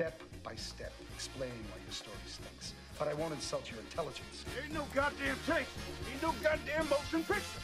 Step 0.00 0.22
by 0.42 0.54
step, 0.54 0.94
explaining 1.14 1.62
why 1.70 1.76
your 1.84 1.92
story 1.92 2.16
stinks. 2.26 2.72
But 2.98 3.08
I 3.08 3.12
won't 3.12 3.34
insult 3.34 3.70
your 3.70 3.80
intelligence. 3.80 4.46
Ain't 4.64 4.72
no 4.72 4.86
goddamn 4.94 5.36
tape. 5.46 5.66
Ain't 6.10 6.22
no 6.22 6.32
goddamn 6.42 6.88
motion 6.88 7.22
picture. 7.22 7.60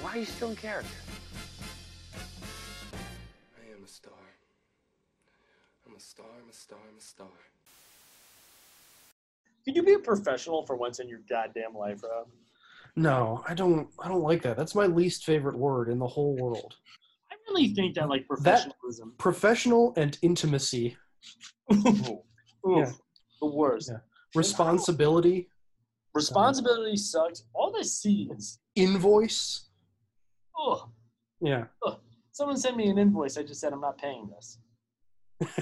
Why 0.00 0.10
are 0.10 0.18
you 0.18 0.24
still 0.24 0.50
in 0.50 0.56
character? 0.56 0.88
I 3.58 3.74
am 3.76 3.82
a 3.82 3.88
star. 3.88 4.12
I'm 5.84 5.96
a 5.96 5.98
star, 5.98 6.26
I'm 6.40 6.48
a 6.48 6.52
star, 6.52 6.78
I'm 6.88 6.96
a 6.96 7.00
star. 7.00 7.26
Could 9.64 9.74
you 9.74 9.82
be 9.82 9.94
a 9.94 9.98
professional 9.98 10.64
for 10.66 10.76
once 10.76 11.00
in 11.00 11.08
your 11.08 11.22
goddamn 11.28 11.74
life, 11.74 12.04
Rob? 12.04 12.28
No, 12.94 13.42
I 13.48 13.54
don't. 13.54 13.88
I 13.98 14.06
don't 14.06 14.22
like 14.22 14.42
that. 14.42 14.56
That's 14.56 14.76
my 14.76 14.86
least 14.86 15.24
favorite 15.24 15.58
word 15.58 15.88
in 15.88 15.98
the 15.98 16.06
whole 16.06 16.36
world. 16.36 16.76
I 17.32 17.34
really 17.48 17.74
think 17.74 17.96
that 17.96 18.08
like 18.08 18.28
professionalism. 18.28 19.14
Professional 19.18 19.92
and 19.96 20.16
intimacy, 20.22 20.96
Yeah. 21.70 22.90
The 23.40 23.46
worst. 23.46 23.90
Yeah. 23.90 23.98
responsibility, 24.34 25.48
Responsibility 26.14 26.96
sucks. 26.96 27.44
All 27.54 27.72
the 27.72 27.84
C's. 27.84 28.58
invoice. 28.74 29.68
Ugh. 30.60 30.90
Yeah, 31.40 31.64
Someone 32.32 32.56
sent 32.58 32.76
me 32.76 32.88
an 32.90 32.98
invoice. 32.98 33.38
I 33.38 33.42
just 33.42 33.60
said 33.60 33.72
I'm 33.72 33.80
not 33.80 33.96
paying 33.96 34.28
this. 34.28 34.58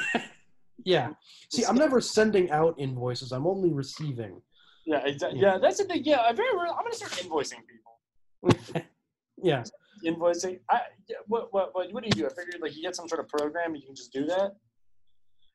yeah. 0.84 1.10
See, 1.52 1.64
I'm 1.64 1.76
never 1.76 2.00
sending 2.00 2.50
out 2.50 2.74
invoices. 2.78 3.30
I'm 3.30 3.46
only 3.46 3.70
receiving. 3.72 4.40
Yeah, 4.86 5.04
exactly. 5.06 5.38
Yeah. 5.40 5.52
Yeah, 5.54 5.58
that's 5.58 5.78
the 5.78 5.84
thing. 5.84 6.02
Yeah, 6.04 6.20
I 6.22 6.32
very. 6.32 6.48
rarely- 6.56 6.70
I'm 6.70 6.82
gonna 6.84 6.94
start 6.94 7.12
invoicing 7.12 7.60
people. 7.68 8.82
yeah. 9.42 9.62
Invoicing. 10.04 10.58
I. 10.70 10.80
yeah, 11.08 11.16
What, 11.26 11.52
what? 11.52 11.74
What? 11.74 11.92
What 11.92 12.02
do 12.02 12.08
you 12.08 12.22
do? 12.22 12.26
I 12.26 12.30
figured 12.30 12.60
like 12.60 12.74
you 12.76 12.82
get 12.82 12.96
some 12.96 13.06
sort 13.08 13.20
of 13.20 13.28
program 13.28 13.74
and 13.74 13.76
you 13.76 13.86
can 13.86 13.94
just 13.94 14.12
do 14.12 14.24
that. 14.26 14.56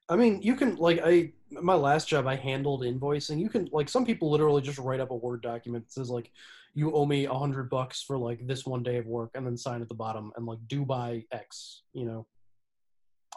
I 0.09 0.16
mean, 0.16 0.42
you 0.42 0.56
can 0.56 0.76
like 0.76 1.00
I 1.04 1.32
my 1.50 1.76
last 1.76 2.08
job 2.08 2.28
I 2.28 2.36
handled 2.36 2.82
invoicing. 2.82 3.40
You 3.40 3.50
can 3.50 3.70
like 3.72 3.90
some 3.90 4.06
people 4.06 4.30
literally 4.30 4.62
just 4.62 4.80
write 4.80 5.00
up 5.00 5.12
a 5.12 5.16
word 5.16 5.42
document 5.42 5.86
that 5.86 5.94
says 5.94 6.10
like 6.10 6.32
you 6.73 6.94
owe 6.94 7.06
me 7.06 7.26
a 7.26 7.34
hundred 7.34 7.70
bucks 7.70 8.02
for 8.02 8.18
like 8.18 8.45
this 8.48 8.66
one 8.66 8.84
day 8.84 8.98
of 8.98 9.06
work 9.06 9.32
and 9.36 9.45
then 9.45 9.56
sign 9.56 9.82
at 9.82 9.88
the 9.88 9.95
bottom 9.95 10.32
and 10.36 10.45
like 10.45 10.60
do 10.68 10.84
by 10.84 11.23
X, 11.32 11.84
you 11.94 12.06
know, 12.06 12.26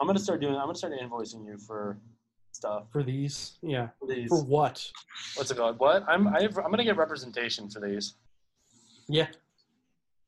I'm 0.01 0.07
gonna 0.07 0.19
start 0.19 0.41
doing. 0.41 0.55
I'm 0.55 0.63
gonna 0.63 0.75
start 0.75 0.93
invoicing 0.95 1.47
you 1.47 1.59
for 1.59 1.99
stuff. 2.53 2.85
for 2.91 3.03
these. 3.03 3.59
Yeah. 3.63 3.89
For 4.01 4.09
these. 4.09 4.29
For 4.29 4.43
what? 4.43 4.85
What's 5.35 5.51
it 5.51 5.57
called? 5.57 5.79
What? 5.79 6.05
I'm. 6.09 6.29
I 6.29 6.41
I'm 6.41 6.71
gonna 6.71 6.85
get 6.85 6.97
representation 6.97 7.71
for 7.71 7.81
these. 7.81 8.15
Yeah. 9.09 9.29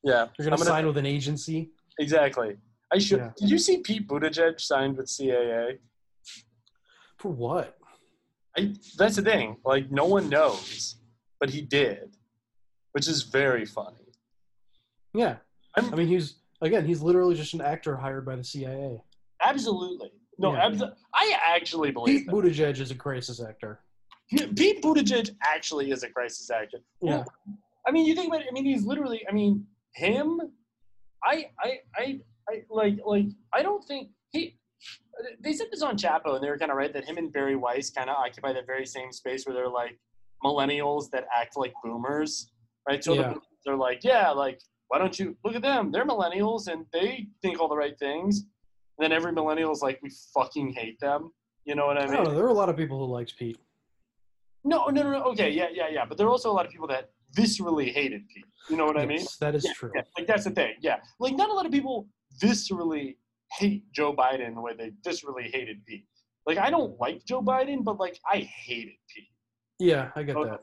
Yeah. 0.03 0.29
You're 0.39 0.49
gonna, 0.49 0.61
I'm 0.61 0.67
sign 0.67 0.87
with 0.87 0.97
an 0.97 1.07
agency. 1.07 1.71
Exactly. 1.99 2.57
I 2.93 2.99
should. 2.99 3.19
Yeah. 3.19 3.31
Did 3.37 3.51
you 3.51 3.59
see 3.59 3.79
Pete 3.79 4.09
Buttigieg 4.09 4.61
signed 4.61 4.97
with 4.97 5.07
CAA? 5.07 5.79
For 7.19 7.31
what? 7.31 7.77
I, 8.57 8.75
that's 8.97 9.17
the 9.17 9.23
thing. 9.23 9.57
Like 9.65 9.91
no 9.91 10.05
one 10.07 10.29
knows, 10.29 10.97
but 11.41 11.51
he 11.51 11.61
did, 11.63 12.17
which 12.93 13.07
is 13.09 13.23
very 13.23 13.65
funny. 13.65 13.97
Yeah. 15.15 15.37
I'm- 15.77 15.93
I 15.93 15.97
mean 15.97 16.09
he's 16.09 16.37
again, 16.63 16.85
he's 16.87 17.03
literally 17.03 17.35
just 17.35 17.55
an 17.55 17.61
actor 17.61 17.97
hired 17.97 18.25
by 18.27 18.37
the 18.37 18.45
CIA. 18.45 19.01
Absolutely. 19.43 20.11
No, 20.39 20.53
Yeah. 20.53 20.69
abso- 20.71 20.95
I 21.15 21.35
actually 21.45 21.91
believe 21.91 22.19
Pete 22.21 22.27
that. 22.27 22.33
Buttigieg 22.35 22.81
is 22.81 22.91
a 22.91 22.95
crisis 22.95 23.41
actor. 23.41 23.81
Pete 24.31 24.83
Buttigieg 24.83 25.31
actually 25.43 25.91
is 25.91 26.03
a 26.03 26.11
crisis 26.11 26.51
actor. 26.51 26.79
Yeah. 27.01 27.25
I 27.87 27.91
mean, 27.91 28.07
you 28.07 28.15
think 28.15 28.29
about 28.29 28.43
it. 28.43 28.47
I 28.49 28.53
mean, 28.53 28.65
he's 28.67 28.85
literally. 28.85 29.25
I 29.29 29.33
mean, 29.33 29.67
him. 29.95 30.41
I, 31.25 31.47
I, 31.59 31.79
I, 31.97 32.21
I 32.49 32.63
like, 32.69 32.99
like. 33.07 33.27
I 33.55 33.63
don't 33.63 33.83
think 33.85 34.11
he. 34.31 34.58
They 35.41 35.53
said 35.53 35.69
this 35.71 35.83
on 35.83 35.97
Chapo, 35.97 36.35
and 36.35 36.43
they 36.43 36.49
were 36.49 36.59
kind 36.59 36.71
of 36.71 36.77
right 36.77 36.93
that 36.93 37.05
him 37.05 37.17
and 37.19 37.33
Bari 37.33 37.57
Weiss 37.57 37.91
kind 37.91 38.09
of 38.11 38.17
occupy 38.17 38.53
the 38.53 38.63
very 38.63 38.87
same 38.87 39.11
space 39.13 39.47
where 39.47 39.55
they're 39.55 39.69
like 39.69 39.99
millennials 40.45 41.11
that 41.11 41.27
act 41.37 41.57
like 41.57 41.73
boomers, 41.83 42.51
right? 42.89 43.03
So 43.03 43.15
Yeah. 43.15 43.35
the, 43.35 43.41
they're 43.65 43.77
like, 43.77 44.05
yeah, 44.05 44.31
like, 44.31 44.61
why 44.89 44.99
don't 44.99 45.19
you 45.19 45.37
look 45.45 45.55
at 45.57 45.63
them? 45.63 45.91
They're 45.91 46.07
millennials 46.07 46.69
and 46.69 46.87
they 46.93 47.27
think 47.43 47.61
all 47.61 47.69
the 47.69 47.77
right 47.77 47.99
things. 47.99 48.41
And 48.99 49.05
then 49.05 49.13
every 49.13 49.33
millennial 49.33 49.73
is 49.73 49.83
like, 49.83 49.99
we 50.03 50.11
fucking 50.33 50.73
hate 50.73 50.99
them. 51.01 51.31
You 51.65 51.75
know 51.75 51.87
what 51.87 51.99
I 51.99 52.05
I 52.05 52.07
mean? 52.11 52.25
know, 52.25 52.35
there 52.35 52.45
are 52.45 52.49
a 52.49 52.53
lot 52.55 52.69
of 52.69 52.77
people 52.77 52.99
who 53.05 53.13
likes 53.13 53.33
Pete. 53.33 53.59
No, 54.65 54.87
no, 54.87 55.03
no, 55.03 55.11
no. 55.11 55.23
Okay, 55.33 55.51
yeah, 55.51 55.69
yeah, 55.73 55.89
yeah. 55.91 56.05
But 56.05 56.17
there 56.19 56.27
are 56.27 56.31
also 56.31 56.51
a 56.51 56.57
lot 56.59 56.65
of 56.67 56.73
people 56.73 56.89
that 56.89 57.11
viscerally 57.37 57.93
hated 57.93 58.23
Pete. 58.29 58.45
You 58.71 58.77
know 58.77 58.87
what 58.87 58.97
I 58.99 59.07
mean? 59.07 59.25
That 59.41 59.55
is 59.55 59.65
Yeah, 59.65 59.73
true. 59.75 59.91
yeah, 59.95 60.03
like 60.17 60.27
that's 60.27 60.45
the 60.45 60.51
thing. 60.51 60.75
Yeah, 60.81 60.97
like 61.21 61.35
not 61.37 61.49
a 61.51 61.53
lot 61.53 61.67
of 61.67 61.73
people 61.73 62.09
viscerally 62.43 63.17
hate 63.53 63.91
Joe 63.93 64.15
Biden 64.15 64.55
the 64.55 64.61
way 64.61 64.73
they 64.77 64.91
viscerally 65.07 65.51
hated 65.53 65.85
Pete. 65.87 66.07
Like 66.47 66.59
I 66.59 66.71
don't 66.71 66.99
like 67.01 67.25
Joe 67.25 67.43
Biden, 67.43 67.85
but 67.85 67.99
like 67.99 68.19
I 68.31 68.39
hated 68.39 68.95
Pete. 69.15 69.29
Yeah, 69.79 70.11
I 70.17 70.23
get 70.23 70.37
Oh, 70.37 70.45
that. 70.45 70.61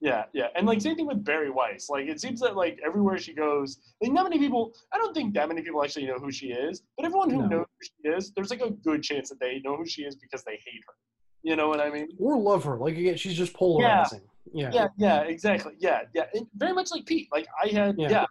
Yeah, 0.00 0.24
yeah, 0.34 0.48
and 0.54 0.66
like 0.66 0.80
same 0.82 0.94
thing 0.94 1.06
with 1.06 1.24
Bari 1.24 1.50
Weiss. 1.50 1.88
Like 1.88 2.06
it 2.06 2.20
seems 2.20 2.40
that 2.40 2.54
like 2.54 2.78
everywhere 2.84 3.16
she 3.18 3.32
goes, 3.32 3.78
like 4.02 4.12
not 4.12 4.24
many 4.24 4.38
people. 4.38 4.74
I 4.92 4.98
don't 4.98 5.14
think 5.14 5.34
that 5.34 5.48
many 5.48 5.62
people 5.62 5.82
actually 5.82 6.06
know 6.06 6.18
who 6.18 6.30
she 6.30 6.48
is. 6.48 6.82
But 6.96 7.06
everyone 7.06 7.30
who 7.30 7.38
No. 7.42 7.46
knows 7.48 7.66
who 7.80 7.86
she 7.86 8.14
is, 8.16 8.32
there's 8.36 8.50
like 8.50 8.60
a 8.60 8.70
good 8.70 9.02
chance 9.02 9.30
that 9.30 9.40
they 9.40 9.60
know 9.64 9.76
who 9.76 9.86
she 9.86 10.02
is 10.02 10.14
because 10.16 10.44
they 10.44 10.52
hate 10.66 10.82
her. 10.86 10.94
You 11.42 11.56
know 11.56 11.68
what 11.68 11.80
I 11.80 11.90
mean? 11.90 12.08
Or 12.18 12.36
love 12.38 12.64
her. 12.64 12.76
Like 12.76 12.96
again, 12.98 13.16
she's 13.16 13.34
just 13.36 13.54
polarizing. 13.54 14.20
Yeah. 14.52 14.70
Yeah, 14.72 14.88
yeah, 14.98 15.20
exactly. 15.22 15.72
Yeah, 15.78 16.02
yeah. 16.14 16.26
And 16.34 16.46
very 16.56 16.72
much 16.74 16.90
like 16.90 17.06
Pete. 17.06 17.28
Like 17.32 17.46
I 17.62 17.68
had, 17.68 17.96
Yeah. 17.98 18.10
yeah, 18.10 18.24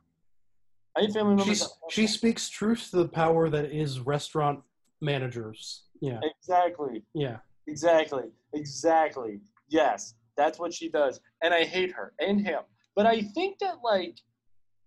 I 0.98 1.08
family 1.08 1.36
members. 1.36 1.46
She's, 1.46 1.68
she 1.90 2.08
speaks 2.08 2.50
truth 2.50 2.90
to 2.92 2.98
the 2.98 3.08
power 3.08 3.50
that 3.50 3.66
is 3.66 4.00
restaurant 4.00 4.62
managers. 5.02 5.84
Yeah. 6.02 6.20
exactly, 6.24 7.04
Yeah. 7.14 7.38
exactly, 7.68 8.24
exactly. 8.54 9.40
Yes, 9.70 10.16
that's 10.38 10.60
what 10.60 10.74
she 10.74 10.90
does, 10.90 11.20
and 11.42 11.54
I 11.54 11.64
hate 11.64 11.92
her 11.92 12.14
and 12.20 12.40
him. 12.40 12.62
But 12.96 13.06
I 13.06 13.22
think 13.22 13.60
that 13.60 13.76
like, 13.84 14.18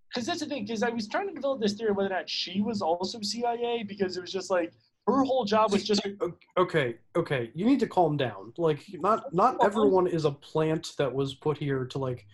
because 0.09 0.27
that's 0.27 0.41
the 0.41 0.47
thing. 0.47 0.65
Because 0.65 0.83
I 0.83 0.91
was 0.91 1.09
trying 1.09 1.29
to 1.29 1.35
develop 1.35 1.61
this 1.61 1.75
theory 1.75 1.93
whether 1.93 2.09
or 2.09 2.17
not 2.17 2.29
she 2.29 2.61
was 2.63 2.81
also 2.81 3.21
CIA 3.21 3.85
because 3.87 4.17
it 4.17 4.21
was 4.21 4.33
just 4.33 4.51
like 4.51 4.73
her 5.07 5.23
whole 5.23 5.45
job 5.45 5.73
was 5.73 5.85
just 5.85 6.07
Okay, 6.57 6.97
okay. 7.17 7.51
You 7.55 7.67
need 7.67 7.81
to 7.81 7.87
calm 7.87 8.17
down. 8.17 8.53
Like 8.57 8.81
not 8.95 9.33
not 9.35 9.57
everyone 9.63 10.07
is 10.07 10.25
a 10.25 10.31
plant 10.31 10.93
that 10.99 11.13
was 11.13 11.35
put 11.35 11.59
here 11.59 11.85
to 11.87 11.99
like 11.99 12.27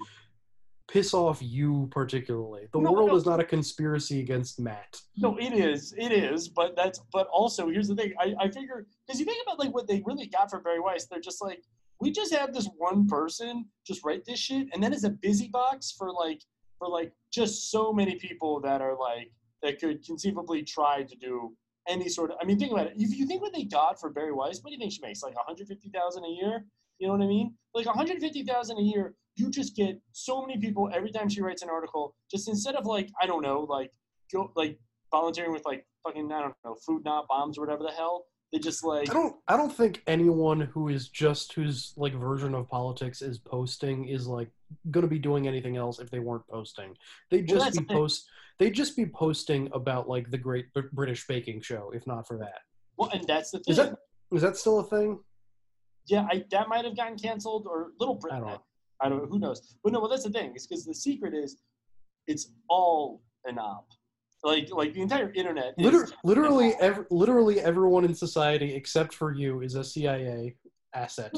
piss 0.89 1.15
off 1.15 1.41
you 1.43 1.89
particularly. 1.91 2.69
The 2.72 2.81
No, 2.81 2.93
world 2.93 3.11
no. 3.11 3.17
is 3.17 3.27
not 3.27 3.41
a 3.41 3.45
conspiracy 3.45 4.21
against 4.21 4.61
Matt. 4.61 5.00
No, 5.17 5.37
it 5.39 5.53
is. 5.53 5.95
It 5.97 6.12
is. 6.12 6.49
But 6.49 6.77
that's. 6.77 7.00
But 7.12 7.27
also, 7.28 7.69
here's 7.69 7.89
the 7.89 7.95
thing. 7.97 8.12
I, 8.21 8.34
I 8.39 8.49
figure 8.50 8.87
because 9.06 9.19
you 9.19 9.27
think 9.27 9.43
about 9.47 9.59
like 9.59 9.75
what 9.75 9.87
they 9.87 10.03
really 10.05 10.27
got 10.27 10.50
for 10.50 10.61
Bari 10.61 10.81
Weiss, 10.81 11.06
they're 11.06 11.21
just 11.21 11.43
like, 11.43 11.62
we 12.00 12.11
just 12.11 12.34
have 12.34 12.53
this 12.53 12.69
one 12.77 13.06
person 13.06 13.67
just 13.87 14.05
write 14.05 14.25
this 14.25 14.39
shit, 14.39 14.69
and 14.73 14.83
then 14.83 14.93
as 14.93 15.05
a 15.05 15.11
busy 15.11 15.49
box 15.49 15.93
for 15.97 16.12
like 16.12 16.43
for 16.78 16.89
like 16.89 17.12
just 17.33 17.71
so 17.71 17.93
many 17.93 18.17
people 18.17 18.61
that 18.61 18.81
are 18.83 18.97
like 18.99 19.31
that 19.62 19.81
could 19.81 20.05
conceivably 20.05 20.62
try 20.62 21.03
to 21.03 21.17
do 21.17 21.55
any 21.88 22.08
sort 22.08 22.31
of. 22.31 22.37
I 22.41 22.44
mean, 22.44 22.58
think 22.58 22.73
about 22.73 22.88
it. 22.88 22.94
If 22.97 23.17
you 23.17 23.26
think 23.26 23.41
what 23.43 23.55
they 23.55 23.64
got 23.64 23.99
for 24.00 24.11
Bari 24.11 24.32
Weiss, 24.32 24.61
what 24.62 24.69
do 24.70 24.73
you 24.75 24.79
think 24.79 24.93
she 24.93 25.00
makes? 25.03 25.23
Like 25.23 25.35
150,000 25.37 26.25
a 26.25 26.29
year. 26.29 26.64
You 26.99 27.08
know 27.08 27.14
what 27.14 27.23
I 27.23 27.26
mean? 27.26 27.55
Like 27.75 27.87
150,000 27.87 28.79
a 28.79 28.81
year, 28.81 29.14
you 29.36 29.50
just 29.50 29.75
get 29.76 30.00
so 30.12 30.40
many 30.40 30.58
people 30.58 30.90
every 30.94 31.10
time 31.10 31.28
she 31.28 31.40
writes 31.40 31.62
an 31.62 31.69
article. 31.70 32.14
Just 32.31 32.48
instead 32.48 32.75
of 32.76 32.86
like 32.86 33.10
I 33.20 33.26
don't 33.26 33.42
know, 33.42 33.60
like 33.60 33.90
go 34.32 34.52
like 34.56 34.78
volunteering 35.10 35.52
with 35.52 35.64
like 35.64 35.86
fucking 36.04 36.31
I 36.32 36.40
don't 36.40 36.54
know, 36.64 36.76
food 36.86 37.04
not 37.04 37.26
bombs 37.28 37.58
or 37.58 37.62
whatever 37.62 37.82
the 37.82 37.90
hell. 37.90 38.26
They 38.52 38.58
just 38.60 38.84
like 38.84 39.10
I 39.10 39.14
don't 39.14 39.36
I 39.48 39.56
don't 39.56 39.75
think 39.75 40.02
anyone 40.06 40.60
who 40.60 40.88
is 40.88 41.08
just 41.08 41.52
whose 41.54 41.92
like 41.96 42.14
version 42.14 42.54
of 42.54 42.69
politics 42.69 43.20
is 43.22 43.38
posting 43.38 44.06
is 44.06 44.26
like 44.28 44.50
gonna 44.90 45.08
be 45.08 45.19
doing 45.19 45.48
anything 45.48 45.76
else 45.76 45.98
if 45.98 46.10
they 46.10 46.20
weren't 46.20 46.46
posting. 46.48 46.94
They'd 47.31 47.50
Well, 47.50 47.58
just 47.58 47.75
that's 47.75 47.78
be 47.78 47.94
post 47.94 48.28
they'd 48.60 48.75
just 48.75 48.96
be 48.96 49.06
posting 49.06 49.69
about 49.72 50.08
like 50.08 50.31
the 50.31 50.38
Great 50.38 50.72
Br- 50.72 50.82
British 50.92 51.26
Baking 51.26 51.60
Show 51.62 51.90
if 51.92 52.06
not 52.06 52.28
for 52.28 52.38
that. 52.38 52.60
well, 52.96 53.10
and 53.12 53.26
that's 53.26 53.50
the 53.50 53.58
thing. 53.58 53.72
Is 53.72 53.76
that 53.78 53.96
is 54.32 54.42
that 54.42 54.56
still 54.56 54.78
a 54.78 54.84
thing? 54.84 55.19
yeah, 56.06 56.26
I, 56.31 56.44
that 56.50 56.69
might 56.69 56.84
have 56.84 56.96
gotten 56.96 57.19
canceled 57.19 57.66
or 57.69 57.88
Little 57.98 58.14
Britain. 58.14 58.36
I 58.36 58.40
don't 58.40 58.50
know. 58.50 58.62
I 59.00 59.08
don't 59.08 59.19
know. 59.19 59.26
Who 59.26 59.38
knows? 59.38 59.76
But 59.82 59.93
no, 59.93 60.00
well, 60.00 60.08
that's 60.08 60.25
the 60.25 60.31
thing. 60.31 60.52
Is 60.55 60.67
because 60.67 60.85
the 60.85 60.94
secret 60.94 61.35
is, 61.35 61.56
it's 62.26 62.52
all 62.69 63.23
an 63.44 63.58
op. 63.58 63.87
Like 64.43 64.69
like 64.73 64.93
the 64.93 65.00
entire 65.00 65.32
internet. 65.32 65.75
Is, 65.79 65.85
Liter- 65.87 66.08
literally, 66.23 66.75
ev- 66.81 67.06
literally 67.11 67.61
everyone 67.61 68.05
in 68.05 68.14
society 68.14 68.75
except 68.75 69.14
for 69.14 69.32
you 69.32 69.62
is 69.62 69.75
a 69.75 69.82
CIA 69.85 70.55
asset. 70.94 71.35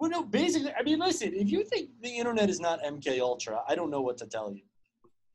Well, 0.00 0.10
no, 0.10 0.24
basically, 0.24 0.72
I 0.78 0.82
mean, 0.82 0.98
listen. 0.98 1.32
If 1.32 1.48
you 1.50 1.64
think 1.64 1.90
the 2.02 2.10
internet 2.10 2.50
is 2.50 2.58
not 2.60 2.82
MK 2.82 3.20
Ultra, 3.20 3.62
I 3.68 3.76
don't 3.76 3.90
know 3.90 4.00
what 4.02 4.18
to 4.18 4.26
tell 4.26 4.52
you. 4.52 4.62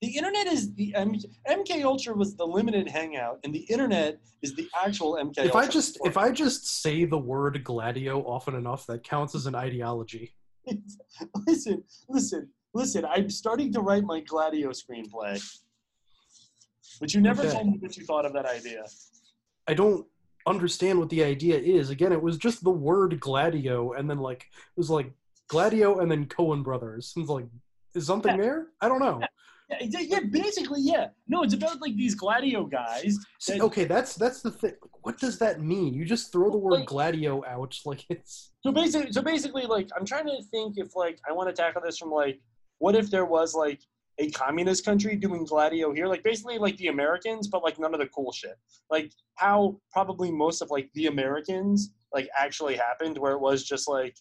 The 0.02 0.10
internet 0.10 0.48
is 0.48 0.74
the 0.76 0.94
M- 0.96 1.16
MK 1.50 1.84
Ultra 1.84 2.14
was 2.16 2.36
the 2.36 2.46
limited 2.46 2.88
hangout, 2.90 3.40
and 3.44 3.54
the 3.54 3.60
internet 3.62 4.20
is 4.42 4.56
the 4.56 4.68
actual 4.82 5.14
MK. 5.16 5.40
If 5.46 5.56
I 5.56 5.60
Ultra. 5.60 5.74
just 5.74 6.00
if 6.04 6.18
I 6.18 6.32
just 6.32 6.82
say 6.82 7.06
the 7.06 7.18
word 7.18 7.64
gladio 7.64 8.22
often 8.24 8.56
enough, 8.56 8.86
that 8.88 9.04
counts 9.04 9.36
as 9.36 9.46
an 9.46 9.56
ideology. 9.56 10.36
listen, 11.48 11.84
listen, 12.08 12.50
listen. 12.74 13.06
I'm 13.06 13.30
starting 13.30 13.72
to 13.74 13.82
write 13.82 14.04
my 14.04 14.20
Gladio 14.22 14.70
screenplay, 14.70 15.42
but 17.00 17.14
you 17.14 17.22
never 17.22 17.44
Okay. 17.44 17.54
told 17.54 17.68
me 17.68 17.78
what 17.80 17.96
you 17.98 18.06
thought 18.06 18.26
of 18.26 18.34
that 18.34 18.46
idea. 18.46 18.84
I 19.68 19.74
don't 19.74 20.06
understand 20.48 21.00
what 21.00 21.10
the 21.10 21.24
idea 21.24 21.58
is. 21.58 21.90
Again, 21.90 22.12
it 22.12 22.22
was 22.22 22.38
just 22.38 22.64
the 22.64 22.72
word 22.72 23.20
gladio, 23.20 23.94
and 23.94 24.10
then 24.10 24.20
like 24.20 24.42
it 24.44 24.78
was 24.78 24.90
like 24.90 25.12
gladio, 25.48 26.00
and 26.00 26.12
then 26.12 26.26
Coen 26.26 26.64
Brothers. 26.64 27.14
It's 27.16 27.30
like, 27.30 27.46
is 27.96 28.06
something 28.06 28.38
there? 28.38 28.68
I 28.82 28.88
don't 28.88 29.00
know. 29.00 29.22
Yeah, 29.82 30.00
yeah, 30.00 30.20
basically, 30.32 30.82
yeah. 30.82 31.10
No, 31.28 31.44
it's 31.44 31.54
about 31.54 31.80
like 31.80 31.96
these 31.96 32.16
Gladio 32.16 32.66
guys. 32.66 33.18
See, 33.40 33.54
that- 33.58 33.62
okay, 33.66 33.86
that's 33.86 34.16
that's 34.16 34.42
the 34.42 34.52
thing. 34.52 34.74
What 35.02 35.20
does 35.20 35.38
that 35.40 35.62
mean? 35.62 35.94
You 35.94 36.06
just 36.06 36.32
throw 36.32 36.50
the 36.50 36.58
word 36.58 36.72
Like- 36.74 36.88
gladio 36.88 37.44
out 37.46 37.78
like 37.86 38.06
it's 38.10 38.52
So 38.64 38.72
basically, 38.72 39.12
so 39.12 39.22
basically, 39.22 39.64
like 39.64 39.90
I'm 39.96 40.06
trying 40.06 40.26
to 40.26 40.42
think 40.52 40.78
if 40.78 40.96
like 40.96 41.20
I 41.30 41.34
want 41.34 41.50
to 41.50 41.54
tackle 41.54 41.82
this 41.86 41.98
from 41.98 42.12
like, 42.12 42.40
what 42.80 42.96
if 42.96 43.12
there 43.12 43.26
was 43.26 43.54
like 43.54 43.82
a 44.18 44.30
communist 44.32 44.84
country 44.84 45.16
doing 45.16 45.46
Gladio 45.46 45.94
here, 45.94 46.08
like 46.08 46.24
basically 46.24 46.58
like 46.58 46.76
the 46.78 46.88
Americans, 46.88 47.48
but 47.48 47.64
like 47.64 47.80
none 47.80 47.94
of 47.94 48.00
the 48.02 48.08
cool 48.08 48.32
shit. 48.34 48.58
Like 48.90 49.14
how 49.36 49.80
probably 49.94 50.30
most 50.32 50.62
of 50.62 50.70
like 50.72 50.90
the 50.94 51.06
Americans 51.08 51.92
like 52.14 52.28
actually 52.38 52.76
happened, 52.76 53.18
where 53.18 53.32
it 53.34 53.40
was 53.40 53.64
just 53.64 53.88
like, 53.88 54.18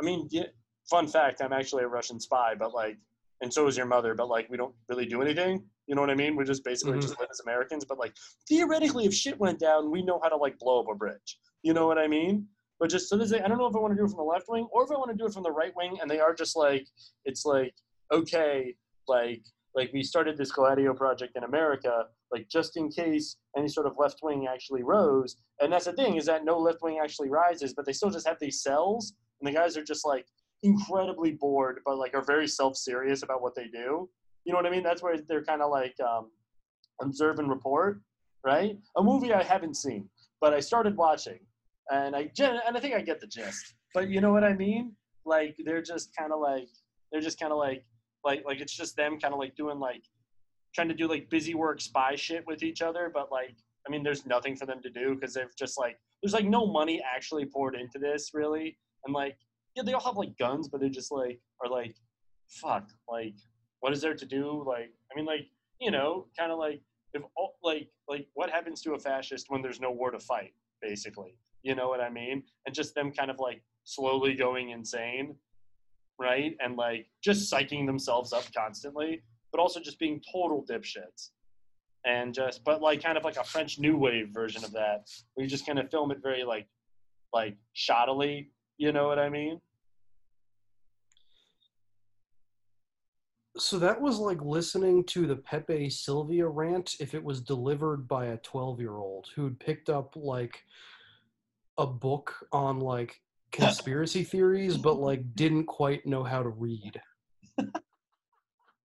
I 0.00 0.04
mean, 0.04 0.28
yeah, 0.30 0.44
fun 0.88 1.06
fact, 1.06 1.42
I'm 1.42 1.52
actually 1.52 1.82
a 1.84 1.88
Russian 1.88 2.18
spy, 2.20 2.54
but 2.58 2.72
like, 2.72 2.96
and 3.40 3.52
so 3.52 3.66
is 3.66 3.76
your 3.76 3.86
mother, 3.86 4.14
but 4.14 4.28
like 4.28 4.48
we 4.50 4.56
don't 4.56 4.74
really 4.88 5.06
do 5.06 5.22
anything. 5.22 5.64
You 5.86 5.94
know 5.94 6.00
what 6.00 6.10
I 6.10 6.14
mean? 6.14 6.36
We're 6.36 6.44
just 6.44 6.64
basically 6.64 6.98
Mhm. 6.98 7.02
just 7.02 7.18
live 7.18 7.28
as 7.30 7.40
Americans, 7.40 7.84
but 7.84 7.98
like 7.98 8.14
theoretically, 8.48 9.04
if 9.06 9.14
shit 9.14 9.38
went 9.38 9.58
down, 9.58 9.90
we 9.90 10.02
know 10.02 10.18
how 10.22 10.28
to 10.28 10.36
like 10.36 10.58
blow 10.58 10.80
up 10.80 10.88
a 10.90 10.94
bridge. 10.94 11.38
You 11.62 11.72
know 11.72 11.86
what 11.86 11.98
I 11.98 12.08
mean? 12.08 12.48
But 12.80 12.90
just 12.90 13.08
so 13.08 13.16
this, 13.16 13.32
I 13.32 13.38
don't 13.48 13.58
know 13.58 13.66
if 13.66 13.74
I 13.74 13.80
want 13.80 13.92
to 13.92 13.96
do 13.96 14.04
it 14.04 14.08
from 14.08 14.18
the 14.18 14.22
left 14.22 14.48
wing 14.48 14.68
or 14.72 14.84
if 14.84 14.90
I 14.90 14.94
want 14.94 15.10
to 15.10 15.16
do 15.16 15.26
it 15.26 15.32
from 15.32 15.42
the 15.42 15.50
right 15.52 15.74
wing, 15.76 15.98
and 16.00 16.10
they 16.10 16.20
are 16.20 16.34
just 16.34 16.56
like, 16.56 16.86
it's 17.24 17.44
like, 17.44 17.74
okay, 18.12 18.76
like, 19.08 19.42
like 19.74 19.92
we 19.92 20.02
started 20.02 20.36
this 20.36 20.50
Gladio 20.52 20.94
project 20.94 21.36
in 21.36 21.44
America, 21.44 22.06
like 22.32 22.48
just 22.48 22.76
in 22.76 22.88
case 22.88 23.36
any 23.56 23.68
sort 23.68 23.86
of 23.86 23.94
left 23.98 24.20
wing 24.22 24.46
actually 24.48 24.82
rose. 24.82 25.36
And 25.60 25.72
that's 25.72 25.84
the 25.86 25.92
thing 25.92 26.16
is 26.16 26.26
that 26.26 26.44
no 26.44 26.58
left 26.58 26.82
wing 26.82 26.98
actually 27.02 27.28
rises, 27.30 27.74
but 27.74 27.84
they 27.84 27.92
still 27.92 28.10
just 28.10 28.26
have 28.26 28.38
these 28.40 28.62
cells, 28.62 29.12
and 29.40 29.48
the 29.48 29.52
guys 29.52 29.76
are 29.76 29.84
just 29.84 30.06
like 30.06 30.26
incredibly 30.62 31.32
bored, 31.32 31.80
but 31.84 31.98
like 31.98 32.14
are 32.14 32.24
very 32.24 32.48
self 32.48 32.76
serious 32.76 33.22
about 33.22 33.42
what 33.42 33.54
they 33.54 33.66
do. 33.66 34.08
You 34.44 34.52
know 34.52 34.56
what 34.56 34.66
I 34.66 34.70
mean? 34.70 34.82
That's 34.82 35.02
where 35.02 35.16
they're 35.18 35.44
kind 35.44 35.62
of 35.62 35.70
like 35.70 35.94
um, 36.00 36.30
observe 37.00 37.38
and 37.38 37.50
report, 37.50 38.00
right? 38.44 38.78
A 38.96 39.02
movie 39.02 39.32
I 39.32 39.42
haven't 39.42 39.76
seen, 39.76 40.08
but 40.40 40.54
I 40.54 40.60
started 40.60 40.96
watching, 40.96 41.38
and 41.90 42.16
I 42.16 42.30
and 42.40 42.76
I 42.76 42.80
think 42.80 42.94
I 42.94 43.00
get 43.00 43.20
the 43.20 43.26
gist. 43.26 43.74
But 43.94 44.08
you 44.08 44.20
know 44.20 44.32
what 44.32 44.44
I 44.44 44.54
mean? 44.54 44.92
Like 45.24 45.56
they're 45.64 45.82
just 45.82 46.14
kind 46.16 46.32
of 46.32 46.40
like 46.40 46.68
they're 47.12 47.20
just 47.20 47.38
kind 47.38 47.52
of 47.52 47.58
like 47.58 47.84
like 48.24 48.42
like 48.46 48.60
it's 48.60 48.76
just 48.76 48.96
them 48.96 49.18
kind 49.18 49.34
of 49.34 49.40
like 49.40 49.56
doing 49.56 49.78
like 49.78 50.02
trying 50.74 50.88
to 50.88 50.94
do 50.94 51.08
like 51.08 51.30
busy 51.30 51.54
work 51.54 51.80
spy 51.80 52.14
shit 52.14 52.44
with 52.46 52.62
each 52.62 52.82
other, 52.82 53.10
but 53.12 53.30
like 53.30 53.56
I 53.86 53.90
mean, 53.90 54.02
there's 54.02 54.26
nothing 54.26 54.56
for 54.56 54.66
them 54.66 54.82
to 54.82 54.90
do 54.90 55.14
because 55.14 55.34
they've 55.34 55.54
just 55.58 55.78
like 55.78 55.98
there's 56.22 56.34
like 56.34 56.44
no 56.44 56.66
money 56.66 57.02
actually 57.04 57.46
poured 57.46 57.74
into 57.74 57.98
this 57.98 58.30
really, 58.34 58.78
and 59.06 59.14
like 59.14 59.36
yeah, 59.78 59.84
they 59.84 59.92
all 59.92 60.00
have 60.00 60.16
like 60.16 60.36
guns, 60.36 60.68
but 60.68 60.80
they're 60.80 60.88
just 60.88 61.12
like 61.12 61.40
are 61.62 61.70
like 61.70 61.94
fuck 62.48 62.90
like 63.08 63.34
what 63.80 63.92
is 63.92 64.00
there 64.00 64.14
to 64.14 64.26
do? 64.26 64.64
Like 64.66 64.90
I 65.12 65.16
mean 65.16 65.24
like 65.24 65.46
you 65.80 65.92
know 65.92 66.26
kind 66.36 66.50
of 66.50 66.58
like 66.58 66.80
if 67.14 67.22
all, 67.36 67.54
like 67.62 67.88
like 68.08 68.26
what 68.34 68.50
happens 68.50 68.82
to 68.82 68.94
a 68.94 68.98
fascist 68.98 69.46
when 69.50 69.62
there's 69.62 69.80
no 69.80 69.92
war 69.92 70.10
to 70.10 70.18
fight 70.18 70.52
basically? 70.82 71.36
You 71.62 71.76
know 71.76 71.88
what 71.88 72.00
i 72.00 72.10
mean? 72.10 72.42
And 72.66 72.74
just 72.74 72.94
them 72.94 73.12
kind 73.12 73.30
of 73.30 73.38
like 73.38 73.62
slowly 73.84 74.34
going 74.34 74.70
insane 74.70 75.36
right? 76.20 76.56
And 76.58 76.76
like 76.76 77.06
just 77.22 77.52
psyching 77.52 77.86
themselves 77.86 78.32
up 78.32 78.44
constantly 78.52 79.22
but 79.52 79.60
also 79.60 79.78
just 79.80 80.00
being 80.00 80.20
total 80.32 80.66
dipshits. 80.68 81.30
And 82.04 82.34
just 82.34 82.64
but 82.64 82.82
like 82.82 83.00
kind 83.00 83.16
of 83.16 83.22
like 83.22 83.36
a 83.36 83.44
french 83.44 83.78
new 83.78 83.96
wave 83.96 84.30
version 84.32 84.64
of 84.64 84.72
that 84.72 85.08
you 85.36 85.46
just 85.46 85.66
kind 85.66 85.78
of 85.78 85.88
film 85.88 86.10
it 86.10 86.18
very 86.20 86.42
like 86.42 86.66
like 87.32 87.56
shoddily 87.76 88.48
you 88.78 88.92
know 88.92 89.06
what 89.08 89.18
i 89.18 89.28
mean 89.28 89.60
so 93.58 93.78
that 93.78 94.00
was 94.00 94.18
like 94.18 94.40
listening 94.42 95.04
to 95.04 95.26
the 95.26 95.36
Pepe 95.36 95.90
Silvia 95.90 96.46
rant 96.46 96.96
if 97.00 97.14
it 97.14 97.22
was 97.22 97.40
delivered 97.40 98.08
by 98.08 98.26
a 98.26 98.36
12 98.38 98.80
year 98.80 98.96
old 98.96 99.28
who'd 99.34 99.58
picked 99.58 99.90
up 99.90 100.14
like 100.16 100.62
a 101.76 101.86
book 101.86 102.34
on 102.52 102.80
like 102.80 103.20
conspiracy 103.52 104.22
theories 104.22 104.76
but 104.76 104.94
like 104.94 105.34
didn't 105.34 105.66
quite 105.66 106.06
know 106.06 106.22
how 106.22 106.42
to 106.42 106.48
read. 106.48 107.00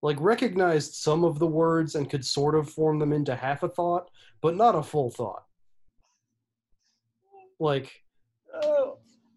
Like 0.01 0.17
recognized 0.19 0.95
some 0.95 1.23
of 1.23 1.39
the 1.39 1.47
words 1.47 1.95
and 1.95 2.09
could 2.09 2.25
sort 2.25 2.55
of 2.55 2.69
form 2.69 2.99
them 2.99 3.13
into 3.13 3.35
half 3.35 3.63
a 3.63 3.69
thought 3.69 4.09
but 4.41 4.55
not 4.55 4.75
a 4.75 4.83
full 4.83 5.09
thought. 5.09 5.43
Like 7.59 7.91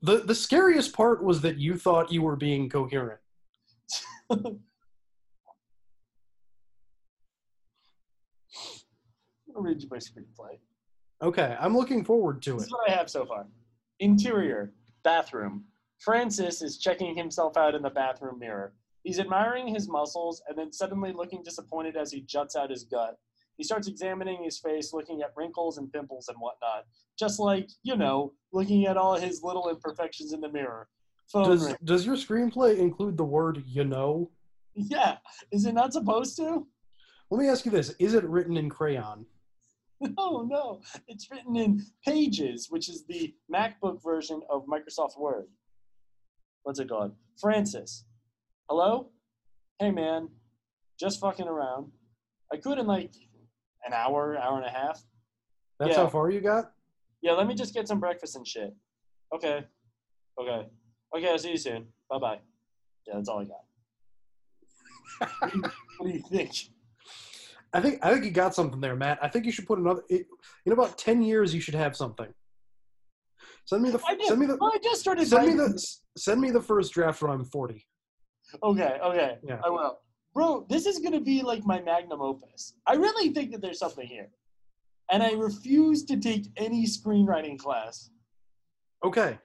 the 0.03 0.19
the 0.19 0.35
scariest 0.35 0.93
part 0.93 1.23
was 1.23 1.41
that 1.43 1.59
you 1.59 1.77
thought 1.77 2.13
you 2.13 2.23
were 2.23 2.37
being 2.37 2.69
coherent 2.69 3.21
i'll 9.57 9.63
read 9.63 9.81
you 9.83 9.89
my 9.91 9.97
screenplay 9.97 10.59
okay 11.23 11.57
i'm 11.61 11.77
looking 11.77 12.05
forward 12.05 12.43
to 12.43 12.53
it. 12.53 12.59
This 12.59 12.67
is 12.67 12.73
what 12.73 12.91
I 12.91 12.95
have 12.95 13.11
so 13.11 13.25
far. 13.25 13.47
Interior, 14.01 14.73
bathroom. 15.03 15.65
Francis 15.99 16.61
is 16.61 16.79
checking 16.79 17.17
himself 17.17 17.57
out 17.57 17.75
in 17.75 17.81
the 17.83 17.91
bathroom 17.91 18.39
mirror. 18.39 18.75
He's 19.05 19.19
admiring 19.19 19.69
his 19.69 19.89
muscles 19.89 20.43
and 20.49 20.59
then 20.59 20.73
suddenly 20.73 21.13
looking 21.13 21.43
disappointed 21.43 21.97
as 21.97 22.13
he 22.13 22.21
juts 22.23 22.57
out 22.57 22.71
his 22.71 22.85
gut. 22.85 23.17
He 23.57 23.65
starts 23.65 23.89
examining 23.89 24.45
his 24.45 24.59
face, 24.59 24.93
looking 24.93 25.23
at 25.23 25.33
wrinkles 25.35 25.79
and 25.79 25.91
pimples 25.91 26.29
and 26.29 26.37
whatnot. 26.39 26.85
Just 27.19 27.41
like, 27.41 27.71
you 27.83 27.97
know, 27.97 28.35
looking 28.53 28.87
at 28.87 28.99
all 28.99 29.15
his 29.15 29.43
little 29.43 29.71
imperfections 29.71 30.35
in 30.35 30.41
the 30.43 30.51
mirror. 30.51 30.89
Phone 31.33 31.49
Does 31.49 31.65
ring. 31.65 31.77
does 31.85 32.05
your 32.05 32.17
screenplay 32.17 32.79
include 32.79 33.17
the 33.17 33.25
word 33.25 33.63
you 33.67 33.85
know? 33.85 34.31
Yeah. 34.75 35.17
Is 35.51 35.65
it 35.65 35.73
not 35.73 35.95
supposed 35.95 36.37
to? 36.37 36.67
Let 37.31 37.41
me 37.41 37.49
ask 37.49 37.65
you 37.65 37.71
this: 37.71 37.95
Is 37.99 38.13
it 38.15 38.25
written 38.25 38.57
in 38.57 38.69
crayon? 38.69 39.25
No, 40.19 40.43
no. 40.43 40.81
It's 41.09 41.31
written 41.31 41.57
in 41.57 41.83
Pages, 42.05 42.67
which 42.71 42.89
is 42.89 43.05
the 43.07 43.35
MacBook 43.53 44.03
version 44.03 44.41
of 44.51 44.67
Microsoft 44.67 45.19
Word. 45.19 45.47
What's 46.65 46.79
it 46.81 46.89
called? 46.89 47.13
Francis. 47.41 48.05
Hello? 48.69 49.11
Hey, 49.79 49.91
man. 49.91 50.29
Just 50.99 51.21
fucking 51.21 51.49
around. 51.49 51.93
I 52.53 52.57
could 52.59 52.79
in 52.79 52.87
like 52.87 53.15
an 53.87 53.93
hour, 53.93 54.37
hour 54.37 54.57
and 54.59 54.67
a 54.67 54.71
half. 54.71 55.03
That's 55.79 55.93
Yeah. 55.93 55.97
how 56.05 56.09
far 56.09 56.31
you 56.31 56.41
got. 56.41 56.73
Yeah, 57.23 57.33
let 57.33 57.47
me 57.47 57.55
just 57.55 57.75
get 57.75 57.89
some 57.89 58.01
breakfast 58.01 58.37
and 58.37 58.47
shit. 58.47 58.75
Okay. 59.35 59.65
Okay. 60.41 60.69
Okay, 61.17 61.31
I'll 61.31 61.39
see 61.39 61.53
you 61.53 61.57
soon. 61.59 61.87
Bye 62.11 62.19
bye. 62.19 62.41
Yeah, 63.07 63.15
that's 63.17 63.29
all 63.29 63.41
I 63.41 63.45
got. 63.45 63.65
what, 65.41 65.53
do 65.53 65.59
you, 65.59 65.63
what 65.99 66.07
do 66.09 66.13
you 66.13 66.23
think? 66.23 66.53
I 67.73 67.81
think 67.81 67.99
I 68.05 68.13
think 68.13 68.25
you 68.25 68.31
got 68.31 68.55
something 68.55 68.81
there, 68.81 68.97
Matt. 68.97 69.19
I 69.23 69.29
think 69.29 69.45
you 69.45 69.53
should 69.53 69.67
put 69.67 69.79
another. 69.79 70.03
It, 70.09 70.27
in 70.65 70.73
about 70.73 70.97
ten 70.99 71.23
years, 71.23 71.55
you 71.55 71.61
should 71.61 71.75
have 71.75 71.97
something. 71.97 72.29
Send 73.67 73.83
me 73.83 73.91
the. 73.91 74.01
I 74.07 74.15
did. 74.15 74.27
Send 74.27 74.41
me 74.41 74.47
the. 74.47 74.57
Well, 74.57 74.73
I 74.75 74.79
just 74.83 75.01
started 75.01 75.27
Send 75.27 75.47
me 75.47 75.53
writing- 75.55 75.73
the. 75.75 75.87
Send 76.17 76.41
me 76.41 76.51
the 76.51 76.63
first 76.63 76.93
draft 76.93 77.21
when 77.23 77.31
I'm 77.31 77.45
forty. 77.45 77.85
Okay, 78.63 78.99
okay. 79.03 79.39
Yeah. 79.43 79.61
I 79.65 79.71
will. 79.71 79.99
Bro, 80.35 80.67
this 80.69 80.87
is 80.87 80.99
gonna 81.01 81.21
be 81.21 81.43
like 81.43 81.65
my 81.65 81.81
magnum 81.83 82.21
opus. 82.21 82.75
I 82.87 82.95
really 82.95 83.33
think 83.33 83.53
that 83.53 83.61
there's 83.61 83.79
something 83.79 84.07
here. 84.07 84.29
And 85.11 85.23
I 85.23 85.33
refuse 85.33 86.05
to 86.07 86.17
take 86.19 86.47
any 86.57 86.85
screenwriting 86.87 87.59
class. 87.59 88.11
Okay. 89.05 89.39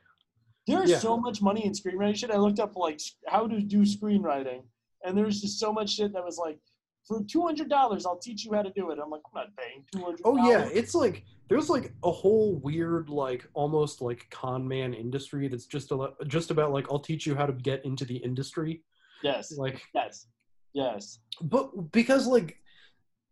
There's 0.67 0.89
Yeah. 0.91 0.99
so 0.99 1.17
much 1.17 1.41
money 1.41 1.65
in 1.65 1.71
screenwriting 1.71 2.15
shit. 2.15 2.31
I 2.31 2.37
looked 2.37 2.59
up 2.59 2.75
like 2.75 2.99
how 3.27 3.47
to 3.47 3.59
do 3.61 3.81
screenwriting, 3.81 4.63
and 5.03 5.17
there's 5.17 5.41
just 5.41 5.59
so 5.59 5.71
much 5.73 5.91
shit 5.95 6.13
that 6.13 6.23
was 6.23 6.37
like, 6.37 6.59
for 7.07 7.23
two 7.23 7.41
hundred 7.41 7.69
dollars, 7.69 8.05
I'll 8.05 8.19
teach 8.19 8.45
you 8.45 8.53
how 8.53 8.61
to 8.61 8.71
do 8.71 8.91
it. 8.91 8.99
I'm 9.03 9.09
like, 9.09 9.21
I'm 9.33 9.41
not 9.41 9.55
paying 9.57 9.83
two 9.91 10.03
hundred. 10.03 10.21
Oh 10.23 10.37
yeah, 10.47 10.69
it's 10.71 10.95
like 10.95 11.23
there's 11.49 11.69
like 11.69 11.93
a 12.03 12.11
whole 12.11 12.55
weird 12.63 13.09
like 13.09 13.45
almost 13.53 14.01
like 14.01 14.27
con 14.29 14.67
man 14.67 14.93
industry 14.93 15.47
that's 15.47 15.65
just 15.65 15.91
a, 15.91 16.11
just 16.27 16.51
about 16.51 16.71
like 16.71 16.87
I'll 16.89 16.99
teach 16.99 17.25
you 17.25 17.35
how 17.35 17.45
to 17.45 17.53
get 17.53 17.83
into 17.85 18.05
the 18.05 18.17
industry. 18.17 18.83
Yes. 19.23 19.51
Like 19.57 19.81
Yes. 19.93 20.27
Yes. 20.73 21.19
but 21.41 21.91
because 21.91 22.27
like 22.27 22.57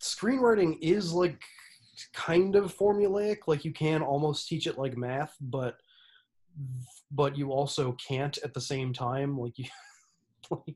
screenwriting 0.02 0.78
is 0.82 1.14
like 1.14 1.42
kind 2.14 2.56
of 2.56 2.76
formulaic. 2.76 3.40
Like 3.48 3.66
you 3.66 3.72
can 3.72 4.02
almost 4.02 4.48
teach 4.48 4.68
it 4.68 4.78
like 4.78 4.98
math, 4.98 5.36
but 5.40 5.78
but 7.12 7.38
you 7.38 7.52
also 7.52 7.96
can't 8.06 8.38
at 8.44 8.54
the 8.54 8.62
same 8.62 8.94
time. 8.94 9.38
Like 9.38 9.58
you, 9.58 9.66
like, 10.52 10.76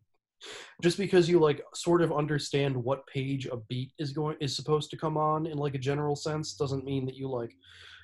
just 0.82 0.98
because 0.98 1.30
you 1.30 1.40
like 1.40 1.62
sort 1.74 2.02
of 2.02 2.12
understand 2.12 2.76
what 2.76 3.06
page 3.08 3.46
a 3.48 3.58
beat 3.70 3.92
is 4.00 4.12
going 4.12 4.38
is 4.40 4.56
supposed 4.56 4.90
to 4.92 4.98
come 4.98 5.18
on 5.18 5.46
in 5.46 5.58
like 5.58 5.76
a 5.76 5.80
general 5.80 6.16
sense 6.16 6.54
doesn't 6.56 6.86
mean 6.86 7.06
that 7.06 7.16
you 7.16 7.30
like 7.30 7.56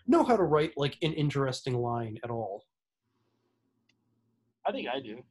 know 0.08 0.24
how 0.24 0.36
to 0.36 0.44
write 0.44 0.74
like 0.78 0.98
an 1.02 1.14
interesting 1.14 1.76
line 1.76 2.18
at 2.24 2.30
all. 2.30 2.66
I 4.66 4.72
think 4.72 4.88
I 4.88 5.00
do. 5.00 5.24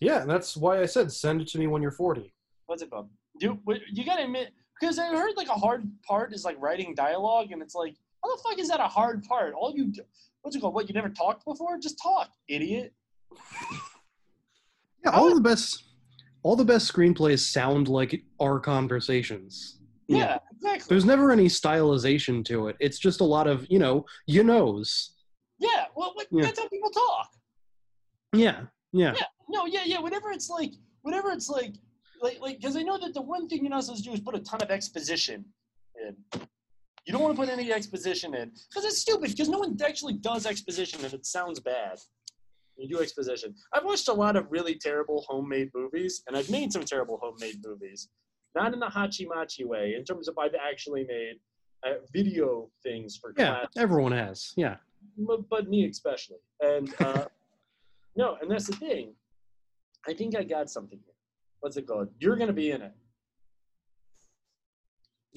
Yeah, 0.00 0.22
and 0.22 0.30
that's 0.30 0.56
why 0.56 0.80
I 0.80 0.86
said 0.86 1.12
send 1.12 1.40
it 1.40 1.48
to 1.48 1.58
me 1.58 1.66
when 1.66 1.82
you're 1.82 1.90
40. 1.90 2.32
What's 2.66 2.82
it 2.82 2.90
called? 2.90 3.08
Do 3.38 3.58
you 3.92 4.04
gotta 4.04 4.24
admit 4.24 4.52
because 4.80 4.98
I 4.98 5.08
heard 5.08 5.36
like 5.36 5.48
a 5.48 5.52
hard 5.52 5.88
part 6.06 6.32
is 6.32 6.44
like 6.44 6.56
writing 6.60 6.94
dialogue, 6.94 7.52
and 7.52 7.62
it's 7.62 7.74
like 7.74 7.96
how 8.22 8.34
the 8.34 8.42
fuck 8.42 8.58
is 8.58 8.68
that 8.68 8.80
a 8.80 8.88
hard 8.88 9.24
part? 9.24 9.54
All 9.54 9.72
you 9.74 9.86
do, 9.86 10.02
what's 10.42 10.56
it 10.56 10.60
called? 10.60 10.74
What 10.74 10.88
you 10.88 10.94
never 10.94 11.08
talked 11.08 11.44
before? 11.44 11.78
Just 11.78 11.98
talk, 12.02 12.30
idiot. 12.48 12.92
Yeah, 15.02 15.12
all 15.12 15.34
the 15.34 15.40
best 15.40 15.84
all 16.42 16.56
the 16.56 16.64
best 16.64 16.90
screenplays 16.92 17.40
sound 17.40 17.88
like 17.88 18.22
our 18.40 18.58
conversations. 18.60 19.78
You 20.08 20.18
Yeah, 20.18 20.38
exactly. 20.52 20.86
There's 20.88 21.04
never 21.04 21.30
any 21.30 21.46
stylization 21.46 22.44
to 22.46 22.68
it. 22.68 22.76
It's 22.80 22.98
just 22.98 23.20
a 23.20 23.24
lot 23.24 23.46
of, 23.46 23.66
you 23.70 23.78
know, 23.78 24.06
you 24.26 24.42
knows. 24.42 25.12
yeah, 25.58 25.84
well, 25.94 26.12
what, 26.14 26.26
Yeah. 26.30 26.44
that's 26.44 26.58
how 26.58 26.68
people 26.68 26.90
talk. 26.90 27.28
Yeah. 28.32 28.62
Yeah. 28.92 29.12
Yeah, 29.14 29.24
no, 29.48 29.66
yeah, 29.66 29.82
yeah. 29.84 30.00
Whenever 30.00 30.30
it's 30.30 30.48
like, 30.48 30.72
whenever 31.02 31.30
it's 31.30 31.48
like, 31.48 31.74
like, 32.22 32.40
like, 32.40 32.58
because 32.58 32.76
I 32.76 32.82
know 32.82 32.98
that 32.98 33.14
the 33.14 33.20
one 33.22 33.48
thing 33.48 33.60
you're 33.62 33.70
not 33.70 33.84
supposed 33.84 34.04
to 34.04 34.10
do 34.10 34.14
is 34.14 34.20
put 34.20 34.34
a 34.34 34.40
ton 34.40 34.62
of 34.62 34.70
exposition 34.70 35.44
in. 36.06 36.16
You 37.06 37.12
don't 37.12 37.22
want 37.22 37.34
to 37.34 37.40
put 37.40 37.48
any 37.48 37.72
exposition 37.72 38.34
in 38.34 38.50
because 38.68 38.84
it's 38.84 38.98
stupid. 38.98 39.30
Because 39.30 39.48
no 39.48 39.58
one 39.58 39.76
actually 39.84 40.14
does 40.14 40.44
exposition, 40.46 41.02
and 41.04 41.12
it 41.14 41.24
sounds 41.26 41.58
bad. 41.60 41.98
You 42.80 42.88
do 42.88 43.02
exposition. 43.02 43.54
I've 43.74 43.84
watched 43.84 44.08
a 44.08 44.12
lot 44.12 44.36
of 44.36 44.46
really 44.50 44.74
terrible 44.74 45.24
homemade 45.28 45.70
movies, 45.74 46.22
and 46.26 46.36
I've 46.36 46.48
made 46.50 46.72
some 46.72 46.82
terrible 46.82 47.18
homemade 47.22 47.58
movies. 47.64 48.08
Not 48.54 48.72
in 48.72 48.80
the 48.80 48.86
hachi 48.86 49.26
machi 49.28 49.64
way, 49.64 49.94
in 49.96 50.04
terms 50.04 50.28
of 50.28 50.38
I've 50.38 50.54
actually 50.54 51.04
made 51.04 51.34
uh, 51.86 51.94
video 52.12 52.70
things 52.82 53.16
for 53.16 53.34
Yeah. 53.36 53.50
class 53.60 53.66
Everyone 53.76 54.12
has. 54.12 54.52
Yeah. 54.56 54.76
but, 55.18 55.48
but 55.50 55.68
me 55.68 55.86
especially. 55.88 56.38
And 56.60 56.92
uh, 57.00 57.26
no, 58.16 58.38
and 58.40 58.50
that's 58.50 58.66
the 58.66 58.76
thing. 58.76 59.14
I 60.08 60.14
think 60.14 60.34
I 60.34 60.42
got 60.42 60.70
something 60.70 60.98
here. 61.04 61.14
What's 61.60 61.76
it 61.76 61.86
called? 61.86 62.08
You're 62.18 62.36
gonna 62.36 62.54
be 62.54 62.70
in 62.70 62.80
it. 62.80 62.92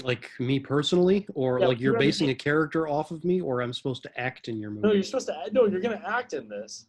Like 0.01 0.31
me 0.39 0.59
personally, 0.59 1.27
or 1.35 1.59
Yeah, 1.59 1.67
like 1.67 1.79
you're 1.79 1.93
you're 1.93 2.00
basing 2.00 2.29
a 2.29 2.35
character 2.35 2.88
off 2.88 3.12
of 3.12 3.23
me, 3.25 3.41
or 3.41 3.62
I'm 3.62 3.73
supposed 3.73 4.01
to 4.03 4.19
act 4.19 4.47
in 4.47 4.57
your 4.59 4.71
movie. 4.71 4.88
No, 4.88 4.93
you're 4.93 5.03
supposed 5.03 5.27
to. 5.27 5.35
No, 5.51 5.65
you're 5.65 5.81
gonna 5.81 6.01
act 6.05 6.33
in 6.33 6.47
this. 6.47 6.88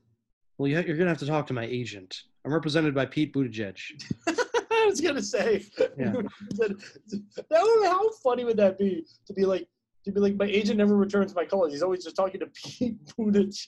Well, 0.59 0.69
you're 0.69 0.83
gonna 0.83 1.09
have 1.09 1.19
to 1.19 1.27
talk 1.27 1.47
to 1.49 1.53
my 1.53 1.65
agent. 1.65 2.23
I'm 2.45 2.53
represented 2.53 2.95
by 2.95 3.07
Pete 3.07 3.33
Buttigieg. 3.33 3.79
I 4.29 4.87
was 4.87 5.01
gonna 5.01 5.23
say. 5.23 5.65
Yeah. 5.99 6.13
that 6.57 7.49
would, 7.51 7.87
how 7.87 8.11
funny 8.23 8.45
would 8.45 8.57
that 8.59 8.79
be 8.79 9.05
to 9.27 9.33
be 9.33 9.45
like 9.45 9.67
to 10.05 10.13
be 10.13 10.21
like 10.21 10.37
my 10.37 10.45
agent 10.47 10.79
never 10.79 10.97
returns 10.97 11.35
my 11.35 11.45
calls. 11.45 11.73
He's 11.73 11.83
always 11.83 12.05
just 12.05 12.17
talking 12.17 12.41
to 12.41 12.47
Pete 12.47 12.99
Buttigieg. 13.19 13.67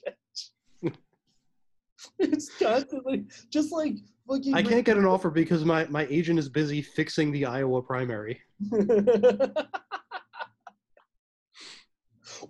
it's 2.18 2.50
constantly 2.58 3.24
just 3.50 3.72
like 3.72 3.94
fucking. 4.28 4.54
I 4.54 4.62
can't 4.62 4.84
get 4.84 4.98
an 4.98 5.06
offer 5.06 5.30
because 5.30 5.64
my, 5.64 5.86
my 5.86 6.06
agent 6.10 6.38
is 6.38 6.48
busy 6.48 6.82
fixing 6.82 7.32
the 7.32 7.46
Iowa 7.46 7.82
primary. 7.82 8.40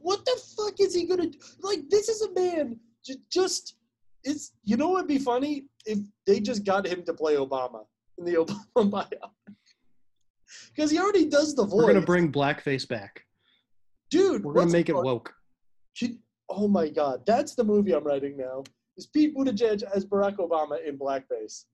what 0.00 0.24
the 0.24 0.40
fuck 0.56 0.80
is 0.80 0.94
he 0.94 1.06
gonna 1.06 1.28
do? 1.28 1.38
like 1.60 1.80
this 1.88 2.08
is 2.08 2.22
a 2.22 2.32
man 2.32 2.78
j- 3.04 3.16
just 3.30 3.76
it's 4.26 4.52
you 4.64 4.76
know 4.76 4.90
what'd 4.90 5.08
be 5.08 5.18
funny? 5.18 5.66
If 5.86 5.98
they 6.26 6.40
just 6.40 6.64
got 6.64 6.86
him 6.86 7.04
to 7.04 7.14
play 7.14 7.36
obama 7.36 7.84
in 8.18 8.24
the 8.24 8.34
obama 8.76 8.90
biopic 8.90 9.54
because 10.74 10.90
he 10.90 10.98
already 10.98 11.26
does 11.26 11.54
the 11.54 11.64
voice 11.64 11.84
We're 11.84 11.92
gonna 11.94 12.04
bring 12.04 12.30
blackface 12.30 12.86
back. 12.86 13.22
dude 14.10 14.44
We're 14.44 14.54
gonna 14.54 14.70
make 14.70 14.88
it 14.88 14.96
woke. 14.96 15.32
Oh 16.48 16.68
my 16.68 16.88
god 16.88 17.22
that's 17.26 17.54
the 17.56 17.64
movie 17.64 17.92
i'm 17.92 18.04
writing 18.04 18.36
now 18.36 18.62
is 18.96 19.06
pete 19.06 19.36
buttigieg 19.36 19.82
as 19.94 20.04
barack 20.04 20.36
obama 20.36 20.76
in 20.86 20.98
blackface. 20.98 21.64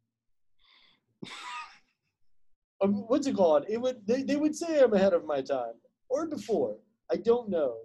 Um, 2.83 3.05
what's 3.07 3.29
it 3.29 3.37
called? 3.37 3.65
It 3.69 3.81
would 3.81 4.05
they, 4.09 4.25
they 4.25 4.35
would 4.35 4.57
say 4.57 4.81
i'm 4.81 4.93
ahead 4.93 5.13
of 5.13 5.25
my 5.25 5.41
time 5.41 5.75
or 6.09 6.27
before. 6.27 6.79
I 7.13 7.15
don't 7.15 7.49
know 7.49 7.77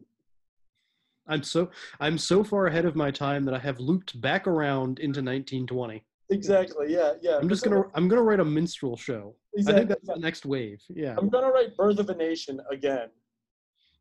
I'm 1.27 1.43
so 1.43 1.69
I'm 1.99 2.17
so 2.17 2.43
far 2.43 2.67
ahead 2.67 2.85
of 2.85 2.95
my 2.95 3.11
time 3.11 3.43
that 3.45 3.53
I 3.53 3.59
have 3.59 3.79
looped 3.79 4.19
back 4.21 4.47
around 4.47 4.99
into 4.99 5.19
1920. 5.19 6.03
exactly 6.29 6.87
yeah 6.93 7.13
yeah 7.21 7.37
I'm 7.37 7.49
just 7.49 7.63
gonna 7.63 7.83
I'm 7.93 8.07
gonna 8.07 8.23
write 8.23 8.39
a 8.39 8.45
minstrel 8.45 8.97
show. 8.97 9.35
I 9.59 9.73
think 9.73 9.89
that's 9.89 10.07
yeah. 10.07 10.13
the 10.15 10.19
next 10.19 10.45
wave. 10.45 10.81
Yeah. 10.89 11.15
I'm 11.17 11.29
gonna 11.29 11.51
write 11.51 11.75
Birth 11.75 11.99
of 11.99 12.09
a 12.09 12.15
Nation 12.15 12.61
again. 12.71 13.09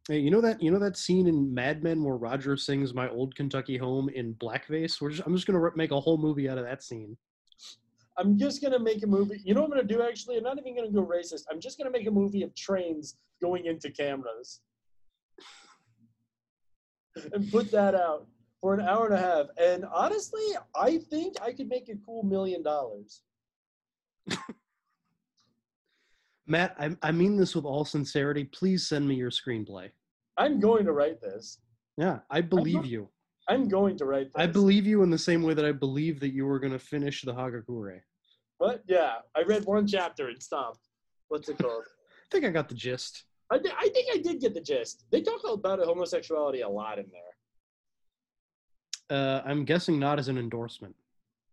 Hey, 0.08 0.18
you 0.18 0.30
know 0.30 0.40
that 0.40 0.62
you 0.62 0.70
know 0.70 0.78
that 0.78 0.96
scene 0.96 1.26
in 1.26 1.52
Mad 1.52 1.82
Men 1.82 2.04
where 2.04 2.16
Roger 2.16 2.56
sings 2.56 2.94
"My 2.94 3.08
Old 3.08 3.34
Kentucky 3.34 3.76
Home" 3.76 4.08
in 4.08 4.34
blackface? 4.34 5.00
We're 5.00 5.10
just 5.10 5.26
I'm 5.26 5.34
just 5.34 5.46
gonna 5.46 5.70
make 5.74 5.90
a 5.90 6.00
whole 6.00 6.18
movie 6.18 6.48
out 6.48 6.58
of 6.58 6.64
that 6.64 6.82
scene. 6.82 7.16
I'm 8.18 8.38
just 8.38 8.62
gonna 8.62 8.78
make 8.78 9.02
a 9.02 9.06
movie. 9.06 9.40
You 9.44 9.54
know 9.54 9.62
what 9.62 9.72
I'm 9.72 9.78
gonna 9.78 9.88
do 9.88 10.02
actually? 10.02 10.36
I'm 10.36 10.44
not 10.44 10.58
even 10.58 10.76
gonna 10.76 10.90
go 10.90 11.04
racist. 11.04 11.42
I'm 11.50 11.60
just 11.60 11.76
gonna 11.76 11.90
make 11.90 12.06
a 12.06 12.10
movie 12.10 12.42
of 12.42 12.54
trains 12.54 13.16
going 13.42 13.66
into 13.66 13.90
cameras. 13.90 14.60
And 17.32 17.50
put 17.50 17.70
that 17.70 17.94
out 17.94 18.26
for 18.60 18.74
an 18.74 18.80
hour 18.80 19.06
and 19.06 19.14
a 19.14 19.18
half. 19.18 19.46
And 19.58 19.84
honestly, 19.92 20.44
I 20.74 20.98
think 20.98 21.36
I 21.42 21.52
could 21.52 21.68
make 21.68 21.88
a 21.88 21.96
cool 22.04 22.22
million 22.22 22.62
dollars. 22.62 23.22
Matt, 26.46 26.76
I, 26.78 26.96
I 27.02 27.12
mean 27.12 27.36
this 27.36 27.56
with 27.56 27.64
all 27.64 27.84
sincerity. 27.84 28.44
Please 28.44 28.86
send 28.86 29.06
me 29.06 29.16
your 29.16 29.30
screenplay. 29.30 29.90
I'm 30.36 30.60
going 30.60 30.84
to 30.84 30.92
write 30.92 31.20
this. 31.20 31.58
Yeah, 31.96 32.18
I 32.30 32.40
believe 32.40 32.74
not- 32.76 32.86
you. 32.86 33.08
I'm 33.48 33.68
going 33.68 33.96
to 33.98 34.04
write 34.06 34.24
this. 34.24 34.32
I 34.34 34.46
believe 34.48 34.86
you 34.86 35.04
in 35.04 35.10
the 35.10 35.18
same 35.18 35.44
way 35.44 35.54
that 35.54 35.64
I 35.64 35.70
believe 35.70 36.18
that 36.18 36.30
you 36.34 36.46
were 36.46 36.58
going 36.58 36.72
to 36.72 36.80
finish 36.80 37.22
the 37.22 37.32
Hagakure. 37.32 38.00
What? 38.58 38.82
Yeah, 38.88 39.18
I 39.36 39.42
read 39.42 39.64
one 39.64 39.86
chapter 39.86 40.28
and 40.28 40.42
stopped. 40.42 40.80
What's 41.28 41.48
it 41.48 41.58
called? 41.58 41.84
I 42.24 42.26
think 42.32 42.44
I 42.44 42.50
got 42.50 42.68
the 42.68 42.74
gist. 42.74 43.24
I, 43.50 43.58
thi- 43.58 43.72
I 43.78 43.88
think 43.90 44.08
I 44.12 44.18
did 44.18 44.40
get 44.40 44.54
the 44.54 44.60
gist. 44.60 45.04
They 45.10 45.20
talk 45.22 45.40
about 45.48 45.78
homosexuality 45.80 46.62
a 46.62 46.68
lot 46.68 46.98
in 46.98 47.06
there. 49.08 49.18
Uh, 49.18 49.42
I'm 49.44 49.64
guessing 49.64 49.98
not 50.00 50.18
as 50.18 50.28
an 50.28 50.36
endorsement. 50.38 50.94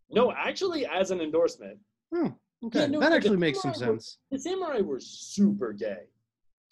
No, 0.10 0.32
actually, 0.32 0.86
as 0.88 1.12
an 1.12 1.22
endorsement. 1.22 1.78
Hmm, 2.14 2.28
okay, 2.66 2.82
Yeah, 2.82 2.86
no, 2.88 3.00
that 3.00 3.14
actually 3.14 3.38
makes 3.38 3.62
some 3.62 3.72
were- 3.72 3.78
sense. 3.78 4.18
The 4.32 4.40
samurai 4.40 4.80
were 4.82 5.00
super 5.00 5.72
gay, 5.74 6.06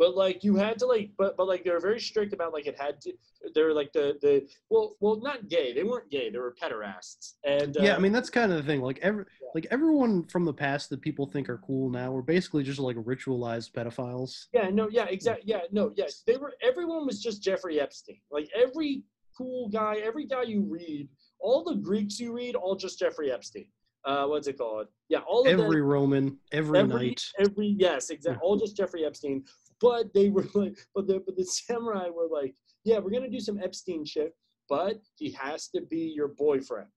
but 0.01 0.15
like 0.15 0.43
you 0.43 0.55
had 0.55 0.79
to 0.79 0.87
like, 0.87 1.11
but 1.15 1.37
but 1.37 1.47
like 1.47 1.63
they 1.63 1.69
were 1.69 1.79
very 1.79 1.99
strict 1.99 2.33
about 2.33 2.53
like 2.53 2.65
it 2.65 2.75
had 2.75 2.99
to. 3.01 3.13
They're 3.53 3.71
like 3.71 3.93
the 3.93 4.17
the 4.19 4.49
well 4.71 4.95
well 4.99 5.21
not 5.21 5.47
gay. 5.47 5.73
They 5.73 5.83
weren't 5.83 6.09
gay. 6.09 6.31
They 6.31 6.39
were 6.39 6.55
pederasts. 6.59 7.33
And 7.45 7.77
uh, 7.77 7.83
Yeah, 7.83 7.95
I 7.97 7.99
mean 7.99 8.11
that's 8.11 8.31
kind 8.31 8.51
of 8.51 8.57
the 8.57 8.63
thing. 8.63 8.81
Like 8.81 8.97
every 9.03 9.25
like 9.53 9.67
everyone 9.69 10.23
from 10.23 10.43
the 10.43 10.53
past 10.53 10.89
that 10.89 11.01
people 11.01 11.27
think 11.27 11.49
are 11.49 11.59
cool 11.59 11.91
now 11.91 12.15
are 12.15 12.23
basically 12.23 12.63
just 12.63 12.79
like 12.79 12.95
ritualized 12.95 13.73
pedophiles. 13.73 14.47
yeah, 14.53 14.69
no, 14.69 14.89
yeah, 14.89 15.05
exactly. 15.05 15.43
Yeah, 15.45 15.61
no, 15.71 15.93
yes. 15.95 16.23
They 16.25 16.37
were. 16.37 16.53
Everyone 16.63 17.05
was 17.05 17.21
just 17.21 17.43
Jeffrey 17.43 17.79
Epstein. 17.79 18.21
Like 18.31 18.49
every 18.55 19.03
cool 19.37 19.69
guy, 19.69 19.97
every 20.03 20.25
guy 20.25 20.41
you 20.43 20.61
read, 20.67 21.09
all 21.39 21.63
the 21.63 21.75
Greeks 21.75 22.19
you 22.19 22.33
read, 22.33 22.55
all 22.55 22.75
just 22.75 22.97
Jeffrey 22.97 23.31
Epstein. 23.31 23.67
Uh, 24.03 24.25
what's 24.25 24.47
it 24.47 24.57
called? 24.57 24.87
Yeah, 25.09 25.19
all 25.27 25.41
of 25.41 25.45
them. 25.45 25.61
Every 25.61 25.81
Roman, 25.81 26.37
every, 26.51 26.79
every, 26.79 27.07
night. 27.09 27.23
every 27.39 27.75
yes, 27.77 28.09
exactly. 28.09 28.39
All 28.41 28.57
just 28.57 28.75
Jeffrey 28.75 29.05
Epstein. 29.05 29.43
But 29.81 30.13
they 30.13 30.29
were 30.29 30.45
like, 30.53 30.77
but 30.95 31.07
the 31.07 31.21
but 31.25 31.35
the 31.35 31.45
samurai 31.45 32.09
were 32.09 32.27
like, 32.31 32.55
yeah, 32.83 32.99
we're 32.99 33.11
gonna 33.11 33.29
do 33.29 33.39
some 33.39 33.59
Epstein 33.61 34.05
shit, 34.05 34.33
but 34.69 35.01
he 35.15 35.31
has 35.31 35.67
to 35.69 35.81
be 35.81 36.13
your 36.15 36.29
boyfriend. 36.29 36.87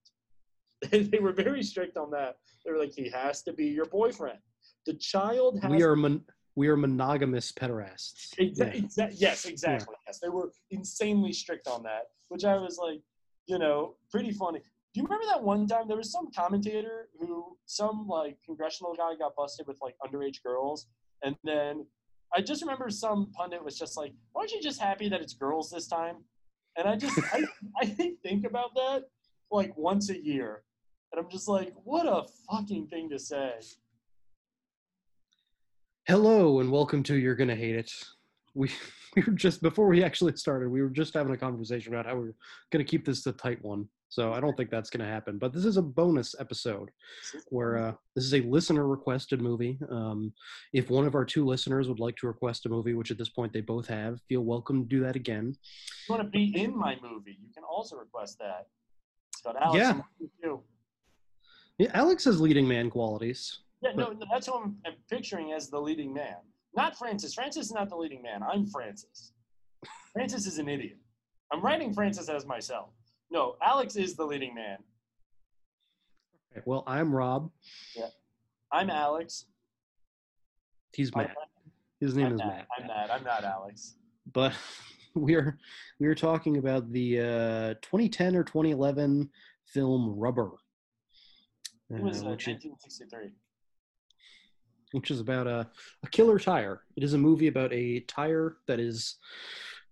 they 0.90 1.18
were 1.18 1.32
very 1.32 1.62
strict 1.62 1.96
on 1.96 2.10
that. 2.10 2.36
They 2.64 2.72
were 2.72 2.78
like, 2.78 2.92
he 2.94 3.08
has 3.10 3.42
to 3.44 3.52
be 3.52 3.66
your 3.66 3.86
boyfriend. 3.86 4.38
The 4.86 4.94
child 4.94 5.60
has. 5.62 5.70
We 5.70 5.82
are 5.82 5.96
mon- 5.96 6.24
we 6.56 6.68
are 6.68 6.76
monogamous 6.76 7.50
pederasts. 7.52 8.32
Yeah. 8.38 8.66
exa- 8.66 9.14
yes, 9.14 9.44
exactly. 9.44 9.96
Yes, 10.06 10.20
they 10.20 10.28
were 10.28 10.52
insanely 10.70 11.32
strict 11.32 11.66
on 11.66 11.82
that, 11.82 12.02
which 12.28 12.44
I 12.44 12.56
was 12.56 12.78
like, 12.78 13.00
you 13.46 13.58
know, 13.58 13.96
pretty 14.10 14.32
funny. 14.32 14.60
Do 14.60 15.00
you 15.00 15.04
remember 15.04 15.26
that 15.26 15.42
one 15.42 15.66
time 15.66 15.88
there 15.88 15.96
was 15.96 16.12
some 16.12 16.30
commentator 16.30 17.08
who, 17.18 17.56
some 17.66 18.06
like 18.06 18.36
congressional 18.46 18.94
guy 18.94 19.16
got 19.18 19.34
busted 19.34 19.66
with 19.66 19.78
like 19.82 19.96
underage 20.06 20.42
girls, 20.44 20.86
and 21.24 21.34
then 21.42 21.86
I 22.36 22.40
just 22.40 22.62
remember 22.62 22.90
some 22.90 23.30
pundit 23.32 23.64
was 23.64 23.78
just 23.78 23.96
like, 23.96 24.12
"Why 24.32 24.40
"Aren't 24.40 24.52
you 24.52 24.60
just 24.60 24.80
happy 24.80 25.08
that 25.08 25.20
it's 25.20 25.34
girls 25.34 25.70
this 25.70 25.86
time?" 25.86 26.16
And 26.76 26.88
I 26.88 26.96
just, 26.96 27.16
I, 27.32 27.44
I 27.80 27.86
think 27.86 28.44
about 28.44 28.74
that 28.74 29.04
like 29.52 29.76
once 29.76 30.10
a 30.10 30.20
year, 30.20 30.64
and 31.12 31.24
I'm 31.24 31.30
just 31.30 31.46
like, 31.46 31.72
what 31.84 32.06
a 32.06 32.26
fucking 32.50 32.88
thing 32.88 33.08
to 33.10 33.20
say. 33.20 33.52
Hello 36.08 36.58
and 36.58 36.72
welcome 36.72 37.04
to 37.04 37.14
You're 37.14 37.36
Gonna 37.36 37.54
Hate 37.54 37.76
It. 37.76 37.92
We 38.54 38.68
we 39.16 39.22
were 39.22 39.34
just 39.34 39.62
before 39.62 39.86
we 39.86 40.02
actually 40.02 40.34
started, 40.34 40.70
we 40.70 40.82
were 40.82 40.90
just 40.90 41.14
having 41.14 41.32
a 41.32 41.38
conversation 41.38 41.94
about 41.94 42.06
how 42.06 42.16
we 42.16 42.30
are 42.30 42.36
gonna 42.72 42.82
keep 42.82 43.04
this 43.04 43.24
a 43.26 43.32
tight 43.32 43.64
one. 43.64 43.88
So 44.14 44.32
I 44.32 44.38
don't 44.38 44.56
think 44.56 44.70
that's 44.70 44.90
gonna 44.90 45.08
happen. 45.08 45.38
But 45.38 45.52
this 45.52 45.64
is 45.64 45.76
a 45.76 45.82
bonus 45.82 46.36
episode 46.38 46.90
where 47.48 47.76
uh, 47.78 47.92
this 48.14 48.24
is 48.24 48.32
a 48.32 48.42
listener 48.42 48.86
requested 48.86 49.42
movie. 49.42 49.76
Um, 49.90 50.32
if 50.72 50.88
one 50.88 51.04
of 51.04 51.16
our 51.16 51.24
two 51.24 51.44
listeners 51.44 51.88
would 51.88 51.98
like 51.98 52.14
to 52.18 52.28
request 52.28 52.64
a 52.64 52.68
movie, 52.68 52.94
which 52.94 53.10
at 53.10 53.18
this 53.18 53.28
point 53.28 53.52
they 53.52 53.60
both 53.60 53.88
have, 53.88 54.20
feel 54.28 54.42
welcome 54.42 54.84
to 54.84 54.88
do 54.88 55.00
that 55.00 55.16
again. 55.16 55.56
If 55.58 56.08
you 56.08 56.14
want 56.14 56.22
to 56.22 56.30
be 56.30 56.56
in 56.62 56.78
my 56.78 56.96
movie, 57.02 57.36
you 57.42 57.52
can 57.52 57.64
also 57.64 57.96
request 57.96 58.38
that. 58.38 58.68
It's 59.32 59.42
got 59.42 59.60
Alex 59.60 59.78
Yeah. 59.82 60.00
too. 60.40 60.60
Yeah, 61.78 61.90
Alex 61.92 62.24
has 62.26 62.40
leading 62.40 62.68
man 62.68 62.90
qualities. 62.90 63.62
Yeah, 63.82 63.94
no, 63.96 64.12
no, 64.12 64.26
that's 64.32 64.46
who 64.46 64.54
I'm, 64.54 64.76
I'm 64.86 64.94
picturing 65.10 65.50
as 65.54 65.70
the 65.70 65.80
leading 65.80 66.14
man. 66.14 66.36
Not 66.76 66.96
Francis. 66.96 67.34
Francis 67.34 67.66
is 67.66 67.72
not 67.72 67.88
the 67.88 67.96
leading 67.96 68.22
man. 68.22 68.44
I'm 68.44 68.64
Francis. 68.68 69.32
Francis 70.12 70.46
is 70.46 70.58
an 70.58 70.68
idiot. 70.68 70.98
I'm 71.52 71.60
writing 71.60 71.92
Francis 71.92 72.28
as 72.28 72.46
myself. 72.46 72.90
No, 73.30 73.56
Alex 73.62 73.96
is 73.96 74.14
the 74.16 74.24
leading 74.24 74.54
man. 74.54 74.78
Okay, 76.52 76.62
Well, 76.66 76.84
I'm 76.86 77.14
Rob. 77.14 77.50
Yeah. 77.96 78.08
I'm 78.72 78.90
Alex. 78.90 79.46
He's 80.94 81.14
Matt. 81.14 81.34
His 82.00 82.14
name 82.16 82.26
I'm 82.26 82.32
is 82.34 82.38
Matt. 82.38 82.48
Matt. 82.48 82.66
I'm 82.78 82.86
Matt. 82.86 83.10
I'm 83.10 83.24
not 83.24 83.44
Alex. 83.44 83.94
but 84.32 84.52
we're 85.14 85.58
we're 86.00 86.14
talking 86.14 86.56
about 86.58 86.92
the 86.92 87.20
uh, 87.20 87.74
2010 87.82 88.36
or 88.36 88.44
2011 88.44 89.30
film 89.66 90.14
Rubber, 90.18 90.50
It 91.90 92.00
was 92.00 92.22
uh, 92.22 92.26
uh, 92.26 92.30
which, 92.30 92.42
is, 92.48 92.64
1963. 92.64 93.30
which 94.92 95.10
is 95.10 95.20
about 95.20 95.46
a, 95.46 95.68
a 96.04 96.08
killer 96.10 96.38
tire. 96.38 96.82
It 96.96 97.02
is 97.04 97.14
a 97.14 97.18
movie 97.18 97.48
about 97.48 97.72
a 97.72 98.00
tire 98.00 98.56
that 98.68 98.78
is 98.78 99.16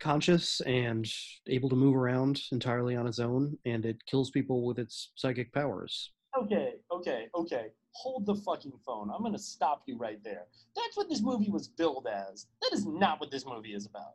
conscious 0.03 0.61
and 0.63 1.07
able 1.49 1.69
to 1.69 1.77
move 1.77 1.97
around 1.97 2.41
entirely 2.51 2.97
on 2.97 3.07
its 3.07 3.21
own, 3.21 3.57
and 3.65 3.87
it 3.87 4.05
kills 4.07 4.31
people 4.31 4.67
with 4.67 4.79
its 4.79 5.13
psychic 5.15 5.53
powers. 5.53 6.11
Okay, 6.37 6.75
okay, 6.91 7.29
okay. 7.35 7.67
Hold 7.95 8.27
the 8.27 8.35
fucking 8.35 8.73
phone. 8.85 9.11
I'm 9.15 9.21
going 9.21 9.35
to 9.35 9.39
stop 9.39 9.83
you 9.87 9.97
right 9.97 10.19
there. 10.25 10.47
That's 10.75 10.97
what 10.97 11.09
this 11.09 11.23
movie 11.23 11.51
was 11.51 11.69
billed 11.69 12.09
as. 12.11 12.47
That 12.63 12.73
is 12.73 12.85
not 12.87 13.21
what 13.21 13.31
this 13.31 13.47
movie 13.47 13.75
is 13.75 13.87
about. 13.87 14.15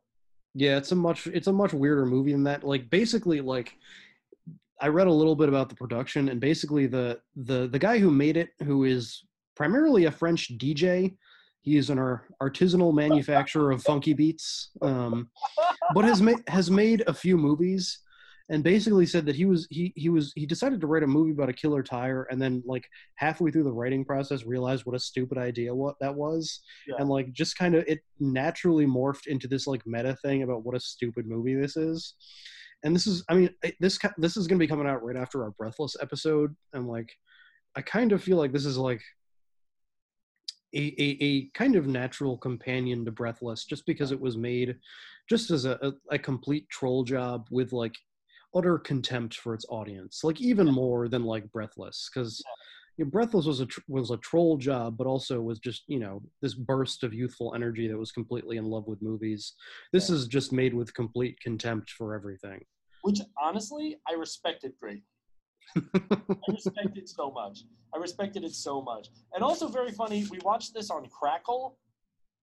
Yeah, 0.53 0.77
it's 0.77 0.91
a 0.91 0.95
much 0.95 1.27
it's 1.27 1.47
a 1.47 1.53
much 1.53 1.73
weirder 1.73 2.05
movie 2.05 2.31
than 2.31 2.43
that. 2.45 2.63
Like 2.63 2.89
basically, 2.89 3.41
like 3.41 3.75
I 4.81 4.87
read 4.87 5.07
a 5.07 5.13
little 5.13 5.35
bit 5.35 5.49
about 5.49 5.69
the 5.69 5.75
production, 5.75 6.29
and 6.29 6.41
basically 6.41 6.87
the 6.87 7.19
the 7.35 7.67
the 7.67 7.79
guy 7.79 7.99
who 7.99 8.09
made 8.09 8.37
it, 8.37 8.49
who 8.63 8.83
is 8.83 9.23
primarily 9.55 10.05
a 10.05 10.11
French 10.11 10.57
DJ, 10.57 11.15
he 11.67 11.75
is 11.75 11.89
an 11.89 11.97
artisanal 12.41 12.93
manufacturer 12.93 13.71
of 13.71 13.83
funky 13.83 14.13
beats, 14.13 14.69
um, 14.81 15.29
but 15.93 16.05
has 16.05 16.21
made 16.21 16.37
has 16.47 16.71
made 16.71 17.03
a 17.07 17.13
few 17.13 17.35
movies, 17.37 17.99
and 18.49 18.63
basically 18.63 19.05
said 19.05 19.25
that 19.25 19.35
he 19.35 19.43
was 19.43 19.67
he 19.69 19.91
he 19.97 20.07
was 20.07 20.31
he 20.35 20.45
decided 20.45 20.79
to 20.79 20.87
write 20.87 21.03
a 21.03 21.07
movie 21.07 21.31
about 21.31 21.49
a 21.49 21.53
killer 21.61 21.83
tire, 21.83 22.23
and 22.31 22.41
then 22.41 22.63
like 22.65 22.87
halfway 23.15 23.51
through 23.51 23.65
the 23.65 23.79
writing 23.79 24.05
process 24.05 24.45
realized 24.45 24.85
what 24.85 24.95
a 24.95 24.99
stupid 24.99 25.37
idea 25.37 25.75
what 25.75 25.95
that 25.99 26.15
was, 26.15 26.61
Yeah. 26.87 26.95
and 26.99 27.09
like 27.09 27.33
just 27.33 27.57
kind 27.57 27.75
of 27.75 27.83
it 27.85 27.99
naturally 28.21 28.85
morphed 28.85 29.27
into 29.27 29.49
this 29.49 29.67
like 29.67 29.81
meta 29.85 30.15
thing 30.23 30.43
about 30.43 30.63
what 30.63 30.75
a 30.75 30.79
stupid 30.79 31.27
movie 31.27 31.55
this 31.55 31.75
is 31.75 32.13
and 32.83 32.95
this 32.95 33.07
is 33.07 33.23
i 33.27 33.33
mean 33.33 33.49
this 33.79 33.97
this 34.17 34.37
is 34.37 34.45
going 34.47 34.59
to 34.59 34.63
be 34.63 34.67
coming 34.67 34.87
out 34.87 35.03
right 35.03 35.17
after 35.17 35.43
our 35.43 35.51
breathless 35.59 35.95
episode 35.99 36.55
and 36.73 36.87
like 36.87 37.09
i 37.75 37.81
kind 37.81 38.11
of 38.11 38.23
feel 38.23 38.37
like 38.37 38.53
this 38.53 38.65
is 38.65 38.77
like 38.77 39.01
a, 40.73 40.93
a, 40.99 41.17
a 41.23 41.49
kind 41.53 41.75
of 41.75 41.87
natural 41.87 42.37
companion 42.37 43.05
to 43.05 43.11
breathless 43.11 43.65
just 43.65 43.85
because 43.85 44.11
it 44.11 44.19
was 44.19 44.37
made 44.37 44.75
just 45.29 45.51
as 45.51 45.65
a, 45.65 45.77
a, 45.81 46.15
a 46.15 46.19
complete 46.19 46.67
troll 46.69 47.03
job 47.03 47.47
with 47.51 47.71
like 47.71 47.95
utter 48.55 48.77
contempt 48.77 49.35
for 49.35 49.53
its 49.53 49.65
audience 49.69 50.23
like 50.23 50.41
even 50.41 50.67
more 50.67 51.07
than 51.07 51.23
like 51.23 51.51
breathless 51.51 52.09
because 52.13 52.41
you 52.97 53.05
know, 53.05 53.11
breathless 53.11 53.45
was 53.45 53.59
a 53.59 53.65
tr- 53.65 53.79
was 53.87 54.11
a 54.11 54.17
troll 54.17 54.57
job 54.57 54.97
but 54.97 55.07
also 55.07 55.39
was 55.39 55.59
just 55.59 55.83
you 55.87 55.99
know 55.99 56.21
this 56.41 56.53
burst 56.53 57.03
of 57.03 57.13
youthful 57.13 57.53
energy 57.55 57.87
that 57.87 57.97
was 57.97 58.11
completely 58.11 58.57
in 58.57 58.65
love 58.65 58.87
with 58.87 59.01
movies. 59.01 59.53
This 59.93 60.09
is 60.09 60.27
just 60.27 60.51
made 60.51 60.73
with 60.73 60.93
complete 60.93 61.39
contempt 61.39 61.91
for 61.91 62.15
everything. 62.15 62.63
Which 63.01 63.19
honestly, 63.41 63.97
I 64.09 64.13
respected 64.13 64.73
greatly. 64.79 65.03
I 65.75 66.51
respect 66.51 66.97
it 66.97 67.09
so 67.09 67.31
much. 67.31 67.59
I 67.93 67.97
respected 67.99 68.43
it 68.43 68.53
so 68.53 68.81
much. 68.81 69.09
And 69.33 69.43
also 69.43 69.67
very 69.67 69.91
funny, 69.91 70.25
we 70.29 70.39
watched 70.43 70.73
this 70.73 70.89
on 70.89 71.07
Crackle. 71.09 71.77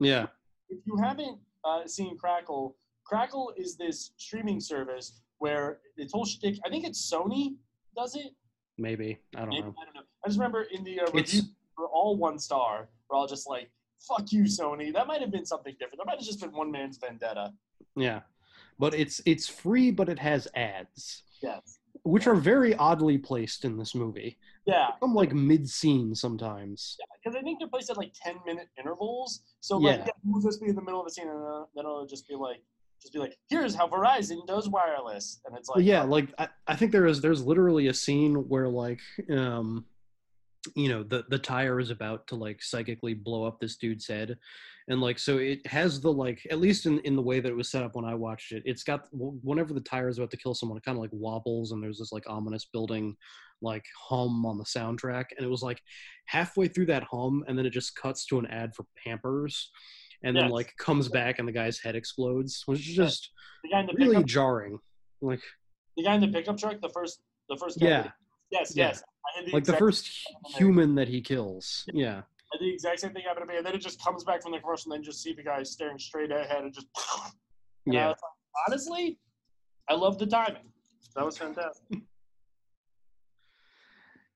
yeah 0.01 0.27
If 0.69 0.79
you 0.87 0.97
haven't 0.97 1.39
uh, 1.65 1.87
seen 1.87 2.17
Crackle, 2.19 2.77
Crackle 3.05 3.53
is 3.57 3.77
this 3.77 4.13
streaming 4.17 4.61
service 4.61 5.21
where 5.39 5.79
its 5.97 6.13
whole 6.13 6.25
shtick, 6.25 6.59
I 6.65 6.69
think 6.71 6.85
it's 6.87 7.11
Sony 7.13 7.55
does 7.97 8.17
it. 8.17 8.33
maybe 8.79 9.19
i 9.37 9.41
don't 9.41 9.51
Maybe, 9.51 9.63
know 9.63 9.75
I 9.81 9.85
don't 9.85 9.95
know. 9.95 10.01
I 10.25 10.29
just 10.29 10.39
remember 10.39 10.63
in 10.73 10.83
the 10.85 11.01
uh, 11.01 11.11
review, 11.13 11.43
we're 11.77 11.87
all 11.89 12.17
one 12.17 12.39
star. 12.39 12.89
We're 13.09 13.17
all 13.19 13.27
just 13.27 13.49
like, 13.49 13.71
fuck 14.09 14.33
you, 14.33 14.45
Sony. 14.45 14.93
That 14.93 15.07
might 15.07 15.21
have 15.21 15.31
been 15.31 15.45
something 15.47 15.75
different. 15.79 15.99
That 15.99 16.07
might 16.07 16.17
have 16.19 16.25
just 16.27 16.41
been 16.41 16.53
one 16.53 16.71
man's 16.71 16.97
vendetta. 16.99 17.53
yeah 17.97 18.21
but 18.79 18.93
it's 18.93 19.21
it's 19.25 19.47
free 19.47 19.91
but 19.93 20.09
it 20.09 20.19
has 20.19 20.49
ads 20.57 21.23
Yes. 21.43 21.79
Which 22.05 22.27
are 22.27 22.35
very 22.37 22.75
oddly 22.77 23.19
placed 23.19 23.65
in 23.65 23.77
this 23.77 23.95
movie 23.95 24.39
Yeah. 24.67 24.91
i'm 25.03 25.15
like 25.15 25.33
mid-scene 25.33 26.15
sometimes 26.15 26.97
Yeah, 27.01 27.07
because 27.23 27.37
I 27.37 27.43
think 27.43 27.59
they're 27.59 27.69
placed 27.69 27.91
at 27.91 27.97
like 27.97 28.13
ten 28.15 28.37
minute 28.47 28.69
intervals. 28.79 29.41
So 29.61 29.81
Yeah. 29.81 29.91
like, 29.91 30.01
yeah, 30.07 30.13
we'll 30.25 30.43
just 30.43 30.61
be 30.63 30.69
in 30.69 30.77
the 30.77 30.83
middle 30.83 31.01
of 31.01 31.07
a 31.07 31.11
scene, 31.11 31.29
and 31.29 31.41
then 31.75 31.85
it'll 31.85 32.07
just 32.07 32.29
be 32.29 32.35
like, 32.35 32.61
just 33.01 33.13
be 33.15 33.19
like, 33.19 33.37
here's 33.49 33.75
how 33.75 33.89
Verizon 33.89 34.47
does 34.47 34.69
wireless, 34.69 35.41
and 35.47 35.57
it's 35.57 35.69
like, 35.69 35.85
yeah 35.85 36.03
like 36.03 36.29
I, 36.39 36.49
I 36.67 36.77
think 36.77 36.93
there 36.93 37.07
is 37.07 37.21
there's 37.23 37.43
literally 37.43 37.87
a 37.89 37.95
scene 37.95 38.35
where 38.49 38.69
like 38.69 39.01
um 39.31 39.87
you 40.75 40.89
know 40.89 41.03
the 41.03 41.25
the 41.31 41.39
tire 41.39 41.81
is 41.81 41.91
about 41.91 42.27
to 42.29 42.35
like 42.37 42.63
psychically 42.63 43.15
blow 43.15 43.45
up 43.45 43.59
this 43.61 43.77
dude's 43.77 44.07
head 44.07 44.37
and 44.89 45.01
like 45.01 45.19
so 45.19 45.39
it 45.39 45.67
has 45.67 46.01
the 46.01 46.13
like 46.13 46.47
at 46.51 46.59
least 46.61 46.87
in 46.87 46.99
in 47.01 47.17
the 47.17 47.23
way 47.23 47.41
that 47.41 47.49
it 47.49 47.57
was 47.57 47.71
set 47.71 47.83
up 47.83 47.95
when 47.95 48.05
i 48.05 48.15
watched 48.15 48.53
it 48.53 48.63
it's 48.67 48.83
got 48.83 49.07
whenever 49.13 49.73
the 49.73 49.81
tire 49.81 50.09
is 50.09 50.19
about 50.19 50.31
to 50.31 50.37
kill 50.37 50.55
someone 50.55 50.77
it 50.77 50.85
kind 50.85 50.97
of 50.99 51.03
like 51.03 51.11
wobbles 51.13 51.73
and 51.73 51.83
there's 51.83 51.99
this 51.99 52.13
like 52.13 52.25
ominous 52.29 52.67
building 52.73 53.17
like 53.63 53.85
hum 53.99 54.45
on 54.45 54.59
the 54.59 54.65
soundtrack 54.65 55.25
and 55.37 55.45
it 55.47 55.51
was 55.51 55.63
like 55.63 55.81
halfway 56.27 56.69
through 56.69 56.87
that 56.87 57.03
hum 57.11 57.43
and 57.49 57.57
then 57.57 57.65
it 57.67 57.71
just 57.71 57.97
cuts 57.97 58.27
to 58.27 58.39
an 58.39 58.47
ad 58.47 58.75
for 58.75 58.85
pampers 59.03 59.71
and 60.23 60.37
then 60.37 60.45
Yes. 60.45 60.53
like 60.53 60.73
comes 60.79 61.09
back 61.09 61.39
and 61.39 61.49
the 61.49 61.53
guy's 61.53 61.79
head 61.79 61.97
explodes 61.97 62.63
which 62.67 62.81
is 62.89 62.95
just 62.95 63.31
the 63.63 63.71
guy 63.71 63.81
in 63.81 63.87
the 63.87 63.95
really 63.97 64.17
pickup, 64.17 64.27
jarring 64.27 64.79
like 65.23 65.41
the 65.97 66.03
guy 66.03 66.15
in 66.15 66.21
the 66.21 66.29
pickup 66.29 66.59
truck, 66.59 66.81
the 66.83 66.89
first, 66.91 67.21
the 67.49 67.57
first 67.57 67.79
guy. 67.81 67.87
yeah 67.89 68.09
Yes, 68.51 68.73
Yeah. 68.77 68.89
yes. 68.89 69.03
The 69.47 69.53
like 69.53 69.65
the 69.65 69.73
first 69.77 70.07
human 70.57 70.95
that 70.97 71.09
he 71.09 71.21
kills. 71.23 71.85
Yeah, 71.93 72.23
the 72.61 72.73
exact 72.73 73.01
same 73.01 73.13
thing 73.13 73.23
happened 73.27 73.47
to 73.47 73.53
me, 73.53 73.59
and 73.59 73.67
then 73.67 73.75
it 73.75 73.81
just 73.81 74.03
comes 74.03 74.25
back 74.25 74.43
from 74.43 74.53
the 74.53 74.59
commercial, 74.59 74.93
and 74.93 74.99
then 74.99 75.05
just 75.05 75.23
see 75.23 75.33
the 75.33 75.43
guy 75.43 75.63
staring 75.63 75.99
straight 75.99 76.31
ahead, 76.31 76.65
and 76.65 76.75
just. 76.75 76.87
And 77.87 77.99
I 77.99 78.01
yeah, 78.01 78.09
was 78.09 78.17
like, 78.23 78.67
honestly, 78.67 79.19
I 79.91 79.95
love 79.95 80.19
the 80.19 80.27
timing. 80.27 80.71
That 81.17 81.25
was 81.27 81.37
fantastic. 81.37 81.85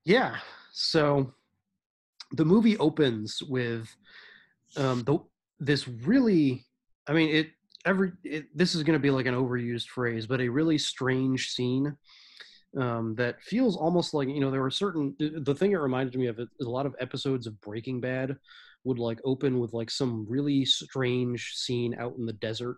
yeah. 0.05 0.35
So 0.71 1.33
the 2.33 2.45
movie 2.45 2.77
opens 2.77 3.41
with 3.41 3.89
um, 4.77 5.03
the 5.03 5.17
this 5.59 5.87
really. 5.87 6.65
I 7.07 7.13
mean, 7.13 7.29
it 7.29 7.49
every 7.85 8.11
it, 8.23 8.45
this 8.55 8.75
is 8.75 8.83
going 8.83 8.93
to 8.97 9.01
be 9.01 9.09
like 9.09 9.25
an 9.25 9.35
overused 9.35 9.87
phrase, 9.87 10.27
but 10.27 10.41
a 10.41 10.49
really 10.49 10.77
strange 10.77 11.49
scene 11.49 11.97
um, 12.77 13.15
that 13.15 13.41
feels 13.41 13.75
almost 13.75 14.13
like 14.13 14.27
you 14.27 14.39
know 14.39 14.51
there 14.51 14.61
were 14.61 14.69
certain 14.69 15.15
the 15.19 15.55
thing 15.55 15.71
it 15.71 15.77
reminded 15.77 16.19
me 16.19 16.27
of 16.27 16.39
is 16.39 16.47
a 16.61 16.69
lot 16.69 16.85
of 16.85 16.95
episodes 16.99 17.47
of 17.47 17.59
Breaking 17.61 17.99
Bad 17.99 18.37
would 18.83 18.99
like 18.99 19.19
open 19.25 19.59
with 19.59 19.73
like 19.73 19.89
some 19.89 20.25
really 20.29 20.65
strange 20.65 21.53
scene 21.55 21.95
out 21.99 22.15
in 22.17 22.25
the 22.25 22.33
desert 22.33 22.77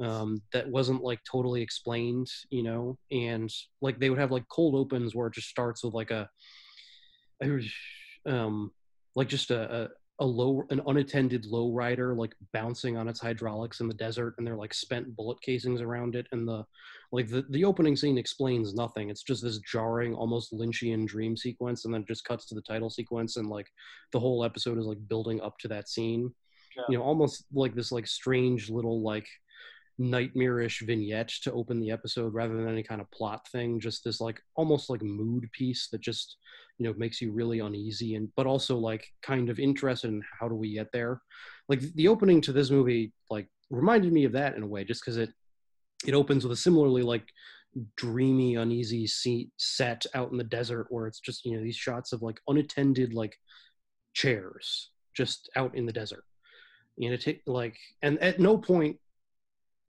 um, 0.00 0.42
that 0.52 0.68
wasn't 0.68 1.02
like 1.02 1.20
totally 1.30 1.62
explained, 1.62 2.28
you 2.50 2.62
know, 2.62 2.98
and 3.10 3.50
like 3.80 3.98
they 3.98 4.10
would 4.10 4.18
have 4.18 4.30
like 4.30 4.46
cold 4.48 4.74
opens 4.74 5.14
where 5.14 5.28
it 5.28 5.34
just 5.34 5.48
starts 5.48 5.82
with 5.82 5.94
like 5.94 6.10
a, 6.10 6.28
um, 8.26 8.70
like 9.14 9.28
just 9.28 9.50
a, 9.50 9.84
a 9.84 9.88
a 10.20 10.24
low 10.24 10.62
an 10.70 10.80
unattended 10.86 11.44
low 11.44 11.70
rider 11.72 12.14
like 12.14 12.34
bouncing 12.54 12.96
on 12.96 13.06
its 13.06 13.20
hydraulics 13.20 13.80
in 13.80 13.88
the 13.88 13.94
desert 13.94 14.34
and 14.38 14.46
they're 14.46 14.56
like 14.56 14.72
spent 14.72 15.14
bullet 15.14 15.38
casings 15.42 15.82
around 15.82 16.14
it 16.16 16.26
and 16.32 16.48
the 16.48 16.64
like 17.12 17.28
the, 17.28 17.44
the 17.50 17.64
opening 17.64 17.94
scene 17.96 18.16
explains 18.16 18.74
nothing 18.74 19.10
it's 19.10 19.22
just 19.22 19.42
this 19.42 19.58
jarring 19.58 20.14
almost 20.14 20.54
lynchian 20.54 21.06
dream 21.06 21.36
sequence 21.36 21.84
and 21.84 21.92
then 21.92 22.00
it 22.00 22.08
just 22.08 22.24
cuts 22.24 22.46
to 22.46 22.54
the 22.54 22.62
title 22.62 22.88
sequence 22.88 23.36
and 23.36 23.48
like 23.48 23.66
the 24.12 24.18
whole 24.20 24.42
episode 24.42 24.78
is 24.78 24.86
like 24.86 24.98
building 25.06 25.38
up 25.42 25.58
to 25.58 25.68
that 25.68 25.86
scene 25.88 26.32
Yeah. 26.76 26.84
you 26.88 26.96
know 26.98 27.04
almost 27.04 27.44
like 27.52 27.74
this 27.74 27.92
like 27.92 28.06
strange 28.06 28.70
little 28.70 29.02
like 29.02 29.28
nightmarish 29.98 30.82
vignette 30.82 31.28
to 31.42 31.52
open 31.52 31.80
the 31.80 31.90
episode 31.90 32.34
rather 32.34 32.54
than 32.56 32.68
any 32.68 32.82
kind 32.82 33.00
of 33.00 33.10
plot 33.10 33.48
thing 33.48 33.80
just 33.80 34.04
this 34.04 34.20
like 34.20 34.40
almost 34.54 34.90
like 34.90 35.02
mood 35.02 35.50
piece 35.52 35.88
that 35.90 36.02
just 36.02 36.36
you 36.78 36.84
know 36.84 36.94
makes 36.98 37.20
you 37.20 37.32
really 37.32 37.60
uneasy 37.60 38.14
and 38.14 38.28
but 38.36 38.46
also 38.46 38.76
like 38.76 39.06
kind 39.22 39.48
of 39.48 39.58
interested 39.58 40.08
in 40.08 40.22
how 40.38 40.48
do 40.48 40.54
we 40.54 40.74
get 40.74 40.92
there. 40.92 41.20
Like 41.68 41.80
the 41.80 42.08
opening 42.08 42.40
to 42.42 42.52
this 42.52 42.70
movie 42.70 43.12
like 43.30 43.48
reminded 43.70 44.12
me 44.12 44.24
of 44.24 44.32
that 44.32 44.54
in 44.54 44.62
a 44.62 44.66
way 44.66 44.84
just 44.84 45.02
because 45.02 45.16
it 45.16 45.30
it 46.06 46.14
opens 46.14 46.44
with 46.44 46.52
a 46.52 46.56
similarly 46.56 47.02
like 47.02 47.26
dreamy 47.96 48.56
uneasy 48.56 49.06
seat 49.06 49.50
set 49.56 50.04
out 50.14 50.30
in 50.30 50.38
the 50.38 50.44
desert 50.44 50.86
where 50.90 51.06
it's 51.06 51.20
just 51.20 51.44
you 51.44 51.56
know 51.56 51.62
these 51.62 51.76
shots 51.76 52.12
of 52.12 52.22
like 52.22 52.38
unattended 52.48 53.14
like 53.14 53.36
chairs 54.12 54.90
just 55.14 55.48
out 55.56 55.74
in 55.74 55.86
the 55.86 55.92
desert. 55.92 56.24
It 56.98 57.20
take 57.20 57.42
like 57.46 57.76
and 58.02 58.18
at 58.20 58.40
no 58.40 58.56
point 58.58 58.98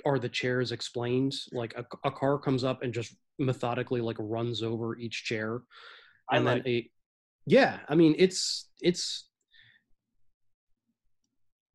are 0.07 0.19
the 0.19 0.29
chairs 0.29 0.71
explained 0.71 1.33
like 1.61 1.73
a, 1.81 1.85
a 2.09 2.11
car 2.11 2.35
comes 2.39 2.63
up 2.63 2.81
and 2.83 2.93
just 2.93 3.11
methodically 3.39 4.01
like 4.01 4.17
runs 4.19 4.63
over 4.63 4.97
each 4.97 5.17
chair 5.29 5.61
I 6.31 6.37
and 6.37 6.45
like 6.45 6.63
then 6.63 6.73
a 6.73 6.89
yeah 7.45 7.79
i 7.89 7.95
mean 7.95 8.13
it's 8.17 8.69
it's 8.89 9.29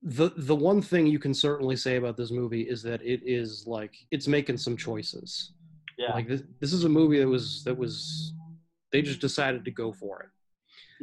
the 0.02 0.30
the 0.36 0.56
one 0.70 0.82
thing 0.82 1.06
you 1.06 1.18
can 1.18 1.34
certainly 1.34 1.76
say 1.76 1.96
about 1.96 2.16
this 2.16 2.30
movie 2.32 2.62
is 2.62 2.82
that 2.82 3.00
it 3.02 3.20
is 3.24 3.64
like 3.66 3.94
it's 4.10 4.26
making 4.26 4.56
some 4.56 4.76
choices 4.76 5.52
Yeah. 5.98 6.12
like 6.14 6.26
this, 6.28 6.42
this 6.60 6.72
is 6.72 6.84
a 6.84 6.88
movie 6.88 7.18
that 7.20 7.28
was 7.28 7.62
that 7.64 7.76
was 7.76 8.32
they 8.92 9.02
just 9.02 9.20
decided 9.20 9.64
to 9.64 9.70
go 9.82 9.92
for 9.92 10.14
it 10.24 10.30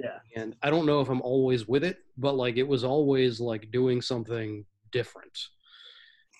Yeah. 0.05 0.19
and 0.35 0.55
i 0.61 0.69
don't 0.69 0.85
know 0.85 0.99
if 0.99 1.09
i'm 1.09 1.21
always 1.21 1.61
with 1.67 1.83
it 1.91 1.97
but 2.17 2.33
like 2.43 2.57
it 2.57 2.67
was 2.67 2.83
always 2.83 3.39
like 3.39 3.71
doing 3.71 4.01
something 4.01 4.65
different 4.91 5.37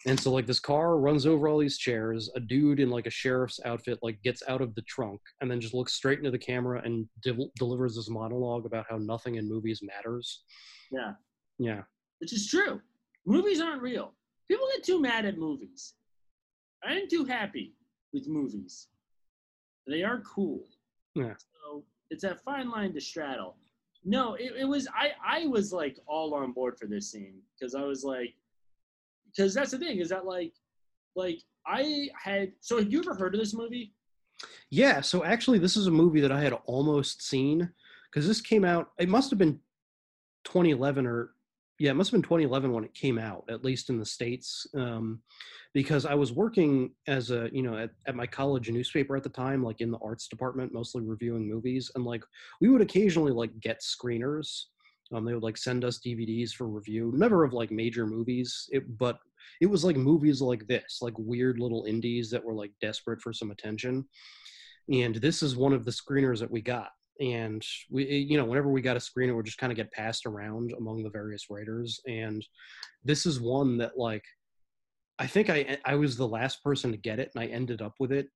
and 0.05 0.19
so 0.19 0.31
like 0.31 0.45
this 0.47 0.59
car 0.59 0.97
runs 0.97 1.25
over 1.25 1.47
all 1.47 1.57
these 1.57 1.77
chairs 1.77 2.29
a 2.35 2.39
dude 2.39 2.79
in 2.79 2.89
like 2.89 3.05
a 3.05 3.09
sheriff's 3.11 3.59
outfit 3.65 3.99
like 4.01 4.21
gets 4.23 4.41
out 4.47 4.61
of 4.61 4.73
the 4.75 4.81
trunk 4.83 5.19
and 5.41 5.49
then 5.51 5.59
just 5.59 5.73
looks 5.73 5.93
straight 5.93 6.19
into 6.19 6.31
the 6.31 6.37
camera 6.37 6.81
and 6.85 7.07
del- 7.21 7.51
delivers 7.57 7.95
this 7.95 8.09
monologue 8.09 8.65
about 8.65 8.85
how 8.89 8.97
nothing 8.97 9.35
in 9.35 9.47
movies 9.47 9.81
matters 9.81 10.43
Yeah. 10.91 11.13
yeah 11.57 11.81
which 12.19 12.33
is 12.33 12.47
true. 12.49 12.81
Movies 13.25 13.61
aren't 13.61 13.81
real. 13.81 14.13
People 14.49 14.67
get 14.75 14.83
too 14.83 14.99
mad 15.01 15.25
at 15.25 15.37
movies. 15.37 15.93
I'm 16.83 17.07
too 17.07 17.23
happy 17.23 17.75
with 18.13 18.27
movies. 18.27 18.87
They 19.87 20.03
are 20.03 20.21
cool. 20.21 20.67
Yeah. 21.15 21.33
So 21.37 21.83
it's 22.09 22.23
that 22.23 22.43
fine 22.43 22.69
line 22.69 22.93
to 22.93 22.99
straddle. 23.01 23.55
No, 24.03 24.33
it, 24.35 24.51
it 24.59 24.65
was 24.65 24.87
I 24.93 25.11
I 25.25 25.47
was 25.47 25.71
like 25.71 25.97
all 26.07 26.33
on 26.33 26.51
board 26.51 26.77
for 26.77 26.87
this 26.87 27.11
scene 27.11 27.39
because 27.57 27.73
I 27.75 27.83
was 27.83 28.03
like 28.03 28.33
because 29.35 29.53
that's 29.53 29.71
the 29.71 29.79
thing 29.79 29.99
is 29.99 30.09
that 30.09 30.25
like 30.25 30.53
like 31.15 31.39
I 31.65 32.09
had 32.21 32.51
so 32.61 32.77
have 32.77 32.91
you 32.91 32.99
ever 32.99 33.15
heard 33.15 33.33
of 33.35 33.39
this 33.39 33.53
movie? 33.53 33.93
Yeah, 34.69 35.01
so 35.01 35.23
actually, 35.23 35.59
this 35.59 35.75
is 35.75 35.87
a 35.87 35.91
movie 35.91 36.21
that 36.21 36.31
I 36.31 36.41
had 36.41 36.53
almost 36.65 37.27
seen 37.27 37.69
because 38.09 38.27
this 38.27 38.41
came 38.41 38.63
out. 38.63 38.91
It 38.97 39.09
must 39.09 39.29
have 39.29 39.39
been 39.39 39.59
2011 40.45 41.05
or 41.05 41.31
yeah, 41.79 41.91
it 41.91 41.95
must 41.95 42.11
have 42.11 42.17
been 42.17 42.27
2011 42.27 42.73
when 42.73 42.83
it 42.83 42.93
came 42.93 43.17
out, 43.17 43.45
at 43.49 43.63
least 43.63 43.89
in 43.89 43.97
the 43.97 44.05
states. 44.05 44.67
Um, 44.75 45.21
because 45.73 46.05
I 46.05 46.13
was 46.13 46.33
working 46.33 46.91
as 47.07 47.31
a 47.31 47.49
you 47.53 47.61
know 47.61 47.77
at, 47.77 47.91
at 48.07 48.15
my 48.15 48.27
college 48.27 48.69
newspaper 48.69 49.15
at 49.15 49.23
the 49.23 49.29
time, 49.29 49.63
like 49.63 49.81
in 49.81 49.91
the 49.91 49.99
arts 49.99 50.27
department, 50.27 50.73
mostly 50.73 51.03
reviewing 51.03 51.47
movies, 51.49 51.91
and 51.95 52.05
like 52.05 52.23
we 52.61 52.69
would 52.69 52.81
occasionally 52.81 53.31
like 53.31 53.57
get 53.59 53.81
screeners. 53.81 54.65
Um, 55.13 55.25
they 55.25 55.33
would 55.33 55.43
like 55.43 55.57
send 55.57 55.83
us 55.83 55.99
DVDs 55.99 56.51
for 56.51 56.67
review, 56.67 57.11
never 57.15 57.43
of 57.43 57.53
like 57.53 57.71
major 57.71 58.05
movies, 58.05 58.69
it, 58.71 58.97
but 58.97 59.19
it 59.59 59.65
was 59.65 59.83
like 59.83 59.95
movies 59.95 60.41
like 60.41 60.67
this, 60.67 60.99
like 61.01 61.15
weird 61.17 61.59
little 61.59 61.85
indies 61.85 62.29
that 62.29 62.43
were 62.43 62.53
like 62.53 62.71
desperate 62.79 63.21
for 63.21 63.33
some 63.33 63.51
attention. 63.51 64.05
And 64.91 65.15
this 65.15 65.41
is 65.41 65.55
one 65.55 65.73
of 65.73 65.85
the 65.85 65.91
screeners 65.91 66.39
that 66.39 66.51
we 66.51 66.61
got 66.61 66.89
and 67.19 67.65
we 67.89 68.05
you 68.05 68.37
know 68.37 68.45
whenever 68.45 68.69
we 68.69 68.81
got 68.81 68.95
a 68.95 68.99
screener 68.99 69.35
we 69.35 69.43
just 69.43 69.57
kind 69.57 69.71
of 69.71 69.77
get 69.77 69.91
passed 69.91 70.25
around 70.25 70.73
among 70.77 71.03
the 71.03 71.09
various 71.09 71.49
writers 71.49 71.99
and 72.07 72.45
this 73.03 73.25
is 73.25 73.41
one 73.41 73.77
that 73.77 73.97
like 73.97 74.23
i 75.17 75.27
think 75.27 75.49
i 75.49 75.77
i 75.85 75.95
was 75.95 76.15
the 76.15 76.27
last 76.27 76.63
person 76.63 76.91
to 76.91 76.97
get 76.97 77.19
it 77.19 77.29
and 77.35 77.43
i 77.43 77.47
ended 77.47 77.81
up 77.81 77.93
with 77.99 78.11
it 78.11 78.27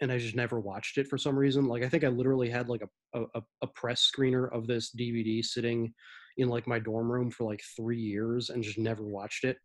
and 0.00 0.12
i 0.12 0.18
just 0.18 0.34
never 0.34 0.60
watched 0.60 0.98
it 0.98 1.06
for 1.06 1.18
some 1.18 1.36
reason 1.36 1.66
like 1.66 1.82
i 1.82 1.88
think 1.88 2.04
i 2.04 2.08
literally 2.08 2.48
had 2.50 2.68
like 2.68 2.82
a 3.14 3.20
a, 3.34 3.42
a 3.62 3.66
press 3.66 4.10
screener 4.10 4.52
of 4.52 4.66
this 4.66 4.94
dvd 4.98 5.44
sitting 5.44 5.92
in 6.36 6.48
like 6.48 6.66
my 6.66 6.78
dorm 6.78 7.10
room 7.10 7.30
for 7.30 7.44
like 7.44 7.60
three 7.76 8.00
years 8.00 8.50
and 8.50 8.62
just 8.62 8.78
never 8.78 9.02
watched 9.04 9.44
it 9.44 9.56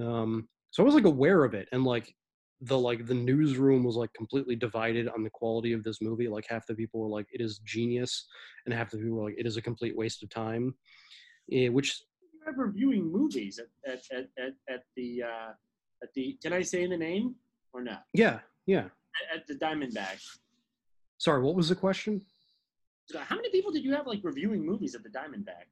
um 0.00 0.48
so 0.70 0.82
i 0.82 0.86
was 0.86 0.94
like 0.94 1.04
aware 1.04 1.44
of 1.44 1.54
it 1.54 1.68
and 1.72 1.84
like 1.84 2.14
the 2.60 2.78
like 2.78 3.06
the 3.06 3.14
newsroom 3.14 3.84
was 3.84 3.96
like 3.96 4.12
completely 4.14 4.56
divided 4.56 5.08
on 5.08 5.22
the 5.22 5.30
quality 5.30 5.72
of 5.72 5.84
this 5.84 6.00
movie. 6.00 6.28
Like 6.28 6.46
half 6.48 6.66
the 6.66 6.74
people 6.74 7.00
were 7.00 7.08
like, 7.08 7.26
"It 7.32 7.40
is 7.40 7.58
genius," 7.58 8.26
and 8.64 8.74
half 8.74 8.90
the 8.90 8.98
people 8.98 9.16
were 9.16 9.24
like, 9.24 9.38
"It 9.38 9.46
is 9.46 9.56
a 9.56 9.62
complete 9.62 9.96
waste 9.96 10.22
of 10.22 10.30
time." 10.30 10.74
Eh, 11.52 11.68
which 11.68 12.02
You're 12.46 12.54
reviewing 12.54 13.10
movies 13.10 13.58
at 13.58 13.68
at, 13.90 14.02
at, 14.16 14.28
at, 14.38 14.54
at 14.68 14.84
the 14.96 15.22
uh, 15.24 15.52
at 16.02 16.12
the 16.14 16.38
can 16.42 16.52
I 16.52 16.62
say 16.62 16.86
the 16.86 16.96
name 16.96 17.34
or 17.72 17.82
not? 17.82 18.04
yeah, 18.14 18.40
yeah. 18.66 18.88
At, 19.34 19.46
the 19.46 19.54
Diamondback. 19.54 20.20
Sorry, 21.18 21.42
what 21.42 21.54
was 21.54 21.68
the 21.68 21.74
question? 21.74 22.20
How 23.14 23.36
many 23.36 23.50
people 23.50 23.70
did 23.70 23.84
you 23.84 23.92
have 23.94 24.06
like 24.06 24.20
reviewing 24.22 24.64
movies 24.64 24.94
at 24.94 25.02
the 25.02 25.10
Diamondback? 25.10 25.66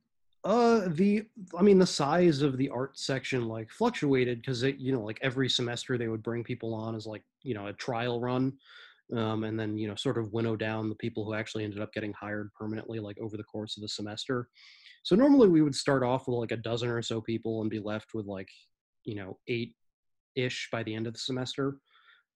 Uh, 0.45 0.89
the 0.89 1.25
I 1.57 1.63
mean, 1.63 1.79
the 1.79 1.87
size 1.87 2.43
of 2.43 2.57
the 2.57 2.69
art 2.69 2.99
section 2.99 3.47
like 3.47 3.71
fluctuated 3.71 4.41
because 4.41 4.65
it, 4.65 4.77
you 4.79 4.93
know, 4.93 5.01
like 5.01 5.19
every 5.23 5.49
semester 5.49 5.97
they 5.97 6.09
would 6.09 6.23
bring 6.23 6.43
people 6.43 6.75
on 6.75 6.97
as 6.97 7.07
like 7.07 7.23
you 7.43 7.55
know 7.55 7.69
a 7.69 7.73
trial 7.75 8.21
run, 8.21 8.53
um, 9.17 9.45
and 9.45 9.59
then 9.59 9.79
you 9.79 9.87
know 9.87 9.95
sort 9.95 10.19
of 10.19 10.33
winnow 10.33 10.57
down 10.57 10.89
the 10.89 10.97
people 10.97 11.25
who 11.25 11.35
actually 11.35 11.63
ended 11.63 11.81
up 11.81 11.93
getting 11.93 12.13
hired 12.13 12.53
permanently 12.55 12.99
like 12.99 13.19
over 13.21 13.37
the 13.37 13.45
course 13.45 13.77
of 13.77 13.83
the 13.83 13.89
semester. 13.89 14.49
So 15.05 15.15
normally 15.15 15.49
we 15.49 15.63
would 15.63 15.75
start 15.75 16.03
off 16.03 16.27
with 16.27 16.37
like 16.37 16.53
a 16.53 16.57
dozen 16.57 16.89
or 16.89 17.03
so 17.03 17.21
people 17.21 17.61
and 17.61 17.71
be 17.71 17.81
left 17.81 18.13
with 18.13 18.27
like 18.27 18.49
you 19.05 19.15
know 19.15 19.39
eight 19.47 19.75
ish 20.35 20.69
by 20.73 20.83
the 20.83 20.95
end 20.95 21.07
of 21.07 21.13
the 21.13 21.21
semester. 21.21 21.77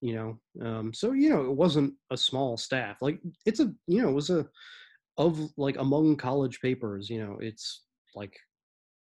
You 0.01 0.15
know, 0.15 0.67
um, 0.67 0.93
so 0.93 1.13
you 1.13 1.29
know 1.29 1.45
it 1.45 1.55
wasn't 1.55 1.93
a 2.11 2.17
small 2.17 2.57
staff. 2.57 2.97
Like 3.01 3.19
it's 3.45 3.59
a 3.59 3.73
you 3.87 4.01
know 4.01 4.09
it 4.09 4.13
was 4.13 4.29
a 4.29 4.45
of 5.17 5.39
like 5.57 5.77
among 5.77 6.17
college 6.17 6.59
papers. 6.61 7.09
You 7.09 7.25
know, 7.25 7.37
it's 7.41 7.83
like 8.15 8.37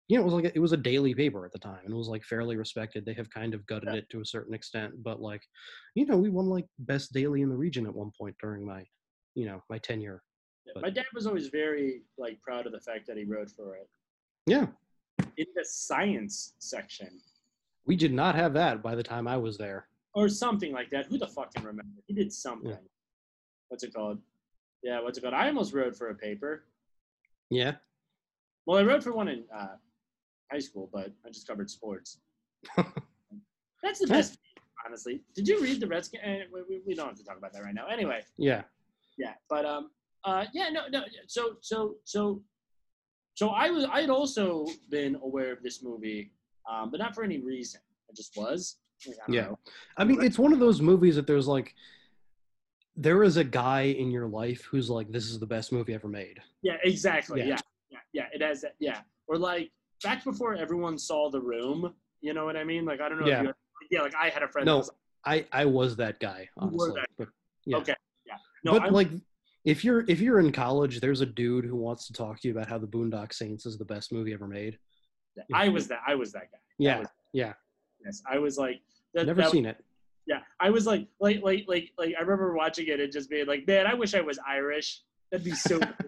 you 0.09 0.17
know 0.17 0.23
it 0.23 0.25
was 0.25 0.35
like 0.35 0.45
a, 0.45 0.55
it 0.55 0.61
was 0.61 0.73
a 0.73 0.79
daily 0.79 1.15
paper 1.15 1.45
at 1.47 1.53
the 1.53 1.59
time 1.59 1.81
and 1.85 1.95
it 1.95 1.97
was 1.97 2.09
like 2.09 2.23
fairly 2.25 2.57
respected 2.57 3.05
they 3.05 3.15
have 3.15 3.31
kind 3.31 3.55
of 3.55 3.67
gutted 3.67 3.95
it 3.95 4.09
to 4.11 4.21
a 4.21 4.27
certain 4.27 4.55
extent 4.55 4.93
but 5.03 5.21
like 5.21 5.43
you 5.95 6.05
know 6.07 6.17
we 6.17 6.29
won 6.29 6.47
like 6.47 6.67
best 6.81 7.13
daily 7.13 7.43
in 7.43 7.49
the 7.49 7.57
region 7.57 7.87
at 7.87 7.95
one 7.95 8.11
point 8.19 8.35
during 8.41 8.67
my 8.67 8.85
you 9.35 9.47
know 9.47 9.63
my 9.71 9.79
tenure 9.79 10.23
Yeah, 10.67 10.81
My 10.83 10.91
dad 10.91 11.07
was 11.15 11.27
always 11.27 11.49
very 11.49 12.03
like 12.19 12.41
proud 12.43 12.67
of 12.67 12.73
the 12.73 12.81
fact 12.81 13.07
that 13.07 13.17
he 13.17 13.25
wrote 13.25 13.51
for 13.51 13.77
it 13.77 13.89
yeah 14.47 14.67
in 15.37 15.47
the 15.55 15.65
science 15.65 16.55
section 16.59 17.09
we 17.87 17.97
did 17.97 18.13
not 18.13 18.35
have 18.35 18.53
that 18.55 18.83
by 18.83 18.95
the 18.95 19.03
time 19.03 19.27
i 19.27 19.37
was 19.37 19.57
there 19.57 19.89
or 20.15 20.29
something 20.29 20.73
like 20.73 20.91
that. 20.91 21.07
Who 21.07 21.19
the 21.19 21.27
fuck 21.27 21.55
can 21.55 21.65
remember? 21.65 21.91
He 22.07 22.15
did 22.15 22.33
something. 22.33 22.77
What's 23.69 23.85
it 23.85 23.93
called? 23.95 24.19
Yeah, 24.83 25.01
what's 25.01 25.19
it 25.19 25.23
called? 25.23 25.35
I 25.35 25.49
almost 25.49 25.75
wrote 25.75 25.97
for 25.97 26.11
a 26.11 26.15
paper. 26.15 26.65
yeah 27.51 27.75
Well, 28.67 28.79
I 28.79 28.83
wrote 28.83 29.03
for 29.03 29.13
one 29.13 29.29
in 29.29 29.45
uh, 29.55 29.77
high 30.53 30.59
school, 30.59 30.91
but 30.93 31.13
I 31.27 31.31
just 31.31 31.47
covered 31.47 31.71
sports. 31.71 32.19
That's 33.83 34.01
the 34.01 34.07
best, 34.07 34.39
honestly. 34.87 35.23
Did 35.35 35.49
you 35.49 35.61
read 35.61 35.81
the 35.81 35.87
Redskins? 35.87 36.23
Eh, 36.25 36.41
we, 36.53 36.63
we, 36.69 36.83
we 36.87 36.95
don't 36.95 37.09
have 37.09 37.17
to 37.17 37.25
talk 37.25 37.37
about 37.37 37.53
that 37.53 37.63
right 37.63 37.75
now. 37.75 37.87
Anyway, 37.87 38.23
yeah 38.39 38.63
yeah, 39.19 39.35
but 39.49 39.65
um, 39.65 39.91
uh, 40.25 40.45
yeah, 40.53 40.69
no, 40.71 40.83
no. 40.91 41.05
So, 41.27 41.57
so, 41.61 41.97
so, 42.05 42.43
so 43.35 43.51
I 43.51 43.71
was, 43.71 43.85
I 43.85 44.01
had 44.03 44.11
also 44.11 44.67
been 44.91 45.17
aware 45.17 45.53
of 45.53 45.63
this 45.63 45.83
movie, 45.83 46.33
um, 46.71 46.91
but 46.91 46.99
not 46.99 47.15
for 47.15 47.25
any 47.25 47.39
reason. 47.39 47.81
I 48.11 48.15
just 48.15 48.37
was. 48.37 48.77
Like, 49.07 49.17
I 49.29 49.33
Yeah. 49.33 49.43
know. 49.43 49.59
i 49.97 50.05
mean 50.05 50.23
it's 50.23 50.39
one 50.39 50.53
of 50.53 50.59
those 50.61 50.81
movies 50.81 51.17
that 51.17 51.27
there's 51.27 51.47
like 51.47 51.75
there 52.97 53.23
is 53.25 53.37
a 53.37 53.45
guy 53.45 53.83
in 53.83 54.11
your 54.11 54.27
life 54.27 54.63
who's 54.71 54.89
like 54.89 55.11
this 55.11 55.25
is 55.25 55.39
the 55.39 55.47
best 55.47 55.73
movie 55.73 55.95
ever 55.95 56.09
made 56.09 56.41
Yeah, 56.63 56.77
exactly. 56.85 57.41
Yeah. 57.41 57.47
Yeah. 57.47 57.59
yeah, 57.91 57.99
yeah, 58.13 58.27
It 58.33 58.41
has 58.43 58.63
that. 58.63 58.75
Yeah, 58.79 59.01
or 59.27 59.37
like 59.37 59.71
back 60.03 60.23
before 60.25 60.55
everyone 60.55 60.97
saw 60.99 61.31
The 61.31 61.41
Room. 61.41 61.95
You 62.21 62.33
know 62.35 62.45
what 62.45 62.57
I 62.57 62.65
mean? 62.65 62.85
Like 62.85 63.01
I 63.01 63.09
don't 63.09 63.21
know. 63.21 63.27
Yeah. 63.27 63.41
If 63.41 63.47
you 63.47 63.55
yeah, 63.91 64.03
like 64.03 64.15
I 64.15 64.29
had 64.31 64.43
a 64.43 64.49
friend. 64.49 64.67
that 64.67 64.73
no 64.73 64.79
was 64.79 64.91
i 65.27 65.45
i 65.53 65.65
was 65.65 65.97
that 65.97 66.21
guy 66.21 66.49
You 66.61 66.67
were 66.69 66.69
honestly 66.69 67.01
that 67.01 67.09
but 67.19 67.29
yeah 67.67 67.77
Okay. 67.79 67.95
Yeah. 68.27 68.37
No, 68.65 68.73
but 68.73 68.83
I'm, 68.85 68.93
like 68.93 69.09
if 69.65 69.85
you're 69.85 70.05
if 70.09 70.21
you're 70.21 70.39
in 70.39 70.53
college 70.53 71.01
there's 71.01 71.21
a 71.21 71.27
dude 71.27 71.65
who 71.65 71.77
wants 71.77 72.07
to 72.07 72.13
talk 72.13 72.41
to 72.41 72.49
you 72.49 72.55
about 72.55 72.69
how 72.69 72.79
the 72.79 72.87
boondock 72.87 73.33
saints 73.33 73.67
is 73.67 73.77
the 73.79 73.85
best 73.85 74.13
movie 74.13 74.33
ever 74.33 74.47
made 74.47 74.79
I 75.53 75.69
was 75.69 75.89
that. 75.89 76.01
I 76.07 76.15
was 76.15 76.31
that 76.33 76.51
guy. 76.53 76.59
That 76.59 76.85
yeah 76.85 76.99
was- 77.01 77.09
yeah 77.33 77.53
I 78.31 78.39
was 78.39 78.59
like. 78.59 78.81
That, 79.15 79.27
never 79.27 79.43
that- 79.43 79.51
seen 79.53 79.67
it 79.67 79.77
Yeah, 80.27 80.41
I 80.61 80.71
was 80.71 80.87
like, 80.87 81.07
like, 81.21 81.43
like, 81.43 81.65
like, 81.69 81.93
like. 81.99 82.15
I 82.19 82.23
remember 82.23 82.55
watching 82.55 82.87
it 82.89 83.01
and 83.01 83.13
just 83.13 83.31
being 83.31 83.47
like, 83.47 83.67
man, 83.67 83.87
I 83.87 83.95
wish 83.95 84.15
I 84.15 84.21
was 84.21 84.39
Irish. 84.47 85.03
That'd 85.31 85.45
be 85.45 85.53
so. 85.53 85.79
cool." 85.79 85.93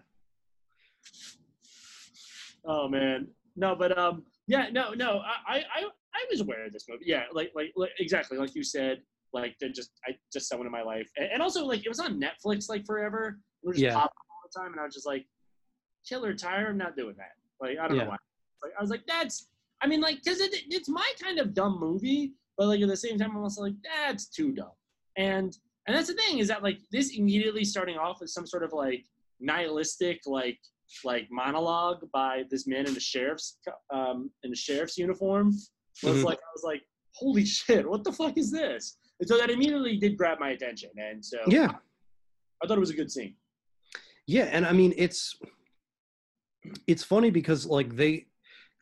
oh 2.67 2.89
man, 2.89 3.29
no, 3.57 3.75
but 3.77 3.97
um, 3.97 4.25
yeah, 4.47 4.69
no, 4.73 4.93
no. 4.95 5.21
I, 5.21 5.57
I, 5.57 5.59
I 5.59 5.83
I 6.15 6.27
was 6.31 6.41
aware 6.41 6.67
of 6.67 6.73
this 6.73 6.87
movie. 6.89 7.05
Yeah, 7.07 7.25
like 7.33 7.53
like, 7.55 7.73
like 7.77 7.91
exactly 7.99 8.39
like 8.39 8.55
you 8.55 8.63
said. 8.65 9.03
Like 9.33 9.57
they're 9.61 9.69
just 9.71 9.91
I 10.07 10.13
just 10.33 10.49
someone 10.49 10.67
in 10.67 10.73
my 10.73 10.83
life, 10.83 11.11
and, 11.17 11.29
and 11.35 11.43
also 11.43 11.65
like 11.67 11.85
it 11.85 11.89
was 11.89 12.01
on 12.01 12.21
Netflix 12.21 12.69
like 12.71 12.87
forever. 12.87 13.39
It 13.63 13.67
was 13.69 13.77
just 13.77 13.85
Yeah. 13.85 13.93
popping 13.95 14.17
all 14.31 14.49
the 14.51 14.59
time, 14.61 14.73
and 14.73 14.81
I 14.81 14.85
was 14.85 14.95
just 14.95 15.07
like, 15.07 15.27
Killer 16.09 16.33
Tire, 16.33 16.69
I'm 16.69 16.79
not 16.79 16.97
doing 16.97 17.15
that. 17.19 17.33
Like 17.61 17.77
I 17.79 17.89
don't 17.89 17.97
Yeah. 17.99 18.05
know 18.05 18.11
why. 18.11 18.17
Like 18.63 18.73
I 18.79 18.83
was 18.83 18.91
like, 18.91 19.03
that's. 19.07 19.49
I 19.83 19.87
mean, 19.87 20.01
like, 20.01 20.25
cause 20.25 20.41
it, 20.41 20.55
it's 20.69 20.89
my 20.89 21.09
kind 21.23 21.39
of 21.39 21.55
dumb 21.55 21.79
movie, 21.79 22.33
but 22.57 22.69
like 22.69 22.81
at 22.81 22.89
the 22.89 22.97
same 22.97 23.19
time, 23.19 23.33
I'm 23.33 23.43
also 23.43 23.63
like, 23.63 23.75
that's 23.85 24.27
too 24.29 24.53
dumb. 24.53 24.71
And 25.17 25.57
and 25.87 25.97
that's 25.97 26.09
the 26.09 26.15
thing 26.15 26.39
is 26.39 26.49
that 26.49 26.63
like 26.63 26.79
this 26.91 27.17
immediately 27.17 27.65
starting 27.65 27.97
off 27.97 28.21
with 28.21 28.31
some 28.31 28.47
sort 28.47 28.65
of 28.65 28.73
like 28.73 29.05
nihilistic 29.41 30.21
like 30.27 30.59
like 31.05 31.29
monologue 31.31 31.99
by 32.13 32.43
this 32.51 32.67
man 32.67 32.87
in 32.87 32.95
the 32.95 33.01
sheriff's 33.01 33.59
um 33.93 34.31
in 34.45 34.51
the 34.51 34.57
sheriff's 34.57 34.97
uniform 34.99 35.49
was 36.03 36.19
Mhm. 36.19 36.25
like 36.25 36.39
I 36.39 36.51
was 36.55 36.63
like, 36.65 36.83
holy 37.15 37.45
shit, 37.45 37.89
what 37.89 38.03
the 38.05 38.13
fuck 38.13 38.37
is 38.37 38.51
this? 38.51 38.99
And 39.21 39.29
so 39.29 39.39
that 39.39 39.51
immediately 39.51 39.97
did 39.97 40.17
grab 40.19 40.39
my 40.41 40.51
attention, 40.51 40.91
and 40.97 41.25
so 41.25 41.39
Yeah. 41.49 41.73
I 42.63 42.67
thought 42.67 42.77
it 42.77 42.81
was 42.81 42.91
a 42.91 42.97
good 42.97 43.11
scene. 43.11 43.37
Yeah, 44.27 44.45
and 44.45 44.67
I 44.67 44.73
mean 44.73 44.93
it's 44.97 45.37
it's 46.87 47.03
funny 47.05 47.31
because 47.31 47.65
like 47.67 47.95
they 47.97 48.27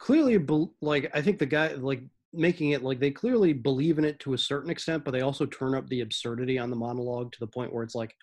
clearly 0.04 0.38
like 0.82 1.10
I 1.14 1.22
think 1.22 1.38
the 1.38 1.46
guy 1.46 1.68
like 1.72 2.02
making 2.34 2.72
it 2.72 2.82
like 2.82 3.00
they 3.00 3.10
clearly 3.10 3.54
believe 3.54 3.98
in 3.98 4.04
it 4.04 4.20
to 4.20 4.34
a 4.34 4.38
certain 4.38 4.70
extent, 4.70 5.02
but 5.02 5.12
they 5.12 5.22
also 5.22 5.46
turn 5.46 5.74
up 5.74 5.88
the 5.88 6.02
absurdity 6.02 6.58
on 6.58 6.68
the 6.68 6.76
monologue 6.76 7.32
to 7.32 7.40
the 7.40 7.46
point 7.46 7.72
where 7.72 7.82
it's 7.82 7.94
like 7.94 8.14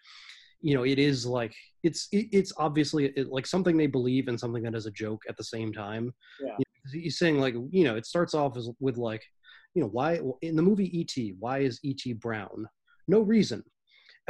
you 0.60 0.76
know 0.76 0.84
it 0.84 1.00
is 1.00 1.26
like 1.26 1.56
it's 1.82 2.08
it, 2.12 2.28
it's 2.32 2.54
obviously 2.58 3.06
it, 3.16 3.30
like 3.30 3.48
something 3.48 3.78
they 3.78 3.88
believe 3.88 4.28
and 4.28 4.40
something 4.40 4.62
that 4.62 4.76
is 4.76 4.86
a 4.86 4.92
joke 4.92 5.24
at 5.28 5.38
the 5.38 5.44
same 5.44 5.74
time. 5.74 6.14
Yeah. 6.40 6.56
He's 6.94 7.18
saying 7.18 7.40
like 7.40 7.56
you 7.72 7.84
know 7.84 7.96
it 7.96 8.06
starts 8.06 8.36
off 8.36 8.58
as 8.58 8.70
with 8.80 8.98
like 8.98 9.24
you 9.74 9.82
know 9.82 9.90
why 9.90 10.20
in 10.44 10.56
the 10.56 10.62
movie 10.62 10.96
E.T. 11.00 11.34
why 11.40 11.60
is 11.60 11.80
E.T. 11.82 12.14
brown? 12.14 12.68
No 13.08 13.22
reason 13.22 13.64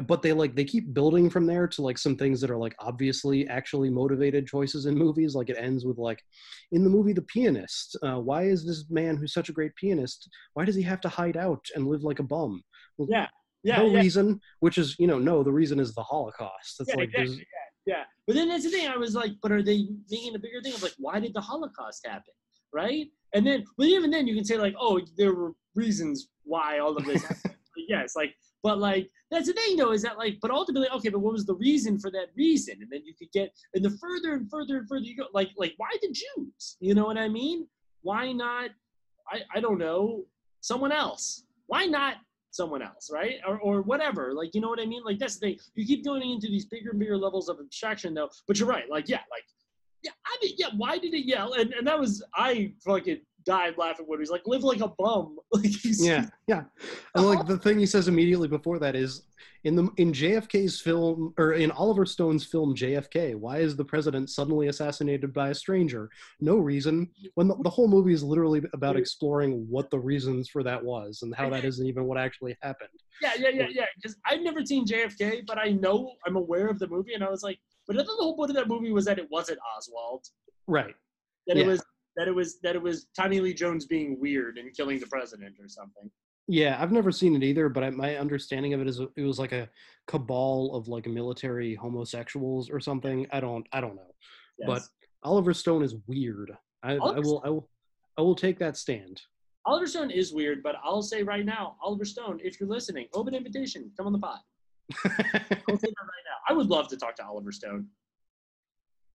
but 0.07 0.21
they 0.21 0.33
like 0.33 0.55
they 0.55 0.63
keep 0.63 0.93
building 0.93 1.29
from 1.29 1.45
there 1.45 1.67
to 1.67 1.81
like 1.81 1.97
some 1.97 2.15
things 2.15 2.39
that 2.41 2.49
are 2.49 2.57
like 2.57 2.73
obviously 2.79 3.47
actually 3.47 3.89
motivated 3.89 4.47
choices 4.47 4.85
in 4.85 4.95
movies 4.97 5.35
like 5.35 5.49
it 5.49 5.57
ends 5.59 5.85
with 5.85 5.97
like 5.97 6.21
in 6.71 6.83
the 6.83 6.89
movie 6.89 7.13
the 7.13 7.21
pianist 7.23 7.97
uh, 8.03 8.19
why 8.19 8.43
is 8.43 8.65
this 8.65 8.85
man 8.89 9.17
who's 9.17 9.33
such 9.33 9.49
a 9.49 9.53
great 9.53 9.75
pianist 9.75 10.29
why 10.53 10.63
does 10.65 10.75
he 10.75 10.81
have 10.81 11.01
to 11.01 11.09
hide 11.09 11.37
out 11.37 11.63
and 11.75 11.87
live 11.87 12.03
like 12.03 12.19
a 12.19 12.23
bum 12.23 12.63
Well, 12.97 13.07
Yeah, 13.11 13.27
yeah, 13.63 13.77
no 13.79 13.87
yeah. 13.87 13.99
reason 14.01 14.39
which 14.61 14.77
is 14.77 14.95
you 14.97 15.07
know 15.07 15.19
no 15.19 15.43
the 15.43 15.51
reason 15.51 15.79
is 15.79 15.93
the 15.93 16.03
holocaust 16.03 16.79
it's 16.79 16.89
Yeah, 16.89 16.95
like 16.95 17.09
exactly. 17.09 17.27
there's 17.27 17.39
Yeah, 17.85 18.03
but 18.27 18.35
then 18.35 18.47
that's 18.47 18.63
the 18.63 18.69
thing. 18.69 18.87
I 18.87 18.95
was 18.97 19.15
like, 19.15 19.31
but 19.41 19.51
are 19.51 19.63
they 19.63 19.87
making 20.09 20.35
a 20.35 20.39
bigger 20.39 20.61
thing 20.61 20.73
of 20.73 20.83
like, 20.83 20.93
why 20.99 21.19
did 21.19 21.33
the 21.33 21.41
Holocaust 21.41 22.05
happen, 22.05 22.33
right? 22.71 23.07
And 23.33 23.45
then, 23.45 23.65
but 23.77 23.87
even 23.87 24.11
then, 24.11 24.27
you 24.27 24.35
can 24.35 24.45
say 24.45 24.57
like, 24.57 24.75
oh, 24.79 25.01
there 25.17 25.33
were 25.33 25.53
reasons 25.73 26.29
why 26.43 26.77
all 26.77 26.95
of 26.95 27.05
this. 27.05 27.23
happened. 27.23 27.55
yes, 27.89 28.13
like, 28.15 28.35
but 28.63 28.79
like 28.79 29.09
that's 29.29 29.47
the 29.47 29.53
thing 29.53 29.77
though 29.77 29.91
is 29.91 30.01
that 30.03 30.17
like, 30.17 30.37
but 30.41 30.51
ultimately, 30.51 30.89
okay, 30.89 31.09
but 31.09 31.19
what 31.19 31.33
was 31.33 31.45
the 31.45 31.55
reason 31.55 31.99
for 31.99 32.11
that 32.11 32.27
reason? 32.35 32.75
And 32.81 32.91
then 32.91 33.01
you 33.05 33.13
could 33.17 33.31
get, 33.31 33.51
and 33.73 33.83
the 33.83 33.91
further 33.91 34.33
and 34.33 34.49
further 34.49 34.77
and 34.77 34.87
further 34.87 35.05
you 35.05 35.15
go, 35.17 35.25
like, 35.33 35.49
like 35.57 35.73
why 35.77 35.89
the 36.01 36.09
Jews? 36.11 36.77
You 36.79 36.93
know 36.93 37.05
what 37.05 37.17
I 37.17 37.27
mean? 37.27 37.67
Why 38.01 38.31
not? 38.31 38.71
I 39.29 39.41
I 39.55 39.59
don't 39.59 39.77
know, 39.77 40.25
someone 40.61 40.91
else. 40.91 41.43
Why 41.67 41.85
not 41.85 42.15
someone 42.51 42.81
else, 42.81 43.09
right? 43.11 43.35
Or, 43.47 43.57
or 43.59 43.81
whatever. 43.81 44.33
Like, 44.33 44.53
you 44.53 44.61
know 44.61 44.69
what 44.69 44.79
I 44.79 44.85
mean? 44.85 45.03
Like, 45.03 45.19
that's 45.19 45.37
the 45.37 45.51
thing. 45.51 45.59
You 45.73 45.85
keep 45.85 46.05
going 46.05 46.29
into 46.29 46.47
these 46.47 46.65
bigger 46.65 46.91
and 46.91 46.99
bigger 46.99 47.17
levels 47.17 47.49
of 47.49 47.59
abstraction, 47.59 48.13
though. 48.13 48.29
But 48.47 48.59
you're 48.59 48.67
right. 48.67 48.89
Like, 48.89 49.07
yeah, 49.07 49.21
like, 49.31 49.43
yeah, 50.03 50.11
I 50.25 50.37
mean, 50.43 50.55
yeah, 50.57 50.67
why 50.75 50.97
did 50.97 51.13
it 51.13 51.25
yell? 51.25 51.53
And, 51.53 51.73
and 51.73 51.87
that 51.87 51.99
was, 51.99 52.23
I 52.35 52.73
fucking 52.85 53.21
died 53.45 53.77
laughing 53.77 54.05
when 54.07 54.19
he 54.19 54.21
was 54.21 54.29
like, 54.29 54.43
live 54.45 54.63
like 54.63 54.81
a 54.81 54.87
bum. 54.97 55.37
Like, 55.53 55.65
he's, 55.65 56.05
yeah 56.05 56.27
yeah 56.47 56.63
and 57.15 57.25
like 57.25 57.45
the 57.45 57.57
thing 57.57 57.77
he 57.77 57.85
says 57.85 58.07
immediately 58.07 58.47
before 58.47 58.79
that 58.79 58.95
is 58.95 59.23
in 59.65 59.75
the 59.75 59.89
in 59.97 60.13
jfk's 60.13 60.79
film 60.79 61.33
or 61.37 61.53
in 61.53 61.71
oliver 61.71 62.05
stone's 62.05 62.45
film 62.45 62.73
jfk 62.73 63.35
why 63.35 63.57
is 63.57 63.75
the 63.75 63.83
president 63.83 64.29
suddenly 64.29 64.69
assassinated 64.69 65.33
by 65.33 65.49
a 65.49 65.53
stranger 65.53 66.09
no 66.39 66.55
reason 66.57 67.09
when 67.35 67.49
the, 67.49 67.55
the 67.63 67.69
whole 67.69 67.89
movie 67.89 68.13
is 68.13 68.23
literally 68.23 68.61
about 68.73 68.95
exploring 68.95 69.65
what 69.69 69.89
the 69.91 69.99
reasons 69.99 70.47
for 70.47 70.63
that 70.63 70.81
was 70.81 71.21
and 71.21 71.35
how 71.35 71.49
that 71.49 71.65
isn't 71.65 71.85
even 71.85 72.05
what 72.05 72.17
actually 72.17 72.55
happened 72.61 72.89
yeah, 73.21 73.33
yeah, 73.37 73.49
yeah, 73.49 73.67
yeah. 73.71 73.85
Because 73.95 74.17
I've 74.25 74.41
never 74.41 74.65
seen 74.65 74.85
JFK, 74.85 75.45
but 75.45 75.57
I 75.57 75.69
know, 75.69 76.13
I'm 76.25 76.35
aware 76.35 76.67
of 76.67 76.79
the 76.79 76.87
movie. 76.87 77.13
And 77.13 77.23
I 77.23 77.29
was 77.29 77.43
like, 77.43 77.59
but 77.87 77.95
I 77.95 77.99
thought 77.99 78.17
the 78.17 78.23
whole 78.23 78.35
point 78.35 78.49
of 78.49 78.55
that 78.55 78.67
movie 78.67 78.91
was 78.91 79.05
that 79.05 79.19
it 79.19 79.27
wasn't 79.31 79.59
Oswald. 79.77 80.25
right 80.67 80.95
That 81.47 81.57
Yeah. 81.57 81.63
it 81.63 81.67
was, 81.67 81.83
that 82.17 82.27
it 82.27 82.35
was, 82.35 82.59
that 82.61 82.75
it 82.75 82.81
was 82.81 83.07
Tommy 83.17 83.39
Lee 83.39 83.53
Jones 83.53 83.85
being 83.85 84.19
weird 84.19 84.57
and 84.57 84.75
killing 84.75 84.99
the 84.99 85.07
president 85.07 85.55
or 85.59 85.67
something. 85.67 86.09
yeah 86.47 86.75
i've 86.81 86.91
never 86.91 87.11
seen 87.11 87.35
it 87.35 87.43
either 87.43 87.69
but 87.69 87.83
I, 87.83 87.89
my 87.91 88.15
understanding 88.17 88.73
of 88.73 88.81
it 88.81 88.87
is 88.87 88.99
it 89.15 89.21
was 89.21 89.37
like 89.39 89.51
a 89.53 89.69
cabal 90.07 90.75
of 90.75 90.87
like 90.87 91.05
military 91.05 91.75
homosexuals 91.75 92.69
or 92.69 92.79
something 92.79 93.27
i 93.31 93.39
don't 93.39 93.65
i 93.71 93.79
don't 93.79 93.95
know 93.95 94.13
Yes. 94.57 94.67
but 94.67 94.81
oliver 95.29 95.53
stone 95.53 95.83
is 95.83 95.93
weird 96.07 96.51
I, 96.83 96.93
I 96.93 97.19
will 97.19 97.41
i 97.45 97.49
will 97.49 97.69
i 98.17 98.21
will 98.21 98.35
take 98.35 98.57
that 98.59 98.75
stand 98.75 99.21
Oliver 99.67 99.85
Stone 99.85 100.09
is 100.09 100.33
weird, 100.33 100.63
but 100.63 100.75
I'll 100.83 101.03
say 101.03 101.21
right 101.21 101.45
now, 101.45 101.75
Oliver 101.83 102.03
Stone, 102.03 102.39
if 102.43 102.59
you're 102.59 102.67
listening, 102.67 103.05
open 103.13 103.35
invitation, 103.35 103.91
come 103.95 104.07
on 104.07 104.11
the 104.11 104.17
pod. 104.17 104.39
I'll 105.05 105.77
say 105.83 105.91
that 105.97 106.07
right 106.13 106.25
now. 106.31 106.37
I 106.49 106.53
would 106.53 106.65
love 106.65 106.87
to 106.87 106.97
talk 106.97 107.13
to 107.17 107.23
Oliver 107.23 107.51
Stone. 107.51 107.85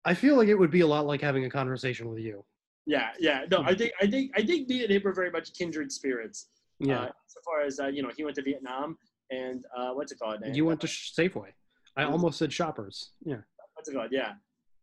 I 0.05 0.13
feel 0.13 0.35
like 0.37 0.47
it 0.47 0.53
would 0.61 0.69
be 0.69 0.81
a 0.81 0.87
lot 0.87 1.07
like 1.07 1.19
having 1.19 1.45
a 1.45 1.49
conversation 1.49 2.07
with 2.09 2.19
you. 2.19 2.45
Yeah, 2.85 3.09
yeah. 3.19 3.45
No, 3.49 3.61
I 3.63 3.73
think 3.73 3.91
I 4.01 4.07
think 4.07 4.31
I 4.35 4.43
think 4.45 4.69
me 4.69 4.83
and 4.83 4.91
him 4.91 5.05
are 5.07 5.13
very 5.13 5.31
much 5.31 5.53
kindred 5.53 5.91
spirits. 5.91 6.49
Yeah. 6.79 6.99
Uh, 7.01 7.09
so 7.27 7.39
far 7.43 7.61
as 7.61 7.79
uh, 7.79 7.87
you 7.87 8.03
know, 8.03 8.11
he 8.15 8.23
went 8.23 8.35
to 8.35 8.43
Vietnam 8.43 8.97
and 9.31 9.65
uh, 9.75 9.91
what's 9.93 10.11
it 10.11 10.19
called? 10.19 10.39
you 10.53 10.65
went 10.65 10.81
to 10.81 10.87
Safeway. 10.87 11.49
I 11.97 12.03
almost 12.03 12.37
said 12.37 12.51
Shoppers. 12.53 13.11
Yeah. 13.25 13.37
what's 13.73 13.89
it 13.89 13.93
called? 13.93 14.09
Yeah, 14.11 14.33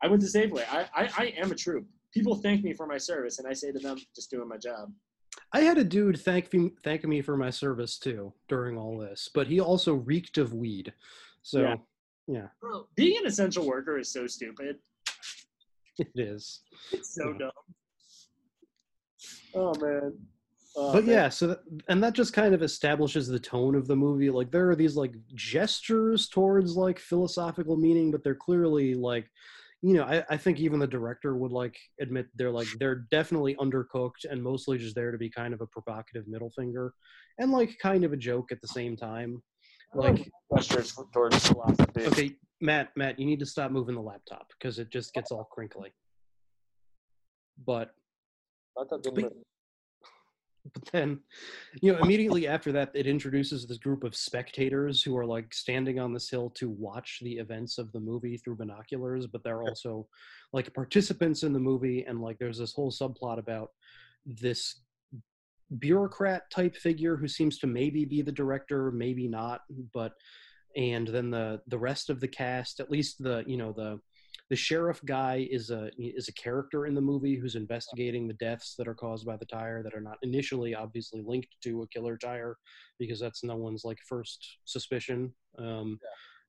I 0.02 0.08
went 0.08 0.22
to 0.22 0.28
Safeway. 0.28 0.64
I, 0.70 0.86
I 0.94 1.10
I 1.16 1.24
am 1.36 1.52
a 1.52 1.54
troop. 1.54 1.86
People 2.12 2.34
thank 2.36 2.62
me 2.64 2.72
for 2.74 2.86
my 2.86 2.98
service, 2.98 3.38
and 3.38 3.46
I 3.48 3.52
say 3.52 3.70
to 3.72 3.78
them, 3.78 3.98
just 4.14 4.30
doing 4.30 4.48
my 4.48 4.56
job. 4.58 4.92
I 5.52 5.60
had 5.60 5.78
a 5.78 5.84
dude 5.84 6.20
thank 6.20 6.52
me 6.52 6.72
thank 6.82 7.04
me 7.04 7.22
for 7.22 7.36
my 7.36 7.50
service 7.50 7.98
too 7.98 8.32
during 8.48 8.76
all 8.76 8.98
this, 8.98 9.30
but 9.32 9.46
he 9.46 9.60
also 9.60 9.94
reeked 9.94 10.38
of 10.38 10.52
weed. 10.54 10.92
So 11.42 11.60
Yeah. 11.60 11.76
yeah, 12.26 12.46
Bro, 12.60 12.88
being 12.96 13.18
an 13.18 13.26
essential 13.26 13.66
worker 13.66 13.98
is 13.98 14.10
so 14.12 14.26
stupid. 14.26 14.78
it 15.98 16.08
is. 16.16 16.60
It's 16.92 17.14
so 17.14 17.28
Yeah. 17.32 17.38
dumb. 17.38 17.50
Oh 19.54 19.74
man. 19.80 20.18
Oh, 20.74 20.92
but 20.92 21.04
man. 21.04 21.14
yeah, 21.14 21.28
so 21.28 21.48
that, 21.48 21.58
and 21.88 22.02
that 22.02 22.14
just 22.14 22.32
kind 22.32 22.54
of 22.54 22.62
establishes 22.62 23.28
the 23.28 23.38
tone 23.38 23.74
of 23.74 23.86
the 23.86 23.96
movie. 23.96 24.30
Like 24.30 24.50
there 24.50 24.70
are 24.70 24.76
these 24.76 24.96
like 24.96 25.12
gestures 25.34 26.28
towards 26.28 26.76
like 26.76 26.98
philosophical 26.98 27.76
meaning, 27.76 28.10
but 28.10 28.24
they're 28.24 28.34
clearly 28.34 28.94
like, 28.94 29.28
you 29.82 29.94
know, 29.94 30.04
I, 30.04 30.24
I 30.30 30.36
think 30.36 30.60
even 30.60 30.78
the 30.78 30.86
director 30.86 31.36
would 31.36 31.52
like 31.52 31.76
admit 32.00 32.26
they're 32.36 32.50
like 32.50 32.68
they're 32.78 33.06
definitely 33.10 33.54
undercooked 33.56 34.24
and 34.30 34.42
mostly 34.42 34.78
just 34.78 34.94
there 34.94 35.12
to 35.12 35.18
be 35.18 35.28
kind 35.28 35.52
of 35.52 35.60
a 35.60 35.66
provocative 35.66 36.26
middle 36.26 36.50
finger 36.50 36.94
and 37.38 37.52
like 37.52 37.76
kind 37.78 38.04
of 38.04 38.12
a 38.12 38.16
joke 38.16 38.52
at 38.52 38.60
the 38.62 38.68
same 38.68 38.96
time. 38.96 39.42
Like 39.94 40.30
gestures 40.56 40.98
towards 41.12 41.46
philosophy. 41.46 42.06
okay, 42.06 42.36
Matt, 42.62 42.96
Matt, 42.96 43.18
you 43.18 43.26
need 43.26 43.40
to 43.40 43.46
stop 43.46 43.70
moving 43.70 43.94
the 43.94 44.00
laptop 44.00 44.46
because 44.58 44.78
it 44.78 44.90
just 44.90 45.12
gets 45.12 45.30
all 45.30 45.44
crinkly. 45.52 45.92
But 47.66 47.66
Not 47.66 47.82
that 47.82 47.90
didn't 47.90 48.01
But- 49.24 49.32
but 50.74 50.84
then 50.92 51.18
you 51.80 51.92
know 51.92 51.98
immediately 51.98 52.46
after 52.46 52.70
that 52.70 52.90
it 52.94 53.06
introduces 53.06 53.66
this 53.66 53.78
group 53.78 54.04
of 54.04 54.14
spectators 54.14 55.02
who 55.02 55.16
are 55.16 55.26
like 55.26 55.52
standing 55.52 55.98
on 55.98 56.12
this 56.12 56.30
hill 56.30 56.50
to 56.50 56.70
watch 56.70 57.18
the 57.22 57.32
events 57.38 57.78
of 57.78 57.90
the 57.90 57.98
movie 57.98 58.36
through 58.36 58.54
binoculars 58.54 59.26
but 59.26 59.42
they're 59.42 59.62
also 59.62 60.06
like 60.52 60.72
participants 60.72 61.42
in 61.42 61.52
the 61.52 61.58
movie 61.58 62.04
and 62.04 62.20
like 62.20 62.38
there's 62.38 62.58
this 62.58 62.72
whole 62.72 62.92
subplot 62.92 63.38
about 63.38 63.72
this 64.24 64.82
bureaucrat 65.78 66.48
type 66.50 66.76
figure 66.76 67.16
who 67.16 67.26
seems 67.26 67.58
to 67.58 67.66
maybe 67.66 68.04
be 68.04 68.22
the 68.22 68.30
director 68.30 68.92
maybe 68.92 69.26
not 69.26 69.62
but 69.92 70.12
and 70.76 71.08
then 71.08 71.28
the 71.30 71.60
the 71.66 71.78
rest 71.78 72.08
of 72.08 72.20
the 72.20 72.28
cast 72.28 72.78
at 72.78 72.90
least 72.90 73.22
the 73.22 73.42
you 73.48 73.56
know 73.56 73.72
the 73.72 73.98
the 74.52 74.56
sheriff 74.56 75.00
guy 75.06 75.48
is 75.50 75.70
a 75.70 75.90
is 75.98 76.28
a 76.28 76.32
character 76.34 76.84
in 76.84 76.94
the 76.94 77.00
movie 77.00 77.36
who's 77.36 77.54
investigating 77.54 78.28
the 78.28 78.34
deaths 78.34 78.74
that 78.76 78.86
are 78.86 78.94
caused 78.94 79.24
by 79.24 79.34
the 79.34 79.46
tire 79.46 79.82
that 79.82 79.94
are 79.94 80.00
not 80.02 80.18
initially 80.20 80.74
obviously 80.74 81.22
linked 81.24 81.48
to 81.62 81.80
a 81.80 81.88
killer 81.88 82.18
tire 82.18 82.58
because 82.98 83.18
that's 83.18 83.42
no 83.42 83.56
one's 83.56 83.82
like 83.82 83.96
first 84.06 84.58
suspicion 84.66 85.32
um 85.58 85.98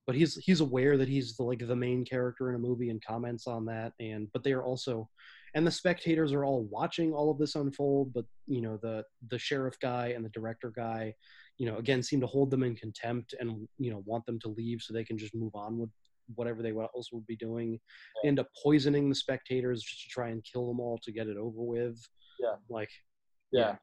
but 0.06 0.14
he's 0.14 0.34
he's 0.34 0.60
aware 0.60 0.98
that 0.98 1.08
he's 1.08 1.34
the, 1.38 1.42
like 1.42 1.66
the 1.66 1.74
main 1.74 2.04
character 2.04 2.50
in 2.50 2.56
a 2.56 2.58
movie 2.58 2.90
and 2.90 3.02
comments 3.02 3.46
on 3.46 3.64
that 3.64 3.94
and 4.00 4.28
but 4.34 4.44
they 4.44 4.52
are 4.52 4.64
also 4.64 5.08
and 5.54 5.66
the 5.66 5.70
spectators 5.70 6.30
are 6.34 6.44
all 6.44 6.64
watching 6.64 7.14
all 7.14 7.30
of 7.30 7.38
this 7.38 7.54
unfold 7.54 8.12
but 8.12 8.26
you 8.46 8.60
know 8.60 8.78
the 8.82 9.02
the 9.30 9.38
sheriff 9.38 9.80
guy 9.80 10.08
and 10.08 10.22
the 10.22 10.36
director 10.40 10.70
guy 10.76 11.10
you 11.56 11.64
know 11.64 11.78
again 11.78 12.02
seem 12.02 12.20
to 12.20 12.26
hold 12.26 12.50
them 12.50 12.64
in 12.64 12.76
contempt 12.76 13.34
and 13.40 13.66
you 13.78 13.90
know 13.90 14.02
want 14.04 14.26
them 14.26 14.38
to 14.38 14.48
leave 14.58 14.82
so 14.82 14.92
they 14.92 15.04
can 15.04 15.16
just 15.16 15.34
move 15.34 15.54
on 15.54 15.78
with 15.78 15.88
whatever 16.34 16.62
they 16.62 16.70
else 16.70 17.10
would 17.12 17.26
be 17.26 17.36
doing 17.36 17.78
end 18.24 18.38
up 18.38 18.48
poisoning 18.62 19.08
the 19.08 19.14
spectators 19.14 19.82
just 19.82 20.02
to 20.02 20.08
try 20.08 20.28
and 20.28 20.42
kill 20.44 20.66
them 20.68 20.80
all 20.80 20.98
to 21.02 21.12
get 21.12 21.26
it 21.28 21.36
over 21.36 21.62
with 21.62 21.98
Yeah. 22.40 22.54
like 22.68 22.90
yeah. 23.52 23.76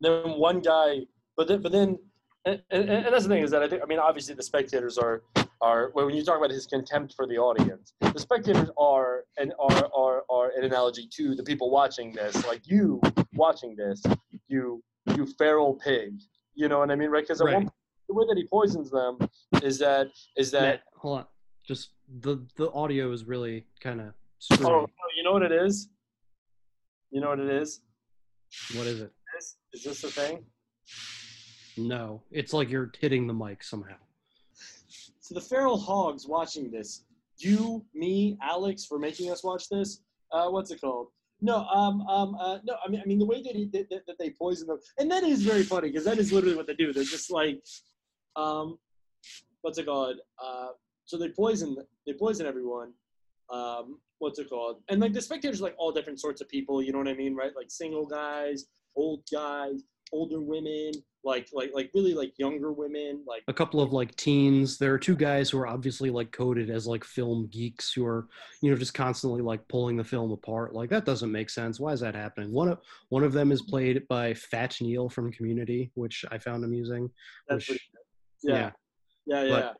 then 0.00 0.30
one 0.38 0.60
guy, 0.60 1.00
but 1.36 1.46
then, 1.48 1.60
but 1.60 1.72
then, 1.72 1.98
and, 2.46 2.62
and, 2.70 2.88
and 2.88 3.06
that's 3.06 3.24
the 3.24 3.28
thing 3.28 3.42
is 3.42 3.50
that 3.50 3.62
I 3.62 3.68
think 3.68 3.82
I 3.82 3.86
mean 3.86 3.98
obviously 3.98 4.34
the 4.34 4.42
spectators 4.42 4.96
are 4.96 5.22
are 5.60 5.90
when 5.92 6.08
you 6.16 6.24
talk 6.24 6.38
about 6.38 6.50
his 6.50 6.66
contempt 6.66 7.12
for 7.14 7.26
the 7.26 7.36
audience, 7.36 7.92
the 8.00 8.18
spectators 8.18 8.70
are 8.78 9.24
and 9.36 9.52
are 9.58 9.90
are 9.94 10.22
are 10.30 10.52
an 10.56 10.64
analogy 10.64 11.06
to 11.16 11.34
the 11.34 11.42
people 11.42 11.70
watching 11.70 12.12
this, 12.14 12.46
like 12.46 12.62
you 12.66 13.00
watching 13.34 13.76
this, 13.76 14.02
you 14.48 14.82
you 15.14 15.26
feral 15.26 15.74
pig, 15.74 16.14
you 16.54 16.68
know 16.68 16.78
what 16.78 16.90
I 16.90 16.96
mean, 16.96 17.10
right? 17.10 17.22
Because 17.24 17.42
Right. 17.42 17.68
the 18.08 18.14
way 18.14 18.24
that 18.26 18.38
he 18.38 18.46
poisons 18.46 18.90
them 18.90 19.18
is 19.62 19.78
that 19.80 20.06
is 20.38 20.50
that 20.52 20.62
Matt, 20.62 20.82
hold 20.96 21.18
on. 21.18 21.26
Just 21.70 21.90
the 22.20 22.44
the 22.56 22.68
audio 22.72 23.12
is 23.12 23.22
really 23.22 23.64
kind 23.78 24.00
of 24.00 24.08
oh, 24.54 24.66
oh, 24.66 24.86
you 25.16 25.22
know 25.22 25.30
what 25.30 25.44
it 25.44 25.52
is, 25.52 25.88
you 27.12 27.20
know 27.20 27.28
what 27.28 27.38
it 27.38 27.48
is? 27.48 27.80
What 28.74 28.86
This 28.86 29.56
is 29.72 29.84
this 29.84 30.02
the 30.02 30.08
thing? 30.08 30.44
No, 31.76 32.24
it's 32.32 32.52
like 32.52 32.70
you're 32.70 32.90
hitting 32.98 33.28
the 33.28 33.34
mic 33.34 33.62
somehow. 33.62 33.94
So 35.20 35.32
the 35.32 35.40
feral 35.40 35.78
hogs 35.78 36.26
watching 36.26 36.72
this, 36.72 37.04
you, 37.38 37.84
me, 37.94 38.36
Alex, 38.42 38.84
for 38.84 38.98
making 38.98 39.30
us 39.30 39.44
watch 39.44 39.68
this. 39.68 40.00
Uh, 40.32 40.48
what's 40.48 40.72
it 40.72 40.80
called? 40.80 41.06
No, 41.40 41.66
um, 41.66 42.00
um, 42.08 42.34
uh, 42.34 42.58
no. 42.64 42.74
I 42.84 42.90
mean, 42.90 43.00
I 43.00 43.06
mean 43.06 43.20
the 43.20 43.26
way 43.26 43.44
that, 43.44 43.54
he, 43.54 43.66
that, 43.66 43.88
that, 43.90 44.06
that 44.08 44.18
they 44.18 44.30
poison 44.30 44.66
them, 44.66 44.80
and 44.98 45.08
that 45.12 45.22
is 45.22 45.44
very 45.44 45.62
funny 45.62 45.90
because 45.90 46.04
that 46.04 46.18
is 46.18 46.32
literally 46.32 46.56
what 46.56 46.66
they 46.66 46.74
do. 46.74 46.92
They're 46.92 47.04
just 47.04 47.30
like, 47.30 47.62
um, 48.34 48.76
what's 49.60 49.78
it 49.78 49.86
called? 49.86 50.16
Uh, 50.44 50.70
so 51.10 51.18
they 51.18 51.28
poison, 51.28 51.76
they 52.06 52.12
poison 52.12 52.46
everyone. 52.46 52.92
Um, 53.52 53.98
what's 54.20 54.38
it 54.38 54.48
called? 54.48 54.80
And 54.88 55.00
like 55.00 55.12
the 55.12 55.20
spectators, 55.20 55.60
are 55.60 55.64
like 55.64 55.74
all 55.76 55.90
different 55.90 56.20
sorts 56.20 56.40
of 56.40 56.48
people. 56.48 56.80
You 56.80 56.92
know 56.92 56.98
what 56.98 57.08
I 57.08 57.14
mean, 57.14 57.34
right? 57.34 57.50
Like 57.56 57.68
single 57.68 58.06
guys, 58.06 58.66
old 58.94 59.24
guys, 59.32 59.82
older 60.12 60.40
women, 60.40 60.92
like 61.24 61.48
like 61.52 61.72
like 61.74 61.90
really 61.94 62.14
like 62.14 62.32
younger 62.38 62.72
women, 62.72 63.24
like 63.26 63.42
A 63.48 63.52
couple 63.52 63.80
of 63.80 63.92
like 63.92 64.14
teens. 64.14 64.78
There 64.78 64.94
are 64.94 65.00
two 65.00 65.16
guys 65.16 65.50
who 65.50 65.58
are 65.58 65.66
obviously 65.66 66.10
like 66.10 66.30
coded 66.30 66.70
as 66.70 66.86
like 66.86 67.02
film 67.02 67.48
geeks 67.50 67.92
who 67.92 68.06
are, 68.06 68.28
you 68.62 68.70
know, 68.70 68.76
just 68.76 68.94
constantly 68.94 69.42
like 69.42 69.66
pulling 69.66 69.96
the 69.96 70.04
film 70.04 70.30
apart. 70.30 70.76
Like 70.76 70.90
that 70.90 71.04
doesn't 71.04 71.32
make 71.32 71.50
sense. 71.50 71.80
Why 71.80 71.90
is 71.90 71.98
that 72.00 72.14
happening? 72.14 72.52
One 72.52 72.68
of 72.68 72.78
one 73.08 73.24
of 73.24 73.32
them 73.32 73.50
is 73.50 73.62
played 73.62 74.06
by 74.06 74.32
Fat 74.34 74.76
Neil 74.80 75.08
from 75.08 75.32
Community, 75.32 75.90
which 75.94 76.24
I 76.30 76.38
found 76.38 76.64
amusing. 76.64 77.10
That's 77.48 77.68
which, 77.68 77.80
pretty 77.80 77.82
yeah, 78.44 78.70
yeah, 79.26 79.42
yeah, 79.42 79.50
But- 79.50 79.76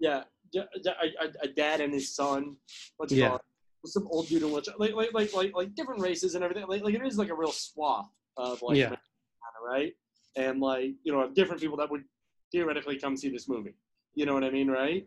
yeah. 0.00 0.22
A, 0.54 1.28
a, 1.42 1.48
dad 1.48 1.80
and 1.80 1.92
his 1.92 2.14
son. 2.14 2.56
What's 2.96 3.12
it 3.12 3.16
Yeah. 3.18 3.28
called? 3.30 3.40
Some 3.84 4.08
old 4.10 4.26
dude 4.28 4.42
and 4.42 4.52
which 4.52 4.68
like 4.78 4.94
like 4.94 5.12
like 5.14 5.32
like 5.32 5.54
like 5.54 5.74
different 5.76 6.00
races 6.00 6.34
and 6.34 6.42
everything. 6.42 6.66
Like 6.66 6.82
like 6.82 6.94
it 6.94 7.06
is 7.06 7.18
like 7.18 7.28
a 7.28 7.34
real 7.34 7.52
swath 7.52 8.08
of 8.36 8.60
like 8.62 8.78
Yeah. 8.78 8.96
right, 9.64 9.92
and 10.36 10.60
like 10.60 10.90
you 11.04 11.12
know 11.12 11.30
different 11.32 11.60
people 11.60 11.76
that 11.76 11.90
would 11.90 12.02
theoretically 12.50 12.98
come 12.98 13.16
see 13.16 13.28
this 13.28 13.48
movie. 13.48 13.74
You 14.14 14.26
know 14.26 14.34
what 14.34 14.42
I 14.44 14.50
mean, 14.50 14.68
right? 14.68 15.06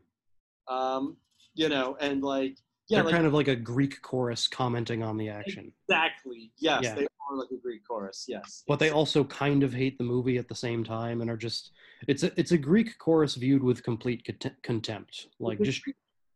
Um, 0.70 1.18
you 1.56 1.68
know, 1.68 1.98
and 2.00 2.24
like 2.24 2.58
yeah, 2.90 2.98
they're 2.98 3.06
like 3.06 3.14
kind 3.14 3.26
of 3.28 3.34
like 3.34 3.48
a 3.48 3.56
Greek 3.56 4.02
chorus 4.02 4.48
commenting 4.48 5.04
on 5.04 5.18
the 5.18 5.30
action. 5.30 5.72
exactly. 5.88 6.52
Yes, 6.58 6.84
Yeah. 6.84 6.96
they 6.96 7.04
are 7.04 7.36
like 7.38 7.50
a 7.52 7.58
Greek 7.58 7.88
chorus. 7.88 8.26
Yes, 8.28 8.64
but 8.68 8.80
they 8.80 8.90
also 8.90 9.24
kind 9.24 9.64
of 9.64 9.74
hate 9.74 9.98
the 9.98 10.04
movie 10.04 10.38
at 10.38 10.48
the 10.48 10.56
same 10.56 10.84
time 10.84 11.22
and 11.22 11.30
are 11.30 11.38
just 11.38 11.72
it's 12.08 12.24
a 12.24 12.32
it's 12.40 12.52
a 12.52 12.58
greek 12.58 12.98
chorus 12.98 13.36
viewed 13.36 13.62
with 13.64 13.84
complete 13.84 14.24
cont- 14.26 14.56
contempt 14.64 15.28
like 15.40 15.62
just 15.62 15.82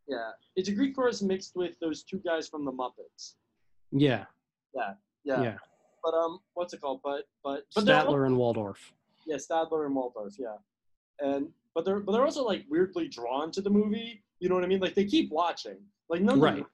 yeah, 0.07 0.31
it's 0.57 0.67
a 0.67 0.73
Greek 0.73 0.93
chorus 0.95 1.21
mixed 1.21 1.55
with 1.55 1.79
those 1.79 2.03
two 2.03 2.19
guys 2.25 2.47
from 2.49 2.65
the 2.65 2.71
Muppets. 2.71 3.35
yeah 3.91 4.25
Yeah, 4.75 4.93
yeah, 5.23 5.41
yeah. 5.41 5.57
But 6.03 6.13
um, 6.13 6.39
what's 6.53 6.73
it 6.73 6.81
called? 6.81 6.99
But 7.03 7.23
but 7.43 7.63
but 7.73 7.85
statler 7.85 8.25
and 8.27 8.37
waldorf 8.37 8.93
yeah, 9.25 9.37
Statler 9.37 9.85
and 9.85 9.95
Waldorf, 9.95 10.33
yeah, 10.37 10.57
and 11.19 11.47
but 11.73 11.85
they're 11.85 12.01
but 12.01 12.11
they're 12.11 12.25
also 12.25 12.43
like 12.43 12.65
weirdly 12.69 13.07
drawn 13.07 13.51
to 13.51 13.61
the 13.61 13.69
movie. 13.69 14.21
You 14.39 14.49
know 14.49 14.55
what 14.55 14.65
I 14.65 14.67
mean? 14.67 14.81
Like 14.81 14.95
they 14.95 15.05
keep 15.05 15.31
watching. 15.31 15.77
Like 16.13 16.21
none 16.21 16.36
of 16.36 16.41
Right. 16.43 16.56
them, 16.58 16.67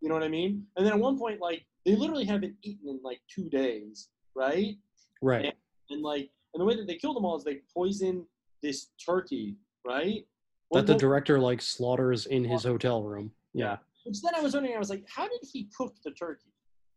you 0.00 0.08
know 0.08 0.14
what 0.14 0.24
I 0.24 0.28
mean? 0.28 0.66
And 0.76 0.86
then 0.86 0.94
at 0.94 0.98
one 0.98 1.18
point, 1.18 1.38
like 1.38 1.66
they 1.84 1.94
literally 1.94 2.24
haven't 2.24 2.56
eaten 2.62 2.88
in 2.88 2.98
like 3.04 3.20
two 3.28 3.50
days, 3.50 4.08
right? 4.34 4.78
right 5.20 5.54
And 5.90 6.00
like 6.00 6.30
and 6.54 6.60
the 6.62 6.64
way 6.64 6.76
that 6.76 6.86
they 6.86 6.94
kill 6.96 7.12
them 7.12 7.26
all 7.26 7.36
is 7.36 7.44
they 7.44 7.60
poison 7.74 8.24
this 8.62 8.88
turkey, 9.04 9.56
right? 9.84 10.26
that 10.72 10.86
the 10.86 10.94
director 10.94 11.38
like 11.38 11.60
slaughters 11.60 12.24
in 12.26 12.42
his 12.44 12.62
hotel 12.62 13.02
room 13.02 13.32
yeah 13.52 13.76
Which 14.06 14.22
then 14.22 14.34
I 14.34 14.40
was 14.40 14.54
wondering, 14.54 14.74
I 14.76 14.78
was 14.78 14.88
like, 14.88 15.04
how 15.14 15.28
did 15.28 15.40
he 15.52 15.68
cook 15.76 15.94
the 16.04 16.12
turkey? 16.12 16.52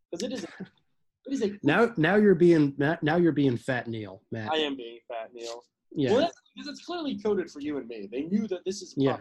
Because 0.10 0.24
it 0.24 0.32
is, 0.32 0.43
a, 0.46 0.48
it 1.26 1.34
is 1.34 1.41
a. 1.43 1.52
now 1.63 1.91
now 1.98 2.15
you're 2.15 2.34
being 2.36 2.76
now 2.78 2.98
now 3.02 3.17
you're 3.17 3.32
being 3.34 3.58
fat 3.58 3.88
neil 3.89 4.22
matt 4.32 4.54
I 4.54 4.58
am 4.60 4.78
being 4.78 5.00
fat, 5.10 5.32
Neil. 5.34 5.63
yeah 5.91 6.12
Well, 6.12 6.22
that's 6.22 6.38
because 6.56 6.69
it's 6.69 6.86
clearly 6.86 7.19
coded 7.19 7.52
for 7.52 7.60
you 7.60 7.78
and 7.78 7.88
me. 7.89 8.08
They 8.10 8.22
knew 8.22 8.48
that 8.48 8.63
this 8.65 8.82
is. 8.82 8.93
Yeah. 8.96 9.17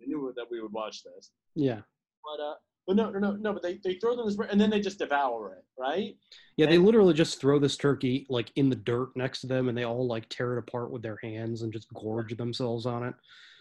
They 0.00 0.06
knew 0.06 0.32
that 0.34 0.46
we 0.50 0.60
would 0.62 0.72
watch 0.72 1.04
this. 1.04 1.30
yeah 1.54 1.82
But 2.24 2.42
uh, 2.42 2.54
but 2.86 2.96
no, 2.96 3.10
no, 3.10 3.18
no, 3.18 3.32
no. 3.36 3.52
But 3.52 3.62
they 3.62 3.78
they 3.84 3.94
throw 3.94 4.16
them 4.16 4.26
this, 4.26 4.36
and 4.50 4.60
then 4.60 4.70
they 4.70 4.80
just 4.80 4.98
devour 4.98 5.52
it, 5.54 5.64
right? 5.78 6.16
yeah 6.56 6.66
they 6.66 6.76
literally 6.78 7.14
just 7.14 7.40
throw 7.40 7.58
this 7.58 7.76
turkey 7.76 8.26
like 8.28 8.52
in 8.56 8.68
the 8.68 8.76
dirt 8.76 9.08
next 9.16 9.40
to 9.40 9.46
them 9.46 9.68
and 9.70 9.78
they 9.78 9.84
all 9.84 10.06
like 10.06 10.28
tear 10.28 10.54
it 10.54 10.58
apart 10.58 10.90
with 10.90 11.00
their 11.00 11.16
hands 11.22 11.62
and 11.62 11.72
just 11.72 11.86
gorge 11.94 12.36
themselves 12.36 12.84
on 12.84 13.02
it 13.04 13.14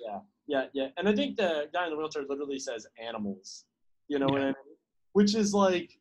Yeah, 0.05 0.19
yeah. 0.47 0.65
Yeah. 0.73 0.87
And 0.97 1.07
I 1.07 1.15
think 1.15 1.37
the 1.37 1.69
guy 1.73 1.85
in 1.85 1.91
the 1.91 1.97
wheelchair 1.97 2.23
literally 2.27 2.59
says 2.59 2.85
animals. 3.01 3.63
You 4.09 4.19
know 4.19 4.25
what 4.25 4.41
Yeah. 4.41 4.47
I 4.47 4.47
mean? 4.47 4.75
Which 5.13 5.33
is 5.35 5.53
like 5.53 5.97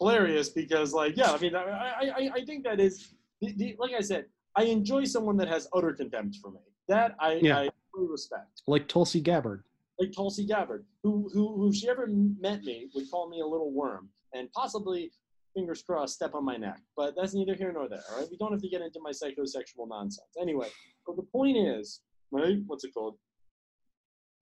hilarious 0.00 0.48
because, 0.48 0.92
like, 0.92 1.16
yeah, 1.16 1.30
I 1.32 1.38
mean, 1.38 1.54
I, 1.54 1.62
I, 1.62 2.04
I, 2.18 2.30
I 2.36 2.44
think 2.44 2.64
that 2.64 2.80
is, 2.80 3.14
the, 3.40 3.52
the, 3.52 3.76
like 3.78 3.92
I 3.94 4.00
said, 4.00 4.24
I 4.56 4.64
enjoy 4.64 5.04
someone 5.04 5.36
that 5.36 5.48
has 5.48 5.68
utter 5.74 5.92
contempt 5.92 6.38
for 6.42 6.50
me. 6.50 6.60
That 6.88 7.14
I, 7.20 7.34
Yeah. 7.34 7.58
I 7.58 7.68
really 7.94 8.08
respect. 8.10 8.62
like 8.66 8.88
tulsi 8.88 9.20
gabbard 9.20 9.62
Like 10.02 10.12
Tulsi 10.12 10.44
Gabbard, 10.44 10.84
who, 11.02 11.30
who, 11.32 11.54
who, 11.54 11.68
if 11.68 11.76
she 11.76 11.88
ever 11.88 12.08
met 12.08 12.64
me, 12.64 12.88
would 12.94 13.08
call 13.08 13.28
me 13.28 13.40
a 13.40 13.46
little 13.46 13.72
worm 13.72 14.08
and 14.34 14.50
possibly, 14.52 15.12
fingers 15.54 15.82
crossed, 15.82 16.14
step 16.14 16.34
on 16.34 16.44
my 16.44 16.56
neck. 16.56 16.80
But 16.96 17.14
that's 17.16 17.34
neither 17.34 17.54
here 17.54 17.72
nor 17.72 17.88
there. 17.88 18.02
All 18.10 18.18
right, 18.18 18.26
we 18.30 18.36
don't 18.36 18.50
have 18.50 18.62
to 18.62 18.68
get 18.68 18.80
into 18.80 18.98
my 19.00 19.10
psychosexual 19.10 19.86
nonsense. 19.88 20.26
Anyway, 20.40 20.68
but 21.06 21.14
the 21.14 21.22
point 21.22 21.56
is, 21.56 22.00
right? 22.32 22.58
What's 22.66 22.84
it 22.84 22.92
called? 22.92 23.16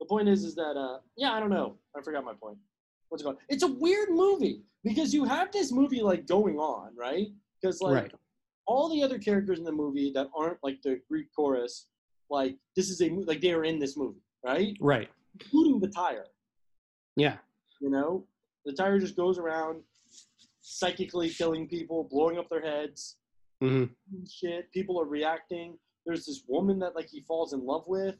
The 0.01 0.07
point 0.07 0.29
is, 0.29 0.45
is 0.45 0.55
that 0.55 0.77
uh, 0.79 1.01
yeah, 1.17 1.33
I 1.33 1.41
don't 1.41 1.51
know. 1.51 1.77
I 1.95 2.01
forgot 2.01 2.25
my 2.25 2.33
point. 2.41 2.57
What's 3.11 3.23
it 3.23 3.27
called? 3.27 3.39
It's 3.51 3.65
a 3.65 3.73
weird 3.73 4.11
movie 4.11 4.63
because 4.83 5.13
you 5.13 5.25
have 5.25 5.53
this 5.53 5.73
movie 5.73 6.01
like 6.01 6.27
going 6.27 6.57
on, 6.57 6.97
right? 6.97 7.27
Because 7.61 7.83
like 7.83 7.95
right 7.95 8.15
all 8.71 8.89
the 8.89 9.03
other 9.03 9.19
characters 9.19 9.59
in 9.59 9.65
the 9.65 9.73
movie 9.73 10.13
that 10.15 10.29
aren't 10.35 10.59
like 10.63 10.81
the 10.83 11.01
Greek 11.11 11.27
chorus, 11.35 11.89
like 12.31 12.57
this 12.77 12.89
is 12.89 13.03
a 13.03 13.11
like 13.27 13.41
they 13.41 13.53
are 13.53 13.65
in 13.65 13.81
this 13.81 13.97
movie, 13.97 14.23
right? 14.45 14.77
right 14.81 15.09
Including 15.39 15.81
the 15.81 15.89
tire. 15.89 16.27
yeah 17.17 17.37
You 17.81 17.91
know, 17.91 18.25
the 18.65 18.73
tire 18.73 18.99
just 18.99 19.17
goes 19.17 19.39
around 19.39 19.83
psychically 20.61 21.31
killing 21.31 21.67
people, 21.67 22.07
blowing 22.11 22.39
up 22.39 22.49
their 22.49 22.61
heads, 22.63 23.17
hmm 23.61 23.85
shit. 24.29 24.71
People 24.73 25.01
are 25.01 25.05
reacting. 25.07 25.79
There's 26.07 26.27
this 26.27 26.43
woman 26.49 26.79
that 26.81 26.95
like 26.97 27.09
he 27.09 27.21
falls 27.21 27.53
in 27.53 27.65
love 27.65 27.85
with. 27.87 28.17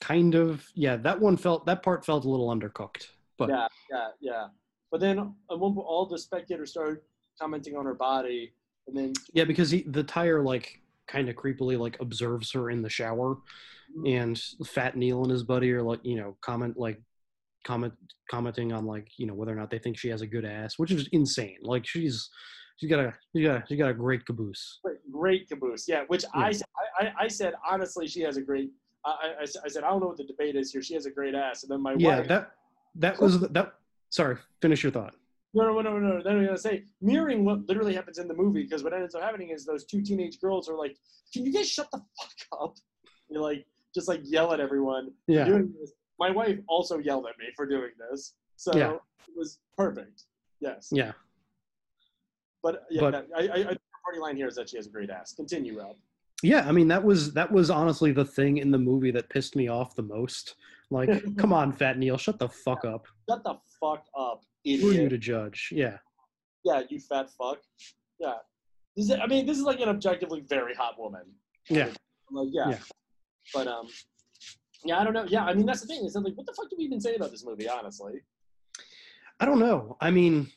kind 0.00 0.34
of 0.34 0.64
yeah 0.74 0.96
that 0.96 1.18
one 1.20 1.36
felt 1.36 1.66
that 1.66 1.82
part 1.82 2.04
felt 2.06 2.24
a 2.24 2.28
little 2.28 2.48
undercooked 2.48 3.08
but 3.36 3.48
Yeah, 3.48 3.66
yeah, 3.90 4.08
yeah. 4.20 4.46
But 4.90 5.00
then 5.00 5.18
at 5.18 5.58
one 5.58 5.74
point, 5.74 5.86
all 5.86 6.06
the 6.06 6.18
spectators 6.18 6.70
started 6.70 6.98
commenting 7.40 7.76
on 7.76 7.84
her 7.84 7.94
body, 7.94 8.52
and 8.86 8.96
then 8.96 9.12
Yeah, 9.32 9.44
because 9.44 9.70
he, 9.70 9.82
the 9.82 10.02
tire 10.02 10.40
like 10.42 10.80
kind 11.06 11.28
of 11.28 11.36
creepily 11.36 11.78
like 11.78 11.96
observes 12.00 12.50
her 12.52 12.70
in 12.70 12.82
the 12.82 12.88
shower, 12.90 13.36
and 14.06 14.40
Fat 14.66 14.96
Neil 14.96 15.22
and 15.22 15.30
his 15.30 15.42
buddy 15.42 15.72
are 15.72 15.82
like 15.82 16.00
you 16.02 16.16
know 16.16 16.36
comment 16.42 16.76
like 16.76 17.00
comment 17.66 17.92
commenting 18.30 18.72
on 18.72 18.86
like 18.86 19.08
you 19.16 19.26
know 19.26 19.34
whether 19.34 19.52
or 19.52 19.56
not 19.56 19.70
they 19.70 19.78
think 19.78 19.98
she 19.98 20.08
has 20.08 20.22
a 20.22 20.26
good 20.26 20.44
ass, 20.44 20.74
which 20.78 20.90
is 20.90 21.08
insane. 21.12 21.58
Like 21.62 21.86
she's 21.86 22.28
she's 22.76 22.90
got 22.90 23.00
a 23.00 23.14
she 23.34 23.42
got 23.42 23.56
a, 23.56 23.64
she 23.68 23.76
got 23.76 23.90
a 23.90 23.94
great 23.94 24.24
caboose. 24.26 24.78
great, 24.84 24.98
great 25.10 25.48
caboose. 25.48 25.86
Yeah, 25.88 26.04
which 26.08 26.24
I, 26.34 26.46
Yeah. 26.46 26.52
said- 26.52 26.66
I, 27.00 27.04
I, 27.06 27.12
I 27.24 27.28
said 27.28 27.54
honestly, 27.68 28.06
she 28.06 28.20
has 28.22 28.36
a 28.36 28.42
great. 28.42 28.70
I, 29.04 29.32
I, 29.40 29.42
I 29.42 29.68
said- 29.68 29.84
I 29.84 29.90
don't 29.90 30.00
know 30.00 30.08
what 30.08 30.16
the 30.16 30.24
debate 30.24 30.56
is 30.56 30.72
here. 30.72 30.82
She 30.82 30.94
has 30.94 31.06
a 31.06 31.10
great 31.10 31.34
ass, 31.34 31.62
and 31.62 31.70
then 31.70 31.82
my 31.82 31.92
wife 31.92 32.00
Yeah, 32.00 32.18
wife. 32.18 32.28
that 32.28 32.50
that 32.96 33.20
was 33.20 33.40
the- 33.40 33.48
that. 33.48 33.74
Sorry, 34.10 34.36
finish 34.62 34.82
your 34.82 34.92
thought. 34.92 35.14
No, 35.54 35.64
no, 35.64 35.80
no, 35.80 35.98
no, 35.98 36.16
no. 36.18 36.22
Then 36.22 36.36
I'm 36.38 36.44
gonna 36.44 36.56
say 36.58 36.84
mirroring 37.00 37.44
what 37.44 37.66
literally 37.68 37.94
happens 37.94 38.18
in 38.18 38.28
the 38.28 38.34
movie 38.34 38.62
because 38.62 38.82
what 38.84 38.92
ends 38.92 39.14
up 39.14 39.22
happening 39.22 39.50
is 39.50 39.64
those 39.64 39.84
two 39.84 40.02
teenage 40.02 40.40
girls 40.40 40.68
are 40.68 40.76
like, 40.76 40.96
"Can 41.32 41.44
you 41.46 41.52
guys 41.52 41.68
shut 41.68 41.90
the 41.90 41.98
fuck 41.98 42.60
up?" 42.62 42.76
You're 43.30 43.42
like 43.42 43.66
just 43.94 44.08
like 44.08 44.20
yell 44.24 44.52
at 44.52 44.60
everyone 44.60 45.10
Yeah, 45.26 45.44
doing 45.44 45.72
this. 45.80 45.92
My 46.18 46.30
wife 46.30 46.58
also 46.68 46.98
yelled 46.98 47.26
at 47.26 47.38
me 47.38 47.46
for 47.56 47.66
doing 47.66 47.90
this, 48.10 48.34
so 48.56 48.76
Yeah. 48.76 48.94
it 48.94 49.00
was 49.36 49.58
perfect. 49.76 50.24
Yes. 50.60 50.88
yeah. 50.90 51.12
But 52.62 52.84
yeah, 52.90 53.00
But- 53.00 53.10
that- 53.12 53.26
I, 53.36 53.40
I, 53.40 53.54
I 53.70 53.72
the 53.74 53.78
party 54.04 54.20
line 54.20 54.36
here 54.36 54.48
is 54.48 54.54
that 54.56 54.68
she 54.70 54.76
has 54.76 54.86
a 54.86 54.90
great 54.90 55.10
ass. 55.10 55.32
Continue, 55.34 55.78
Rob. 55.78 55.96
Yeah, 56.42 56.68
I 56.68 56.72
mean 56.72 56.86
that 56.88 57.02
was 57.02 57.32
that 57.34 57.50
was 57.50 57.68
honestly 57.68 58.12
the 58.12 58.24
thing 58.24 58.58
in 58.58 58.70
the 58.70 58.78
movie 58.78 59.10
that 59.10 59.28
pissed 59.28 59.56
me 59.56 59.68
off 59.68 59.96
the 59.96 60.02
most. 60.02 60.54
Like, 60.90 61.10
come 61.36 61.52
on, 61.52 61.72
Fat 61.72 61.98
Neil, 61.98 62.16
shut 62.16 62.38
the 62.38 62.48
fuck 62.48 62.84
up. 62.84 63.06
Shut 63.28 63.42
the 63.44 63.56
fuck 63.80 64.04
up, 64.16 64.42
idiot. 64.64 64.80
Who 64.80 64.90
are 64.90 65.02
you 65.02 65.08
to 65.08 65.18
judge? 65.18 65.68
Yeah, 65.72 65.98
Yeah, 66.64 66.82
you 66.88 67.00
fat 67.00 67.28
fuck. 67.36 67.58
Yeah. 68.20 68.34
This 68.96 69.06
is, 69.10 69.12
I 69.12 69.26
mean, 69.26 69.46
this 69.46 69.58
is 69.58 69.64
like 69.64 69.80
an 69.80 69.88
objectively 69.88 70.40
very 70.48 70.74
hot 70.74 70.98
woman. 70.98 71.22
Yeah. 71.68 71.88
Like, 72.30 72.48
yeah. 72.52 72.70
Yeah. 72.70 72.78
But 73.54 73.66
um, 73.66 73.86
yeah, 74.84 74.98
I 74.98 75.04
don't 75.04 75.14
know. 75.14 75.26
Yeah, 75.28 75.44
I 75.44 75.54
mean, 75.54 75.66
that's 75.66 75.80
the 75.80 75.86
thing. 75.86 76.08
That, 76.12 76.20
like, 76.20 76.34
what 76.36 76.46
the 76.46 76.52
fuck 76.52 76.70
do 76.70 76.76
we 76.78 76.84
even 76.84 77.00
say 77.00 77.14
about 77.14 77.30
this 77.30 77.44
movie? 77.44 77.68
Honestly, 77.68 78.20
I 79.40 79.44
don't 79.44 79.58
know. 79.58 79.96
I 80.00 80.10
mean, 80.10 80.48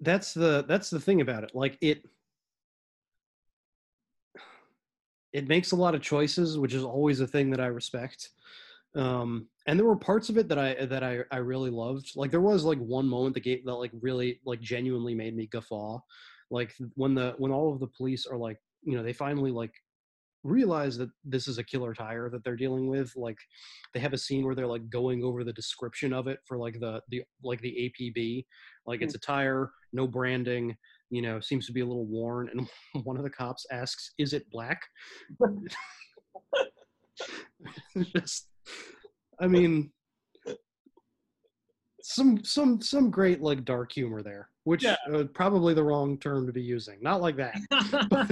that's 0.00 0.34
the 0.34 0.64
that's 0.68 0.90
the 0.90 1.00
thing 1.00 1.20
about 1.20 1.44
it. 1.44 1.52
Like 1.54 1.78
it 1.80 2.04
it 5.32 5.48
makes 5.48 5.72
a 5.72 5.76
lot 5.76 5.94
of 5.94 6.02
choices, 6.02 6.58
which 6.58 6.74
is 6.74 6.84
always 6.84 7.20
a 7.20 7.26
thing 7.26 7.50
that 7.50 7.60
I 7.60 7.66
respect. 7.66 8.30
Um, 8.94 9.48
and 9.66 9.78
there 9.78 9.86
were 9.86 9.96
parts 9.96 10.28
of 10.28 10.36
it 10.36 10.48
that 10.48 10.58
I 10.58 10.84
that 10.86 11.02
I 11.02 11.20
I 11.30 11.38
really 11.38 11.70
loved. 11.70 12.12
Like 12.14 12.30
there 12.30 12.40
was 12.40 12.64
like 12.64 12.78
one 12.78 13.08
moment 13.08 13.34
that 13.34 13.44
gave 13.44 13.64
that 13.64 13.74
like 13.74 13.92
really 14.00 14.40
like 14.44 14.60
genuinely 14.60 15.14
made 15.14 15.36
me 15.36 15.46
guffaw. 15.46 15.98
Like 16.50 16.74
when 16.94 17.14
the 17.14 17.34
when 17.38 17.52
all 17.52 17.72
of 17.72 17.80
the 17.80 17.86
police 17.86 18.26
are 18.26 18.36
like 18.36 18.58
you 18.82 18.96
know 18.96 19.02
they 19.02 19.12
finally 19.12 19.50
like 19.50 19.72
realize 20.44 20.98
that 20.98 21.08
this 21.24 21.46
is 21.46 21.58
a 21.58 21.64
killer 21.64 21.94
tire 21.94 22.28
that 22.28 22.42
they're 22.42 22.56
dealing 22.56 22.88
with 22.88 23.12
like 23.14 23.38
they 23.94 24.00
have 24.00 24.12
a 24.12 24.18
scene 24.18 24.44
where 24.44 24.54
they're 24.54 24.66
like 24.66 24.88
going 24.90 25.22
over 25.22 25.44
the 25.44 25.52
description 25.52 26.12
of 26.12 26.26
it 26.26 26.40
for 26.46 26.58
like 26.58 26.80
the 26.80 27.00
the 27.10 27.22
like 27.44 27.60
the 27.60 27.92
apb 28.00 28.44
like 28.86 29.02
it's 29.02 29.14
a 29.14 29.18
tire 29.20 29.70
no 29.92 30.06
branding 30.06 30.76
you 31.10 31.22
know 31.22 31.38
seems 31.38 31.64
to 31.66 31.72
be 31.72 31.80
a 31.80 31.86
little 31.86 32.06
worn 32.06 32.48
and 32.48 32.68
one 33.04 33.16
of 33.16 33.22
the 33.22 33.30
cops 33.30 33.64
asks 33.70 34.12
is 34.18 34.32
it 34.32 34.50
black? 34.50 34.80
Just 38.16 38.48
i 39.40 39.46
mean 39.46 39.92
some 42.02 42.42
some 42.42 42.80
some 42.80 43.10
great 43.10 43.40
like 43.40 43.64
dark 43.64 43.92
humor 43.92 44.22
there 44.22 44.48
which 44.64 44.82
Yeah. 44.82 44.96
uh, 45.12 45.24
probably 45.34 45.74
the 45.74 45.82
wrong 45.84 46.18
term 46.18 46.46
to 46.46 46.52
be 46.52 46.62
using. 46.62 46.98
Not 47.02 47.20
like 47.20 47.36
that 47.36 47.56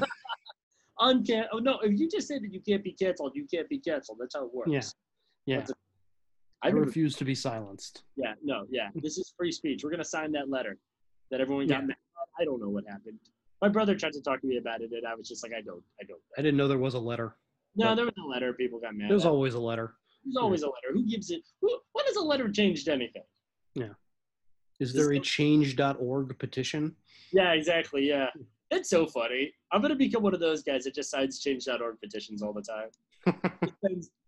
Uncan- 1.01 1.47
Oh 1.53 1.59
no! 1.59 1.79
If 1.81 1.99
you 1.99 2.09
just 2.09 2.29
say 2.29 2.39
that 2.39 2.53
you 2.53 2.61
can't 2.61 2.85
be 2.85 2.93
canceled, 2.93 3.33
you 3.35 3.47
can't 3.53 3.69
be 3.69 3.79
canceled. 3.79 4.19
That's 4.21 4.35
how 4.35 4.45
it 4.45 4.55
works. 4.55 4.71
Yeah. 4.71 4.83
yeah 5.47 5.65
a- 5.69 5.75
i 6.63 6.69
I 6.69 6.71
refuse 6.73 7.17
to 7.17 7.25
be 7.25 7.35
silenced 7.35 8.03
yeah, 8.17 8.35
no, 8.43 8.67
yeah. 8.71 8.89
This 8.95 9.17
is 9.17 9.33
free 9.37 9.51
speech. 9.51 9.83
We're 9.83 9.91
gonna 9.91 10.05
sign 10.05 10.31
that 10.33 10.51
letter 10.51 10.77
that 11.31 11.41
everyone 11.41 11.67
got 11.67 11.81
Yeah. 11.81 11.87
mad. 11.87 11.97
at. 11.97 12.43
I 12.43 12.45
don't 12.45 12.61
know 12.61 12.69
what 12.69 12.85
happened. 12.87 13.19
My 13.63 13.69
brother 13.69 13.95
tried 13.95 14.13
to 14.13 14.21
talk 14.23 14.41
to 14.43 14.47
me 14.47 14.57
about 14.59 14.81
it, 14.83 14.91
and 14.93 15.07
I 15.07 15.15
was 15.15 15.27
just 15.29 15.43
like, 15.43 15.53
I 15.57 15.63
don't, 15.63 15.83
I 16.01 16.05
don't. 16.05 16.21
i 16.37 16.43
didn't 16.43 16.57
know 16.59 16.69
there 16.69 16.79
was 16.79 16.95
a 16.95 16.99
letter 16.99 17.37
No, 17.77 17.95
there 17.95 18.05
was 18.05 18.15
a 18.23 18.27
letter. 18.29 18.53
People 18.53 18.79
got 18.79 18.95
mad. 18.95 19.11
there's 19.11 19.25
always 19.25 19.55
a 19.55 19.61
letter 19.61 19.95
There's 20.25 20.37
always 20.37 20.63
a 20.63 20.67
letter. 20.67 20.89
Who 20.93 21.03
gives 21.07 21.31
it? 21.31 21.41
Who, 21.63 21.69
when 21.93 22.05
has 22.07 22.17
a 22.17 22.23
letter 22.23 22.51
changed 22.51 22.89
anything? 22.89 23.23
Yeah. 23.75 23.95
Is 24.81 24.93
there 24.93 25.13
a 25.13 25.21
change.org 25.21 26.39
petition? 26.39 26.95
Yeah, 27.33 27.53
exactly. 27.53 28.07
Yeah, 28.09 28.27
it's 28.71 28.89
so 28.91 29.07
funny. 29.07 29.53
I'm 29.73 29.83
gonna 29.83 29.95
become 29.97 30.23
one 30.23 30.35
of 30.35 30.41
those 30.41 30.63
guys 30.63 30.85
that 30.85 30.95
just 30.95 31.11
signs 31.11 31.41
change.org 31.41 31.97
petitions 32.01 32.43
all 32.43 32.53
the 32.53 32.63
time. 32.63 32.89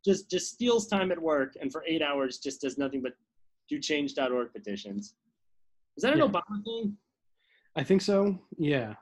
Just 0.04 0.28
just 0.28 0.52
steals 0.52 0.88
time 0.88 1.12
at 1.12 1.20
work 1.22 1.54
and 1.60 1.70
for 1.70 1.84
eight 1.86 2.02
hours 2.02 2.38
just 2.38 2.60
does 2.60 2.76
nothing 2.76 3.00
but 3.02 3.12
do 3.68 3.78
change.org 3.78 4.52
petitions. 4.52 5.14
Is 5.96 6.02
that 6.02 6.12
an 6.12 6.18
Yeah. 6.18 6.26
Obama 6.26 6.64
thing? 6.64 6.96
I 7.76 7.84
think 7.84 8.02
so. 8.02 8.36
Yeah. 8.58 8.94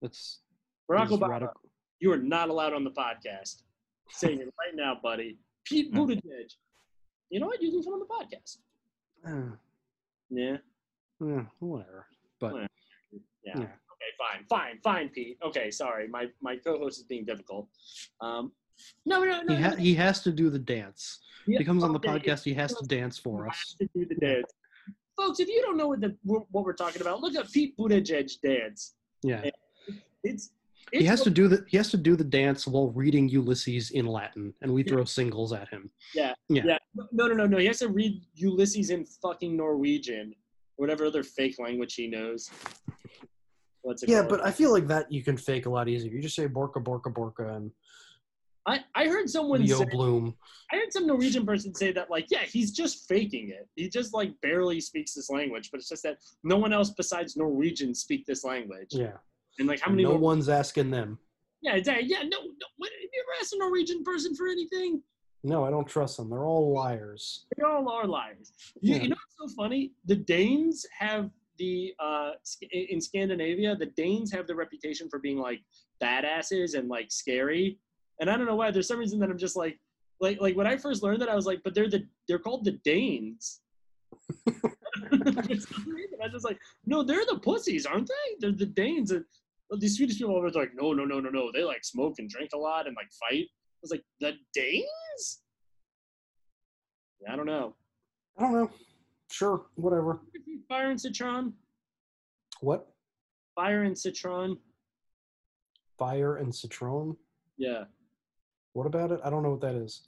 That's 0.00 0.40
Barack 0.90 1.08
Obama, 1.08 1.28
radical. 1.28 1.60
you 2.00 2.12
are 2.12 2.16
not 2.18 2.48
allowed 2.48 2.72
on 2.74 2.82
the 2.84 2.90
podcast. 2.90 3.62
Saying 4.10 4.40
it 4.40 4.52
right 4.58 4.74
now, 4.74 4.98
buddy. 5.00 5.38
Pete. 5.64 5.92
Buttigieg. 5.94 6.50
You 7.30 7.40
know 7.40 7.46
what? 7.46 7.62
You 7.62 7.70
can 7.70 7.82
come 7.84 7.94
on 7.94 8.00
the 8.00 8.06
podcast. 8.06 8.58
Uh, 9.24 9.56
Yeah. 10.30 10.56
eh, 11.22 11.44
whatever. 11.60 12.06
But 12.40 12.52
Whatever. 12.52 12.68
Yeah. 13.44 13.54
Yeah. 13.58 13.64
Okay, 13.64 14.12
fine, 14.18 14.44
fine, 14.48 14.78
fine, 14.82 15.08
Pete. 15.10 15.38
Okay, 15.44 15.70
sorry. 15.70 16.08
My 16.08 16.26
my 16.40 16.56
co-host 16.56 16.98
is 16.98 17.04
being 17.04 17.24
difficult. 17.24 17.68
Um, 18.20 18.52
no, 19.06 19.22
no, 19.24 19.42
no. 19.42 19.54
he, 19.56 19.62
ha- 19.62 19.76
he 19.76 19.94
has 19.94 20.22
to 20.22 20.32
do 20.32 20.50
the 20.50 20.58
dance. 20.58 21.20
Yeah, 21.46 21.58
He 21.58 21.64
comes 21.64 21.84
on 21.84 21.92
the 21.92 22.00
podcast. 22.00 22.42
He 22.44 22.54
has 22.54 22.74
to 22.74 22.84
dance 22.86 23.18
for 23.18 23.48
us. 23.48 23.76
to 23.80 23.88
do 23.94 24.06
the 24.06 24.14
dance. 24.16 24.50
Folks, 25.16 25.40
if 25.40 25.48
you 25.48 25.60
don't 25.62 25.76
know 25.76 25.88
what 25.88 26.00
the 26.00 26.16
what 26.24 26.64
we're 26.64 26.72
talking 26.72 27.02
about, 27.02 27.20
look 27.20 27.36
up 27.36 27.50
Pete 27.52 27.76
Buttigieg 27.76 28.30
dance. 28.42 28.94
Yeah. 29.22 29.42
It's, 30.24 30.50
it's 30.92 31.00
He 31.02 31.04
has 31.04 31.22
to 31.22 31.30
do 31.30 31.48
the 31.48 31.64
he 31.68 31.76
has 31.76 31.90
to 31.90 31.96
do 31.96 32.16
the 32.16 32.24
dance 32.24 32.66
while 32.66 32.90
reading 32.90 33.28
Ulysses 33.28 33.90
in 33.90 34.06
Latin, 34.06 34.52
and 34.62 34.72
we 34.72 34.82
throw 34.82 35.04
singles 35.04 35.52
at 35.52 35.68
him. 35.68 35.90
Yeah, 36.14 36.32
Yeah. 36.48 36.62
yeah. 36.66 36.78
No, 37.12 37.26
no, 37.28 37.34
no, 37.34 37.46
no. 37.46 37.58
He 37.58 37.66
has 37.66 37.78
to 37.80 37.88
read 37.88 38.22
Ulysses 38.34 38.90
in 38.90 39.04
fucking 39.04 39.56
Norwegian, 39.56 40.34
whatever 40.76 41.04
other 41.06 41.22
fake 41.22 41.56
language 41.58 41.94
he 41.94 42.08
knows. 42.08 42.50
What's 43.82 44.02
it 44.02 44.08
Yeah, 44.08 44.18
called? 44.20 44.30
but 44.30 44.46
I 44.46 44.50
feel 44.50 44.72
like 44.72 44.86
that 44.88 45.10
you 45.12 45.22
can 45.22 45.36
fake 45.36 45.66
a 45.66 45.70
lot 45.70 45.88
easier. 45.88 46.10
You 46.12 46.20
just 46.22 46.36
say 46.36 46.48
Borka 46.48 46.82
Borka 46.82 47.12
Borka 47.12 47.56
and 47.56 47.70
I, 48.64 48.80
I 48.94 49.08
heard 49.08 49.28
someone 49.28 49.60
Leo 49.64 49.78
say, 49.78 49.86
Bloom. 49.90 50.36
I 50.72 50.76
heard 50.76 50.92
some 50.92 51.04
Norwegian 51.06 51.44
person 51.44 51.74
say 51.74 51.90
that 51.92 52.10
like, 52.10 52.26
yeah, 52.30 52.42
he's 52.44 52.70
just 52.70 53.08
faking 53.08 53.48
it. 53.48 53.68
He 53.74 53.88
just 53.88 54.14
like 54.14 54.40
barely 54.40 54.80
speaks 54.80 55.14
this 55.14 55.30
language, 55.30 55.70
but 55.72 55.78
it's 55.80 55.88
just 55.88 56.04
that 56.04 56.18
no 56.44 56.56
one 56.58 56.72
else 56.72 56.90
besides 56.90 57.36
Norwegians 57.36 57.98
speak 58.00 58.24
this 58.24 58.44
language. 58.44 58.88
Yeah. 58.92 59.16
And 59.58 59.66
like, 59.66 59.80
how 59.80 59.90
many? 59.90 60.04
no 60.04 60.10
Nor- 60.10 60.18
one's 60.20 60.48
asking 60.48 60.90
them. 60.92 61.18
Yeah, 61.60 61.74
exactly. 61.74 62.06
Yeah, 62.08 62.22
no, 62.22 62.38
no. 62.38 62.66
What, 62.76 62.90
have 62.90 63.00
you 63.12 63.24
ever 63.24 63.40
asked 63.40 63.52
a 63.52 63.58
Norwegian 63.58 64.04
person 64.04 64.34
for 64.36 64.46
anything? 64.48 65.02
No, 65.44 65.64
I 65.64 65.70
don't 65.70 65.86
trust 65.88 66.16
them. 66.18 66.30
They're 66.30 66.44
all 66.44 66.72
liars. 66.72 67.46
They 67.56 67.64
all 67.64 67.88
are 67.90 68.06
liars. 68.06 68.52
You, 68.80 68.94
you 68.94 69.08
know 69.08 69.16
what's 69.38 69.52
so 69.54 69.56
funny? 69.60 69.90
The 70.04 70.14
Danes 70.14 70.86
have 70.96 71.30
the 71.62 71.94
uh 72.00 72.30
in 72.72 73.00
Scandinavia, 73.00 73.76
the 73.76 73.86
Danes 73.86 74.32
have 74.32 74.46
the 74.46 74.54
reputation 74.54 75.08
for 75.08 75.18
being 75.18 75.38
like 75.38 75.60
badasses 76.02 76.76
and 76.76 76.88
like 76.88 77.10
scary. 77.10 77.78
And 78.20 78.28
I 78.28 78.36
don't 78.36 78.46
know 78.46 78.56
why. 78.56 78.70
There's 78.70 78.88
some 78.88 78.98
reason 78.98 79.20
that 79.20 79.30
I'm 79.30 79.38
just 79.38 79.56
like, 79.56 79.78
like, 80.20 80.40
like 80.40 80.56
when 80.56 80.66
I 80.66 80.76
first 80.76 81.02
learned 81.02 81.22
that, 81.22 81.28
I 81.28 81.36
was 81.36 81.46
like, 81.46 81.60
but 81.62 81.74
they're 81.74 81.88
the 81.88 82.06
they're 82.26 82.40
called 82.46 82.64
the 82.64 82.78
Danes. 82.84 83.60
For 85.12 85.56
some 85.56 85.88
reason, 85.88 86.18
I 86.20 86.24
was 86.24 86.32
just 86.32 86.44
like, 86.44 86.58
no, 86.86 87.02
they're 87.02 87.26
the 87.26 87.38
pussies, 87.38 87.86
aren't 87.86 88.08
they? 88.08 88.26
They're 88.40 88.52
the 88.52 88.66
Danes. 88.66 89.10
And 89.12 89.24
these 89.78 89.96
Swedish 89.96 90.18
people 90.18 90.36
are 90.38 90.50
like, 90.50 90.72
no, 90.74 90.92
no, 90.92 91.04
no, 91.04 91.20
no, 91.20 91.30
no. 91.30 91.50
They 91.52 91.64
like 91.64 91.84
smoke 91.84 92.14
and 92.18 92.28
drink 92.28 92.50
a 92.54 92.58
lot 92.58 92.86
and 92.86 92.96
like 92.96 93.10
fight. 93.12 93.46
I 93.46 93.80
was 93.82 93.90
like, 93.90 94.04
the 94.20 94.32
Danes? 94.52 95.42
Yeah, 97.20 97.32
I 97.32 97.36
don't 97.36 97.46
know. 97.46 97.74
I 98.38 98.42
don't 98.42 98.52
know. 98.52 98.70
Sure, 99.32 99.62
whatever. 99.76 100.20
Fire 100.68 100.90
and 100.90 101.00
Citron. 101.00 101.54
What? 102.60 102.86
Fire 103.54 103.84
and 103.84 103.96
Citron. 103.96 104.58
Fire 105.98 106.36
and 106.36 106.54
Citron? 106.54 107.16
Yeah. 107.56 107.84
What 108.74 108.86
about 108.86 109.10
it? 109.10 109.20
I 109.24 109.30
don't 109.30 109.42
know 109.42 109.52
what 109.52 109.62
that 109.62 109.74
is. 109.74 110.02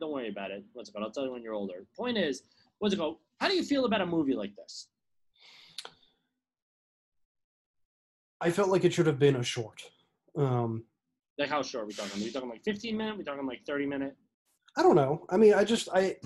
Don't 0.00 0.12
worry 0.12 0.28
about 0.28 0.50
it. 0.50 0.64
What's 0.72 0.88
it 0.88 0.92
called? 0.92 1.04
I'll 1.04 1.12
tell 1.12 1.24
you 1.24 1.30
when 1.32 1.42
you're 1.42 1.54
older. 1.54 1.86
Point 1.96 2.18
is, 2.18 2.42
what's 2.80 2.92
it 2.94 2.96
called? 2.98 3.18
How 3.40 3.46
do 3.46 3.54
you 3.54 3.62
feel 3.62 3.84
about 3.84 4.00
a 4.00 4.06
movie 4.06 4.34
like 4.34 4.56
this? 4.56 4.88
I 8.40 8.50
felt 8.50 8.70
like 8.70 8.84
it 8.84 8.92
should 8.92 9.06
have 9.06 9.20
been 9.20 9.36
a 9.36 9.42
short. 9.44 9.82
Um, 10.36 10.82
Like 11.38 11.48
how 11.48 11.62
short 11.62 11.84
are 11.84 11.86
we 11.86 11.92
talking? 11.92 12.20
Are 12.20 12.24
we 12.24 12.32
talking 12.32 12.48
like 12.48 12.64
15 12.64 12.96
minute? 12.96 13.18
we 13.18 13.22
talking 13.22 13.46
like 13.46 13.64
30 13.66 13.86
minute? 13.86 14.16
I 14.76 14.82
don't 14.82 14.96
know. 14.96 15.26
I 15.30 15.36
mean, 15.36 15.54
I 15.54 15.62
just 15.62 15.88
I 15.94 16.16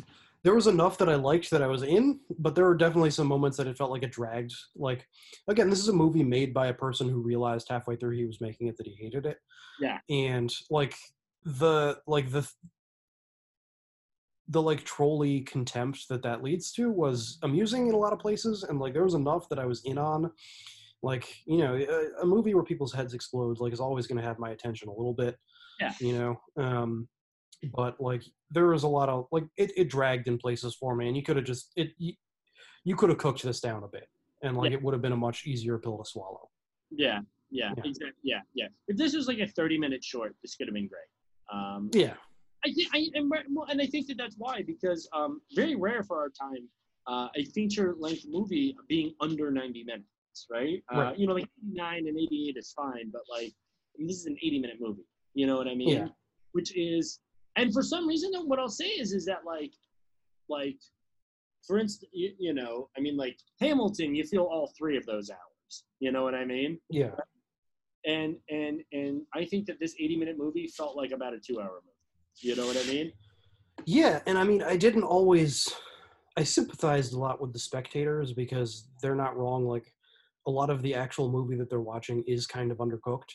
there 0.45 0.55
was 0.55 0.67
enough 0.67 0.99
that 0.99 1.09
I 1.09 1.17
liked 1.17 1.51
that 1.51 1.63
I 1.63 1.67
was 1.67 1.83
in, 1.83 2.21
but 2.39 2.55
there 2.55 2.65
were 2.65 2.77
definitely 2.77 3.11
some 3.11 3.27
moments 3.27 3.57
that 3.57 3.67
it 3.67 3.77
felt 3.77 3.91
like 3.91 4.03
it 4.03 4.13
dragged. 4.13 4.55
Like 4.77 5.07
again, 5.49 5.69
this 5.69 5.81
is 5.81 5.89
a 5.89 5.93
movie 5.93 6.25
made 6.25 6.55
by 6.55 6.69
a 6.69 6.75
person 6.75 7.09
who 7.09 7.21
realized 7.21 7.69
halfway 7.69 7.97
through 7.97 8.17
he 8.17 8.25
was 8.27 8.41
making 8.41 8.69
it 8.69 8.77
that 8.77 8.87
he 8.87 8.95
hated 8.95 9.27
it. 9.27 9.39
Yeah. 9.81 9.99
And 10.09 10.53
like 10.71 10.95
the 11.45 11.99
like 12.07 12.31
the 12.31 12.49
the 14.49 14.63
like 14.63 14.85
trolley 14.85 15.41
contempt 15.43 16.09
that 16.09 16.23
that 16.23 16.43
leads 16.43 16.73
to 16.73 16.91
was 16.91 17.39
amusing 17.43 17.89
in 17.89 17.95
a 17.95 17.99
lot 17.99 18.13
of 18.13 18.19
places 18.19 18.63
and 18.65 18.79
like 18.79 18.95
there 18.95 19.05
was 19.05 19.15
enough 19.15 19.49
that 19.49 19.59
I 19.59 19.67
was 19.67 19.83
in 19.85 19.99
on 19.99 20.31
like 21.03 21.29
you 21.47 21.59
know 21.59 21.75
a, 21.77 22.23
a 22.23 22.27
movie 22.27 22.55
where 22.55 22.65
people's 22.65 22.93
heads 22.95 23.13
explode 23.15 23.61
like 23.61 23.73
is 23.75 23.81
always 23.81 24.07
going 24.07 24.17
to 24.21 24.27
have 24.27 24.39
my 24.39 24.51
attention 24.51 24.89
a 24.89 24.93
little 24.93 25.13
bit 25.13 25.37
Yeah. 25.81 25.93
you 26.01 26.19
know 26.19 26.41
um 26.63 27.09
but 27.75 28.01
like 28.01 28.23
there 28.51 28.67
was 28.69 28.85
a 28.85 28.89
lot 28.89 29.09
of 29.09 29.27
like 29.33 29.45
it, 29.57 29.73
it 29.77 29.89
dragged 29.91 30.29
in 30.29 30.39
places 30.39 30.77
for 30.79 30.95
me 30.95 31.09
and 31.09 31.17
you 31.17 31.23
could 31.23 31.37
have 31.37 31.45
just 31.45 31.73
it 31.77 31.91
you, 31.99 32.13
you 32.85 32.95
could 32.97 33.09
have 33.09 33.19
cooked 33.19 33.43
this 33.43 33.61
down 33.61 33.83
a 33.83 33.89
bit 33.89 34.07
and 34.43 34.57
like 34.57 34.73
it 34.73 34.83
would 34.83 34.93
have 34.95 35.03
been 35.03 35.13
a 35.13 35.17
much 35.17 35.47
easier 35.47 35.79
pill 35.79 35.99
to 35.99 36.05
swallow 36.09 36.49
Yeah. 36.91 37.21
Yeah. 37.51 37.73
Yeah. 37.77 37.83
Exactly. 37.85 38.13
Yeah. 38.23 38.41
Yeah. 38.55 38.69
If 38.87 38.97
this 38.97 39.15
was 39.15 39.27
like 39.27 39.39
a 39.39 39.47
30 39.47 39.79
minute 39.79 40.05
short, 40.05 40.37
this 40.43 40.55
could 40.55 40.69
have 40.69 40.75
been 40.75 40.89
great. 40.89 41.11
Um, 41.53 41.91
yeah 41.93 42.15
I, 42.65 42.75
I 42.93 43.09
and, 43.15 43.31
well, 43.31 43.67
and 43.71 43.81
I 43.81 43.87
think 43.87 44.07
that 44.09 44.17
that's 44.19 44.37
why 44.37 44.63
because 44.63 45.09
um, 45.13 45.41
very 45.55 45.77
rare 45.77 46.03
for 46.03 46.19
our 46.19 46.29
time 46.29 46.69
uh, 47.07 47.29
a 47.37 47.45
feature 47.45 47.95
length 47.99 48.25
movie 48.29 48.77
being 48.89 49.15
under 49.21 49.51
90 49.51 49.85
minutes, 49.85 50.47
right? 50.51 50.83
Uh, 50.93 50.99
Right. 50.99 51.19
you 51.19 51.27
know, 51.27 51.35
like 51.35 51.49
89 51.67 52.09
and 52.09 52.19
88 52.19 52.57
is 52.57 52.73
fine, 52.73 53.11
but 53.11 53.23
like 53.31 53.53
I 53.95 53.99
mean, 53.99 54.09
this 54.09 54.19
is 54.19 54.27
an 54.27 54.37
80 54.43 54.59
minute 54.61 54.77
movie. 54.81 55.07
You 55.35 55.47
know 55.47 55.57
what 55.57 55.69
I 55.69 55.75
mean? 55.75 55.89
Yeah. 55.89 56.09
Which 56.53 56.77
is, 56.77 57.21
and 57.59 57.73
for 57.73 57.83
some 57.83 58.07
reason, 58.07 58.33
what 58.47 58.61
I'll 58.61 58.69
say 58.69 58.87
is, 58.87 59.13
is 59.13 59.25
that 59.27 59.41
like, 59.45 59.73
like, 60.49 60.79
for 61.67 61.79
instance, 61.79 62.09
you, 62.15 62.33
you 62.39 62.55
know, 62.55 62.89
I 62.97 63.01
mean, 63.01 63.17
like 63.17 63.37
Hamilton, 63.61 64.15
you 64.15 64.25
feel 64.25 64.45
all 64.45 64.73
three 64.79 64.97
of 64.97 65.05
those 65.07 65.29
hours. 65.29 65.85
You 65.99 66.13
know 66.13 66.23
what 66.23 66.35
I 66.35 66.45
mean? 66.45 66.79
Yeah. 66.89 67.11
And 68.07 68.37
and 68.49 68.81
and 68.93 69.23
I 69.35 69.45
think 69.45 69.67
that 69.67 69.81
this 69.81 69.95
80 69.99 70.17
minute 70.17 70.37
movie 70.39 70.69
felt 70.69 70.97
like 70.97 71.11
about 71.11 71.35
a 71.35 71.39
two 71.39 71.61
hour 71.61 71.81
movie. 71.85 71.95
You 72.41 72.55
know 72.55 72.67
what 72.67 72.77
I 72.77 72.85
mean? 72.85 73.13
Yeah, 73.85 74.21
and 74.27 74.39
I 74.39 74.45
mean, 74.45 74.63
I 74.63 74.77
didn't 74.77 75.03
always. 75.03 75.73
I 76.37 76.45
sympathized 76.45 77.13
a 77.13 77.19
lot 77.19 77.41
with 77.41 77.53
the 77.53 77.59
spectators 77.59 78.33
because 78.33 78.89
they're 79.03 79.17
not 79.17 79.37
wrong. 79.37 79.67
Like, 79.67 79.93
a 80.47 80.51
lot 80.51 80.71
of 80.71 80.83
the 80.83 80.95
actual 80.95 81.29
movie 81.29 81.57
that 81.57 81.69
they're 81.69 81.81
watching 81.81 82.23
is 82.29 82.47
kind 82.47 82.71
of 82.71 82.79
undercooked. 82.79 83.33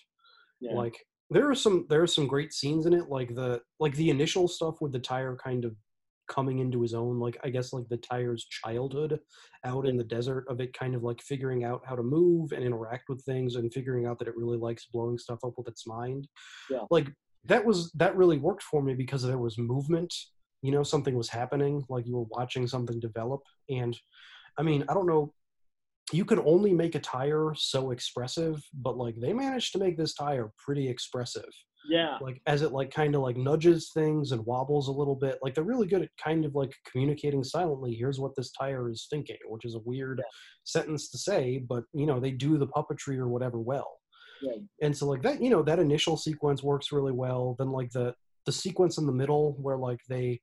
Yeah. 0.62 0.76
Like, 0.76 0.96
there 1.34 1.50
are 1.50 1.56
some 1.56 1.86
there 1.90 2.02
are 2.02 2.08
some 2.08 2.28
great 2.28 2.54
scenes 2.54 2.86
in 2.86 2.94
it. 2.94 3.10
Like 3.10 3.36
the 3.36 3.62
like 3.80 3.96
the 3.96 4.10
initial 4.10 4.48
stuff 4.48 4.76
with 4.82 4.92
the 4.92 5.00
tire 5.00 5.36
kind 5.36 5.66
of 5.66 5.76
coming 6.28 6.60
into 6.60 6.82
his 6.82 6.94
own. 6.94 7.20
Like 7.20 7.38
I 7.44 7.50
guess 7.50 7.74
like 7.74 7.88
the 7.90 7.98
tire's 7.98 8.46
childhood 8.46 9.20
out 9.66 9.86
in 9.86 9.98
the 9.98 10.04
desert 10.04 10.46
of 10.50 10.62
it 10.62 10.78
kind 10.78 10.96
of 10.96 11.04
like 11.04 11.22
figuring 11.22 11.64
out 11.64 11.82
how 11.86 11.96
to 11.96 12.04
move 12.04 12.52
and 12.52 12.64
interact 12.64 13.10
with 13.10 13.24
things 13.24 13.56
and 13.56 13.74
figuring 13.74 14.06
out 14.06 14.20
that 14.20 14.28
it 14.28 14.38
really 14.38 14.58
likes 14.58 14.88
blowing 14.92 15.18
stuff 15.18 15.40
up 15.46 15.54
with 15.58 15.68
its 15.68 15.86
mind. 15.86 16.28
Yeah. 16.70 16.86
Like 16.90 17.12
that 17.46 17.66
was 17.66 17.92
that 17.94 18.16
really 18.16 18.38
worked 18.38 18.64
for 18.64 18.82
me 18.82 18.94
because 18.94 19.24
there 19.24 19.38
was 19.38 19.58
movement 19.58 20.14
you 20.64 20.72
know 20.72 20.82
something 20.82 21.16
was 21.16 21.30
happening 21.30 21.84
like 21.90 22.08
you 22.08 22.16
were 22.16 22.26
watching 22.30 22.66
something 22.66 23.00
develop 23.00 23.42
and 23.70 23.96
i 24.58 24.64
mean 24.64 24.84
i 24.90 24.94
don't 24.94 25.08
know 25.08 25.32
you 26.12 26.26
can 26.26 26.40
only 26.40 26.74
make 26.74 26.96
a 26.96 27.00
tire 27.00 27.54
so 27.56 27.92
expressive 27.92 28.62
but 28.74 28.98
like 28.98 29.16
they 29.20 29.32
managed 29.34 29.72
to 29.72 29.80
make 29.80 29.98
this 29.98 30.14
tire 30.14 30.52
pretty 30.64 30.88
expressive 30.90 31.50
yeah. 31.90 32.18
like 32.22 32.42
as 32.48 32.62
it 32.62 32.72
like 32.72 32.92
kind 32.92 33.16
of 33.16 33.22
like 33.22 33.38
nudges 33.38 33.92
things 33.94 34.32
and 34.32 34.46
wobbles 34.46 34.88
a 34.88 34.92
little 34.92 35.16
bit 35.16 35.38
like 35.42 35.54
they're 35.54 35.64
really 35.64 35.88
good 35.88 36.02
at 36.02 36.10
kind 36.22 36.46
of 36.46 36.56
like 36.56 36.74
communicating 36.90 37.44
silently 37.44 37.94
here's 37.94 38.20
what 38.20 38.36
this 38.36 38.52
tire 38.52 38.90
is 38.90 39.08
thinking 39.10 39.38
which 39.48 39.66
is 39.66 39.76
a 39.76 39.82
weird 39.86 40.22
sentence 40.64 41.10
to 41.10 41.18
say 41.18 41.64
but 41.70 41.84
you 41.94 42.06
know 42.06 42.20
they 42.20 42.32
do 42.32 42.58
the 42.58 42.68
puppetry 42.68 43.18
or 43.18 43.28
whatever 43.28 43.60
well 43.60 44.00
Yeah. 44.42 44.58
and 44.82 44.96
so 44.96 45.08
like 45.08 45.22
that 45.24 45.42
you 45.42 45.50
know 45.50 45.64
that 45.64 45.80
initial 45.80 46.18
sequence 46.18 46.64
works 46.64 46.92
really 46.92 47.14
well 47.14 47.56
then 47.60 47.72
like 47.72 47.92
the 47.92 48.14
the 48.46 48.52
sequence 48.52 48.98
in 48.98 49.06
the 49.06 49.14
middle 49.14 49.56
where 49.62 49.78
like 49.78 50.00
they 50.10 50.42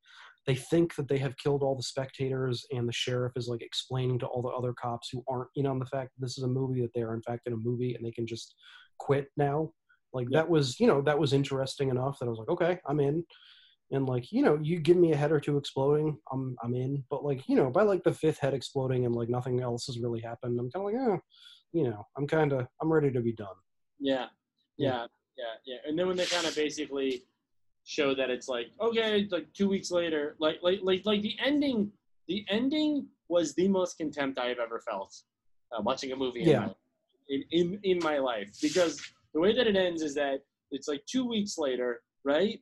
they 0.51 0.57
think 0.57 0.96
that 0.96 1.07
they 1.07 1.18
have 1.18 1.36
killed 1.36 1.62
all 1.62 1.76
the 1.76 1.82
spectators 1.82 2.66
and 2.72 2.88
the 2.88 2.92
sheriff 2.92 3.32
is 3.36 3.46
like 3.46 3.62
explaining 3.62 4.18
to 4.18 4.26
all 4.26 4.42
the 4.42 4.48
other 4.48 4.72
cops 4.72 5.09
who 5.12 5.22
aren't 5.28 5.48
in 5.55 5.64
on 5.64 5.78
the 5.78 5.86
fact 5.86 6.11
that 6.12 6.20
this 6.20 6.36
is 6.36 6.42
a 6.42 6.48
movie 6.48 6.80
that 6.80 6.90
they 6.92 7.03
are 7.03 7.14
in 7.14 7.22
fact 7.22 7.46
in 7.46 7.53
a 7.53 7.57
movie 7.57 7.94
and 7.94 8.05
they 8.05 8.11
can 8.11 8.26
just 8.26 8.57
quit 8.98 9.28
now. 9.36 9.70
Like 10.12 10.26
that 10.30 10.51
was 10.51 10.80
you 10.80 10.88
know 10.88 11.03
that 11.03 11.20
was 11.20 11.32
interesting 11.32 11.88
enough 11.88 12.18
that 12.18 12.26
i 12.26 12.30
was 12.30 12.40
like 12.40 12.48
okay 12.48 12.80
i'm 12.88 12.98
in. 12.98 13.24
And 13.92 14.09
like 14.09 14.32
you 14.32 14.42
know 14.42 14.59
you 14.61 14.80
give 14.80 14.96
me 14.96 15.12
a 15.12 15.16
head 15.16 15.30
or 15.30 15.38
two 15.38 15.57
exploding 15.57 16.18
i'm 16.32 16.57
i'm 16.64 16.74
in. 16.74 17.05
But 17.11 17.24
like 17.24 17.48
you 17.48 17.55
know 17.55 17.70
by 17.70 17.84
like 17.84 18.03
the 18.03 18.12
fifth 18.12 18.38
head 18.38 18.53
exploding 18.53 19.07
and 19.07 19.14
like 19.14 19.28
nothing 19.28 19.61
else 19.61 19.86
has 19.86 20.01
really 20.01 20.20
happened 20.20 20.59
i'm 20.59 20.68
kind 20.72 20.84
of 20.84 20.92
like 20.92 21.01
oh 21.01 21.20
you 21.72 21.84
know 21.84 22.05
i'm 22.18 22.26
kind 22.26 22.53
of 22.53 22.66
i'm 22.82 22.92
ready 22.92 23.12
to 23.12 23.20
be 23.20 23.34
done. 23.34 23.59
Yeah, 24.01 24.26
yeah, 24.76 25.07
yeah, 25.38 25.55
yeah. 25.64 25.76
And 25.86 25.96
then 25.96 26.09
when 26.09 26.16
they 26.16 26.26
kind 26.26 26.44
of 26.48 26.57
basically 26.57 27.22
show 27.84 28.14
that 28.14 28.30
it's 28.30 28.48
like, 28.48 28.66
okay, 28.80 29.26
like 29.30 29.52
two 29.52 29.68
weeks 29.68 29.90
later, 29.90 30.36
like 30.38 30.58
like 30.62 30.80
like 30.82 31.02
like 31.04 31.22
the 31.22 31.34
ending, 31.44 31.90
the 32.28 32.44
ending 32.48 33.06
was 33.28 33.54
the 33.54 33.68
most 33.68 33.96
contempt 33.96 34.38
I 34.38 34.46
have 34.46 34.58
ever 34.58 34.80
felt 34.80 35.14
uh, 35.72 35.82
watching 35.82 36.12
a 36.12 36.16
movie 36.16 36.40
Yeah. 36.40 36.70
in, 37.28 37.38
my, 37.38 37.44
in 37.52 37.80
in 37.84 37.98
my 38.02 38.18
life 38.18 38.50
because 38.60 39.00
the 39.34 39.40
way 39.40 39.54
that 39.54 39.66
it 39.66 39.76
ends 39.76 40.02
is 40.02 40.14
that 40.14 40.40
it's 40.70 40.88
like 40.88 41.04
two 41.06 41.26
weeks 41.28 41.58
later, 41.58 42.02
right? 42.24 42.60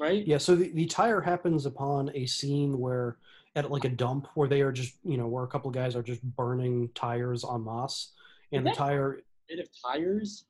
Right? 0.00 0.26
Yeah, 0.26 0.38
so 0.38 0.56
the, 0.56 0.70
the 0.72 0.86
tire 0.86 1.20
happens 1.20 1.66
upon 1.66 2.10
a 2.14 2.26
scene 2.26 2.78
where 2.78 3.18
at 3.54 3.70
like 3.70 3.84
a 3.84 3.88
dump 3.88 4.26
where 4.34 4.48
they 4.48 4.60
are 4.60 4.72
just 4.72 4.94
you 5.04 5.16
know 5.16 5.28
where 5.28 5.44
a 5.44 5.46
couple 5.46 5.68
of 5.68 5.74
guys 5.74 5.94
are 5.94 6.02
just 6.02 6.22
burning 6.22 6.90
tires 6.94 7.44
on 7.44 7.62
moss 7.62 8.12
and 8.52 8.66
the 8.66 8.72
tire. 8.72 9.20
Rid 9.50 9.60
of 9.60 9.68
tires? 9.84 10.46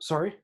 Sorry, 0.00 0.34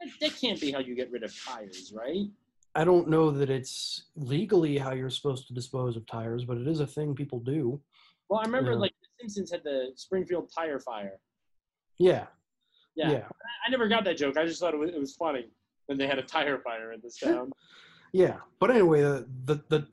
That, 0.00 0.08
that 0.20 0.40
can't 0.40 0.60
be 0.60 0.70
how 0.72 0.78
you 0.78 0.94
get 0.94 1.10
rid 1.10 1.22
of 1.24 1.34
tires, 1.44 1.92
right? 1.96 2.26
I 2.74 2.84
don't 2.84 3.08
know 3.08 3.30
that 3.32 3.50
it's 3.50 4.04
legally 4.14 4.78
how 4.78 4.92
you're 4.92 5.10
supposed 5.10 5.48
to 5.48 5.54
dispose 5.54 5.96
of 5.96 6.06
tires, 6.06 6.44
but 6.44 6.56
it 6.56 6.68
is 6.68 6.80
a 6.80 6.86
thing 6.86 7.14
people 7.14 7.40
do. 7.40 7.80
Well, 8.28 8.40
I 8.40 8.44
remember 8.44 8.72
Yeah. 8.72 8.78
like 8.78 8.92
The 9.02 9.08
Simpsons 9.24 9.50
had 9.50 9.64
the 9.64 9.90
Springfield 9.96 10.50
tire 10.56 10.78
fire. 10.78 11.18
Yeah, 11.98 12.26
Yeah. 12.94 13.10
yeah, 13.10 13.28
I 13.66 13.70
never 13.70 13.88
got 13.88 14.04
that 14.04 14.16
joke. 14.16 14.36
I 14.36 14.46
just 14.46 14.60
thought 14.60 14.72
it 14.74 14.78
was, 14.78 14.90
it 14.90 15.00
was 15.00 15.14
funny 15.16 15.46
when 15.86 15.98
they 15.98 16.06
had 16.06 16.18
a 16.18 16.22
tire 16.22 16.58
fire 16.60 16.92
in 16.92 17.00
this 17.02 17.18
town. 17.24 17.50
yeah. 18.12 18.38
But 18.60 18.70
anyway, 18.70 19.02
the 19.02 19.26
the, 19.44 19.54
the 19.68 19.86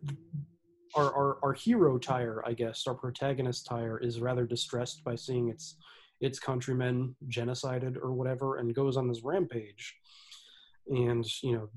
our, 0.95 1.11
our 1.13 1.37
our 1.43 1.53
hero 1.53 1.97
tire, 1.97 2.43
I 2.45 2.53
guess, 2.53 2.85
our 2.87 2.93
protagonist 2.95 3.65
tire, 3.65 3.97
is 3.97 4.19
rather 4.21 4.45
distressed 4.45 5.03
by 5.03 5.15
seeing 5.15 5.49
its 5.49 5.77
its 6.21 6.39
countrymen 6.39 7.15
genocided 7.27 7.97
or 7.97 8.13
whatever, 8.13 8.57
and 8.57 8.73
goes 8.73 8.97
on 8.97 9.07
this 9.07 9.21
rampage, 9.23 9.95
and 10.87 11.25
you 11.43 11.53
know 11.53 11.69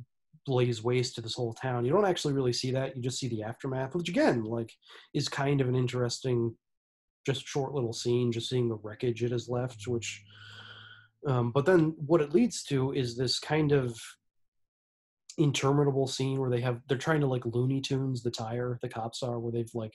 lays 0.47 0.83
waste 0.83 1.15
to 1.15 1.21
this 1.21 1.35
whole 1.35 1.53
town. 1.53 1.85
You 1.85 1.93
don't 1.93 2.07
actually 2.07 2.35
really 2.35 2.53
see 2.53 2.71
that; 2.73 2.97
you 2.97 3.03
just 3.03 3.19
see 3.19 3.29
the 3.29 3.43
aftermath, 3.43 3.95
which 3.95 4.09
again, 4.09 4.45
like, 4.45 4.73
is 5.15 5.29
kind 5.29 5.61
of 5.61 5.69
an 5.69 5.77
interesting, 5.77 6.55
just 7.27 7.47
short 7.47 7.75
little 7.75 7.93
scene, 7.93 8.33
just 8.33 8.49
seeing 8.49 8.69
the 8.69 8.79
wreckage 8.83 9.23
it 9.23 9.33
has 9.33 9.49
left. 9.49 9.87
Which, 9.87 10.23
um, 11.27 11.53
but 11.53 11.67
then 11.67 11.95
what 11.99 12.21
it 12.21 12.35
leads 12.35 12.63
to 12.65 12.93
is 12.93 13.17
this 13.17 13.39
kind 13.39 13.73
of 13.73 13.99
interminable 15.39 16.07
scene 16.07 16.39
where 16.39 16.51
they 16.51 16.61
have 16.61 16.81
they're 16.89 16.99
trying 16.99 17.21
to 17.21 17.27
like 17.27 17.47
Looney 17.47 17.81
Tunes 17.81 18.23
the 18.23 18.31
tire. 18.31 18.79
The 18.83 18.89
cops 18.89 19.23
are 19.23 19.39
where 19.39 19.53
they've 19.53 19.71
like 19.75 19.95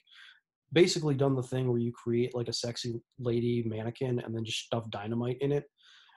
basically 0.73 1.15
done 1.15 1.35
the 1.35 1.43
thing 1.43 1.69
where 1.69 1.79
you 1.79 1.91
create 1.91 2.35
like 2.35 2.47
a 2.47 2.53
sexy 2.53 2.99
lady 3.19 3.63
mannequin 3.65 4.19
and 4.19 4.35
then 4.35 4.43
just 4.43 4.65
stuff 4.65 4.89
dynamite 4.89 5.37
in 5.41 5.51
it, 5.51 5.65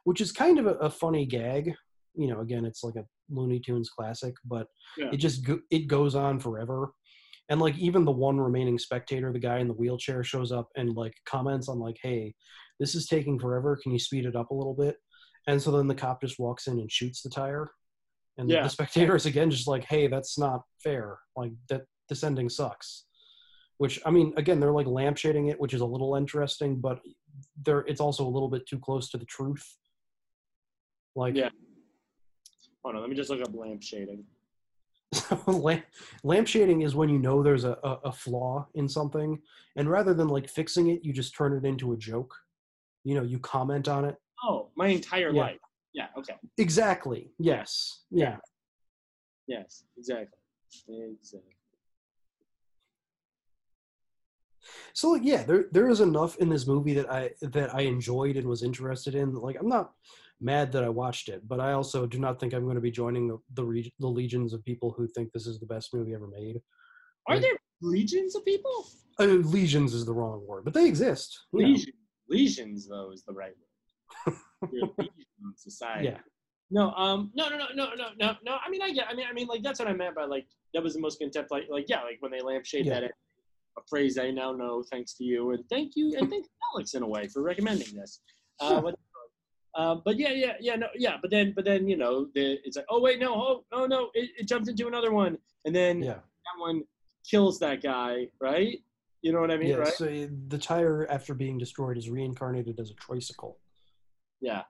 which 0.04 0.20
is 0.20 0.32
kind 0.32 0.58
of 0.58 0.66
a, 0.66 0.74
a 0.74 0.90
funny 0.90 1.26
gag. 1.26 1.72
You 2.14 2.28
know, 2.28 2.40
again, 2.40 2.64
it's 2.64 2.82
like 2.82 2.96
a 2.96 3.04
Looney 3.30 3.60
Tunes 3.60 3.90
classic, 3.90 4.34
but 4.44 4.66
Yeah. 4.96 5.10
it 5.12 5.18
just 5.18 5.44
go, 5.44 5.60
it 5.70 5.86
goes 5.86 6.14
on 6.14 6.38
forever. 6.40 6.92
And 7.50 7.60
like 7.60 7.78
even 7.78 8.04
the 8.04 8.12
one 8.12 8.38
remaining 8.38 8.78
spectator, 8.78 9.32
the 9.32 9.38
guy 9.38 9.58
in 9.58 9.68
the 9.68 9.74
wheelchair, 9.74 10.22
shows 10.22 10.52
up 10.52 10.68
and 10.76 10.94
like 10.94 11.14
comments 11.24 11.68
on 11.68 11.78
like, 11.78 11.96
"Hey, 12.02 12.34
this 12.78 12.94
is 12.94 13.06
taking 13.06 13.38
forever. 13.38 13.76
Can 13.82 13.92
you 13.92 13.98
speed 13.98 14.26
it 14.26 14.36
up 14.36 14.50
a 14.50 14.54
little 14.54 14.74
bit?" 14.74 14.96
And 15.46 15.60
so 15.62 15.70
then 15.70 15.88
the 15.88 15.94
cop 15.94 16.20
just 16.20 16.38
walks 16.38 16.66
in 16.66 16.78
and 16.78 16.92
shoots 16.92 17.22
the 17.22 17.30
tire. 17.30 17.70
And 18.36 18.50
Yeah. 18.50 18.62
the 18.64 18.68
spectator 18.68 19.16
is 19.16 19.24
again 19.24 19.50
just 19.50 19.66
like, 19.66 19.84
"Hey, 19.84 20.08
that's 20.08 20.38
not 20.38 20.62
fair. 20.84 21.18
Like 21.36 21.52
that 21.70 21.86
this 22.10 22.22
ending 22.22 22.50
sucks." 22.50 23.06
Which 23.78 23.98
I 24.04 24.10
mean, 24.10 24.34
again, 24.36 24.60
they're 24.60 24.72
like 24.72 24.86
lampshading 24.86 25.50
it, 25.50 25.58
which 25.58 25.72
is 25.72 25.80
a 25.80 25.86
little 25.86 26.16
interesting, 26.16 26.80
but 26.80 27.00
there 27.64 27.80
it's 27.80 28.00
also 28.00 28.26
a 28.26 28.28
little 28.28 28.50
bit 28.50 28.66
too 28.66 28.78
close 28.78 29.08
to 29.10 29.16
the 29.16 29.24
truth. 29.24 29.64
Like 31.16 31.34
Yeah. 31.34 31.48
Hold 32.82 32.94
on, 32.96 33.00
let 33.00 33.10
me 33.10 33.16
just 33.16 33.30
look 33.30 33.40
up 33.40 33.54
lamp 33.54 33.82
shading. 33.82 34.24
lamp, 36.22 36.46
shading 36.46 36.82
is 36.82 36.94
when 36.94 37.08
you 37.08 37.18
know 37.18 37.42
there's 37.42 37.64
a, 37.64 37.78
a, 37.82 37.92
a 38.04 38.12
flaw 38.12 38.66
in 38.74 38.88
something, 38.88 39.40
and 39.76 39.88
rather 39.90 40.14
than 40.14 40.28
like 40.28 40.48
fixing 40.48 40.88
it, 40.88 41.04
you 41.04 41.12
just 41.12 41.34
turn 41.34 41.52
it 41.52 41.64
into 41.66 41.92
a 41.92 41.96
joke. 41.96 42.34
You 43.04 43.14
know, 43.14 43.22
you 43.22 43.38
comment 43.38 43.88
on 43.88 44.04
it. 44.04 44.16
Oh, 44.44 44.70
my 44.76 44.88
entire 44.88 45.32
Yeah. 45.32 45.42
life. 45.42 45.58
Yeah, 45.94 46.08
okay. 46.18 46.34
Exactly. 46.58 47.32
Yes. 47.38 48.02
Yeah. 48.10 48.36
Yes, 49.46 49.84
exactly. 49.96 50.38
Exactly. 50.88 51.54
So 54.92 55.12
like, 55.12 55.22
yeah, 55.24 55.42
there 55.44 55.66
there 55.72 55.88
is 55.88 56.00
enough 56.00 56.36
in 56.36 56.48
this 56.50 56.66
movie 56.66 56.92
that 56.94 57.10
I 57.10 57.30
that 57.40 57.74
I 57.74 57.82
enjoyed 57.82 58.36
and 58.36 58.46
was 58.46 58.62
interested 58.62 59.14
in. 59.14 59.34
Like 59.34 59.56
I'm 59.58 59.68
not 59.68 59.92
mad 60.40 60.72
that 60.72 60.84
I 60.84 60.88
watched 60.88 61.28
it, 61.28 61.46
but 61.48 61.60
I 61.60 61.72
also 61.72 62.06
do 62.06 62.18
not 62.18 62.38
think 62.38 62.52
I'm 62.54 62.64
going 62.64 62.76
to 62.76 62.80
be 62.80 62.90
joining 62.90 63.28
the 63.28 63.38
the, 63.54 63.64
reg- 63.64 63.92
the 63.98 64.06
legions 64.06 64.52
of 64.52 64.64
people 64.64 64.92
who 64.96 65.06
think 65.08 65.32
this 65.32 65.46
is 65.46 65.58
the 65.58 65.66
best 65.66 65.92
movie 65.94 66.14
ever 66.14 66.26
made. 66.28 66.60
Are 67.26 67.34
Like- 67.36 67.42
there 67.42 67.58
legions 67.82 68.34
of 68.36 68.44
people? 68.44 68.86
Uh, 69.20 69.24
legions 69.24 69.94
is 69.94 70.06
the 70.06 70.12
wrong 70.14 70.46
word, 70.46 70.64
but 70.64 70.72
they 70.74 70.86
exist. 70.86 71.40
Legion. 71.52 71.92
Legions, 72.28 72.86
though, 72.88 73.10
is 73.10 73.24
the 73.24 73.32
right 73.32 73.52
word. 74.26 74.36
You're 74.72 74.84
a 74.84 74.90
legion 74.98 75.14
in 75.42 75.56
society. 75.56 76.04
Yeah. 76.08 76.18
No, 76.70 76.90
um, 76.92 77.30
no, 77.34 77.48
no, 77.48 77.56
no, 77.56 77.64
no, 77.74 77.88
no, 77.96 78.08
no, 78.20 78.36
no. 78.44 78.56
I 78.64 78.68
mean, 78.70 78.82
I 78.82 78.92
get. 78.92 79.06
I 79.08 79.14
mean, 79.14 79.26
I 79.28 79.32
mean, 79.32 79.46
like 79.46 79.62
that's 79.62 79.78
what 79.80 79.88
I 79.88 79.94
meant 79.94 80.14
by 80.14 80.24
like 80.26 80.46
that 80.74 80.82
was 80.82 80.94
the 80.94 81.00
most 81.00 81.18
contempt. 81.18 81.50
Like, 81.50 81.64
like 81.70 81.86
yeah, 81.88 82.02
like 82.02 82.18
when 82.20 82.30
they 82.30 82.40
lampshade 82.42 82.84
Yeah. 82.86 83.00
that, 83.00 83.04
a 83.78 83.80
phrase 83.88 84.18
I 84.18 84.30
now 84.30 84.52
know 84.52 84.84
thanks 84.90 85.14
to 85.14 85.24
you, 85.24 85.52
and 85.52 85.64
thank 85.70 85.92
you, 85.96 86.14
and 86.18 86.28
thank 86.30 86.46
Alex 86.74 86.92
in 86.94 87.02
a 87.02 87.08
way 87.08 87.26
for 87.28 87.42
recommending 87.42 87.96
this. 87.96 88.20
Uh, 88.60 88.80
but, 88.82 88.94
uh, 89.78 89.94
but 90.04 90.18
yeah, 90.18 90.32
yeah, 90.32 90.54
yeah, 90.60 90.74
no, 90.76 90.88
yeah. 90.96 91.16
But 91.22 91.30
then, 91.30 91.52
but 91.54 91.64
then 91.64 91.88
you 91.88 91.96
know, 91.96 92.26
the, 92.34 92.58
it's 92.64 92.76
like, 92.76 92.86
oh 92.90 93.00
wait, 93.00 93.20
no, 93.20 93.32
oh, 93.34 93.64
oh 93.72 93.86
no, 93.86 94.10
it, 94.12 94.30
it 94.40 94.48
jumped 94.48 94.68
into 94.68 94.88
another 94.88 95.12
one, 95.12 95.38
and 95.64 95.74
then 95.74 96.02
Yeah. 96.02 96.14
that 96.14 96.58
one 96.58 96.82
kills 97.28 97.58
that 97.60 97.80
guy, 97.82 98.26
right? 98.40 98.78
You 99.22 99.32
know 99.32 99.40
what 99.40 99.50
I 99.52 99.56
mean, 99.56 99.68
Yeah. 99.70 99.76
right? 99.76 99.92
So 99.92 100.28
the 100.48 100.58
tire, 100.58 101.06
after 101.08 101.32
being 101.32 101.58
destroyed, 101.58 101.96
is 101.96 102.10
reincarnated 102.10 102.78
as 102.80 102.90
a 102.90 102.94
tricycle. 102.94 103.58
Yeah, 104.40 104.62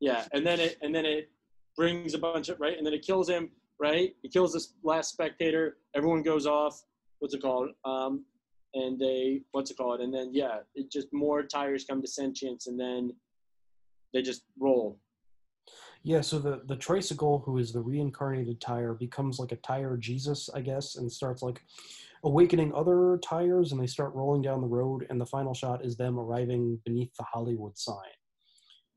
yeah, 0.00 0.26
and 0.32 0.46
then 0.46 0.60
it 0.60 0.78
and 0.80 0.94
then 0.94 1.06
it 1.06 1.28
brings 1.76 2.14
a 2.14 2.18
bunch 2.18 2.48
of 2.48 2.60
right, 2.60 2.76
and 2.78 2.86
then 2.86 2.94
it 2.94 3.02
kills 3.04 3.28
him. 3.28 3.50
Right, 3.80 4.14
it 4.22 4.32
kills 4.32 4.52
this 4.52 4.74
last 4.84 5.10
spectator. 5.10 5.78
Everyone 5.96 6.22
goes 6.22 6.46
off. 6.46 6.80
What's 7.18 7.34
it 7.34 7.42
called? 7.42 7.70
Um, 7.84 8.24
and 8.74 8.96
they 8.96 9.42
what's 9.50 9.72
it 9.72 9.76
called? 9.76 10.00
And 10.00 10.14
then 10.14 10.30
yeah, 10.32 10.58
it 10.76 10.88
just 10.92 11.08
more 11.12 11.42
tires 11.42 11.84
come 11.84 12.00
to 12.00 12.06
sentience, 12.06 12.68
and 12.68 12.78
then 12.78 13.12
they 14.12 14.22
just 14.22 14.42
roll. 14.58 14.98
Yeah, 16.04 16.20
so 16.20 16.38
the 16.38 16.62
the 16.66 16.76
tricycle, 16.76 17.40
who 17.46 17.58
is 17.58 17.72
the 17.72 17.80
reincarnated 17.80 18.60
tire, 18.60 18.94
becomes 18.94 19.38
like 19.38 19.52
a 19.52 19.56
tire 19.56 19.96
Jesus, 19.96 20.50
I 20.52 20.60
guess, 20.60 20.96
and 20.96 21.10
starts 21.10 21.42
like 21.42 21.62
awakening 22.24 22.72
other 22.74 23.18
tires, 23.24 23.72
and 23.72 23.80
they 23.80 23.86
start 23.86 24.14
rolling 24.14 24.42
down 24.42 24.60
the 24.60 24.66
road. 24.66 25.06
And 25.10 25.20
the 25.20 25.26
final 25.26 25.54
shot 25.54 25.84
is 25.84 25.96
them 25.96 26.18
arriving 26.18 26.80
beneath 26.84 27.14
the 27.16 27.24
Hollywood 27.24 27.78
sign, 27.78 27.96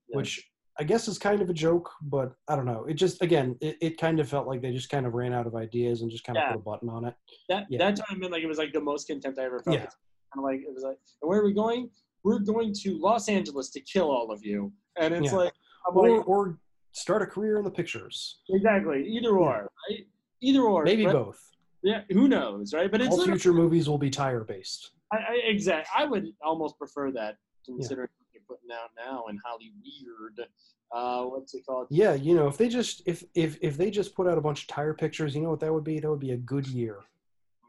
Yeah. 0.09 0.17
which 0.17 0.49
I 0.79 0.83
guess 0.83 1.07
is 1.07 1.17
kind 1.19 1.41
of 1.41 1.49
a 1.49 1.53
joke, 1.53 1.89
but 2.01 2.33
I 2.49 2.55
don't 2.55 2.65
know. 2.65 2.85
It 2.85 2.95
just 2.95 3.21
again, 3.21 3.55
it, 3.61 3.77
it 3.81 3.97
kind 3.99 4.19
of 4.19 4.27
felt 4.27 4.47
like 4.47 4.61
they 4.61 4.71
just 4.73 4.89
kind 4.89 5.05
of 5.05 5.13
ran 5.13 5.31
out 5.33 5.47
of 5.47 5.55
ideas 5.55 6.01
and 6.01 6.09
just 6.11 6.23
kind 6.23 6.37
of 6.37 6.43
put 6.49 6.55
a 6.55 6.59
button 6.59 6.89
on 6.89 7.05
it. 7.05 7.13
That 7.49 7.67
Yeah. 7.69 7.77
that 7.79 7.95
time, 7.97 8.05
I 8.09 8.15
mean, 8.15 8.31
like 8.31 8.43
it 8.43 8.47
was 8.47 8.57
like 8.57 8.73
the 8.73 8.81
most 8.81 9.05
contempt 9.07 9.37
I 9.39 9.43
ever 9.45 9.61
felt. 9.61 9.75
Yeah. 9.77 9.85
Kind 10.33 10.39
of 10.39 10.43
like 10.43 10.61
it 10.61 10.73
was 10.73 10.83
like, 10.83 10.97
where 11.21 11.39
are 11.39 11.45
we 11.45 11.53
going? 11.53 11.89
We're 12.23 12.39
going 12.39 12.73
to 12.81 12.97
Los 12.99 13.29
Angeles 13.29 13.69
to 13.69 13.79
kill 13.81 14.09
all 14.11 14.31
of 14.31 14.43
you, 14.43 14.73
and 14.97 15.13
it's 15.13 15.31
Yeah. 15.31 15.37
like, 15.37 15.53
I'm 15.87 15.97
Or 15.97 16.17
like, 16.17 16.27
or 16.27 16.59
start 16.91 17.21
a 17.21 17.25
career 17.27 17.57
in 17.57 17.63
the 17.63 17.71
pictures. 17.71 18.39
exactly 18.49 19.07
either 19.07 19.37
or, 19.37 19.69
right? 19.89 20.07
Either 20.41 20.61
or, 20.61 20.83
Maybe 20.83 21.05
right? 21.05 21.13
both. 21.13 21.51
Yeah, 21.83 22.03
who 22.09 22.27
knows, 22.27 22.73
right? 22.73 22.89
But 22.89 23.01
it's 23.01 23.15
All 23.17 23.23
future 23.25 23.53
movies 23.53 23.87
will 23.87 23.97
be 23.99 24.09
tire 24.09 24.43
based. 24.43 24.91
I, 25.11 25.17
I, 25.17 25.33
exact. 25.45 25.89
I 25.95 26.05
would 26.05 26.33
almost 26.43 26.77
prefer 26.79 27.11
that, 27.11 27.37
considering 27.63 28.09
what 28.17 28.27
you're 28.33 28.41
putting 28.47 28.71
out 28.71 28.89
now 28.97 29.25
in 29.29 29.39
Hollywood. 29.45 30.47
Uh, 30.91 31.25
what's 31.25 31.53
it 31.53 31.63
called? 31.65 31.87
Yeah, 31.91 32.13
you 32.15 32.35
know, 32.35 32.47
if 32.47 32.57
they 32.57 32.69
just 32.69 33.03
if 33.05 33.23
if 33.35 33.57
if 33.61 33.77
they 33.77 33.91
just 33.91 34.15
put 34.15 34.27
out 34.27 34.37
a 34.37 34.41
bunch 34.41 34.61
of 34.63 34.67
tire 34.67 34.93
pictures, 34.93 35.35
you 35.35 35.41
know 35.41 35.49
what 35.51 35.59
that 35.59 35.71
would 35.73 35.83
be? 35.83 35.99
That 35.99 36.09
would 36.09 36.19
be 36.19 36.31
a 36.31 36.37
good 36.37 36.65
year. 36.67 36.99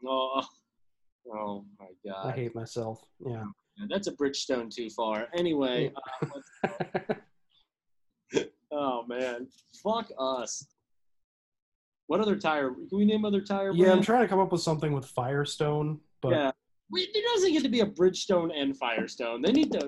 Oh, 0.05 0.43
oh 1.31 1.65
my 1.79 1.87
god! 2.05 2.27
I 2.27 2.31
hate 2.31 2.55
myself. 2.55 3.03
Yeah. 3.19 3.43
That's 3.89 4.07
a 4.07 4.11
Bridgestone 4.11 4.73
too 4.73 4.89
far. 4.89 5.27
Anyway, 5.35 5.91
uh, 6.63 7.13
oh 8.71 9.05
man, 9.07 9.47
fuck 9.83 10.09
us. 10.19 10.65
What 12.07 12.21
other 12.21 12.37
tire? 12.37 12.71
Can 12.71 12.97
we 12.97 13.05
name 13.05 13.25
other 13.25 13.41
tire? 13.41 13.71
Yeah, 13.73 13.91
I'm 13.91 14.01
trying 14.01 14.21
to 14.21 14.27
come 14.27 14.39
up 14.39 14.51
with 14.51 14.61
something 14.61 14.93
with 14.93 15.05
Firestone, 15.05 15.99
but 16.21 16.31
yeah. 16.31 16.51
We, 16.89 17.09
there 17.13 17.23
doesn't 17.33 17.51
get 17.51 17.63
to 17.63 17.69
be 17.69 17.81
a 17.81 17.85
Bridgestone 17.85 18.49
and 18.55 18.77
Firestone. 18.77 19.41
They 19.41 19.51
need 19.51 19.73
to. 19.73 19.87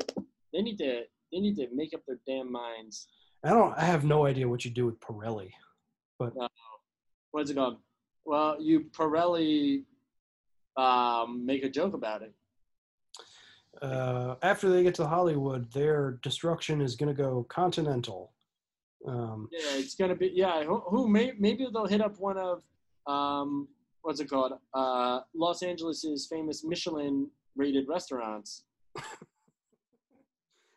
They 0.54 0.62
need 0.62 0.78
to. 0.80 1.04
They 1.32 1.40
need 1.40 1.56
to 1.56 1.68
make 1.74 1.94
up 1.94 2.02
their 2.06 2.20
damn 2.28 2.52
minds. 2.52 3.08
I 3.44 3.50
don't. 3.50 3.74
I 3.78 3.86
have 3.86 4.04
no 4.04 4.26
idea 4.26 4.48
what 4.48 4.66
you 4.66 4.72
do 4.72 4.86
with 4.86 5.00
Pirelli. 5.00 5.50
But 6.18 6.34
what's 7.32 7.50
it 7.50 7.56
called? 7.56 7.78
Well, 8.26 8.62
you 8.62 8.82
Pirelli 8.92 9.84
um, 10.76 11.46
make 11.46 11.64
a 11.64 11.70
joke 11.70 11.94
about 11.94 12.22
it. 12.22 12.34
Uh, 13.82 14.36
after 14.41 14.70
they 14.70 14.84
get 14.84 14.95
to 14.95 15.07
Hollywood, 15.07 15.72
their 15.72 16.20
destruction 16.24 16.82
is 16.82 16.95
going 16.95 17.13
to 17.15 17.22
go 17.22 17.45
continental. 17.49 18.34
Um, 19.07 19.47
Yeah, 19.51 19.78
it's 19.78 19.95
gonna 19.95 20.15
be 20.15 20.32
yeah. 20.34 20.63
Who, 20.63 20.80
who 20.80 21.07
may, 21.07 21.32
maybe 21.39 21.65
they'll 21.72 21.88
hit 21.88 22.01
up 22.01 22.20
one 22.20 22.38
of 22.38 22.63
um, 23.07 23.67
what's 24.01 24.20
it 24.20 24.30
called? 24.30 24.53
Uh, 24.74 25.22
Los 25.34 25.63
Angeles's 25.63 26.28
famous 26.28 26.63
Michelin 26.63 27.30
rated 27.55 27.88
restaurants. 27.88 28.63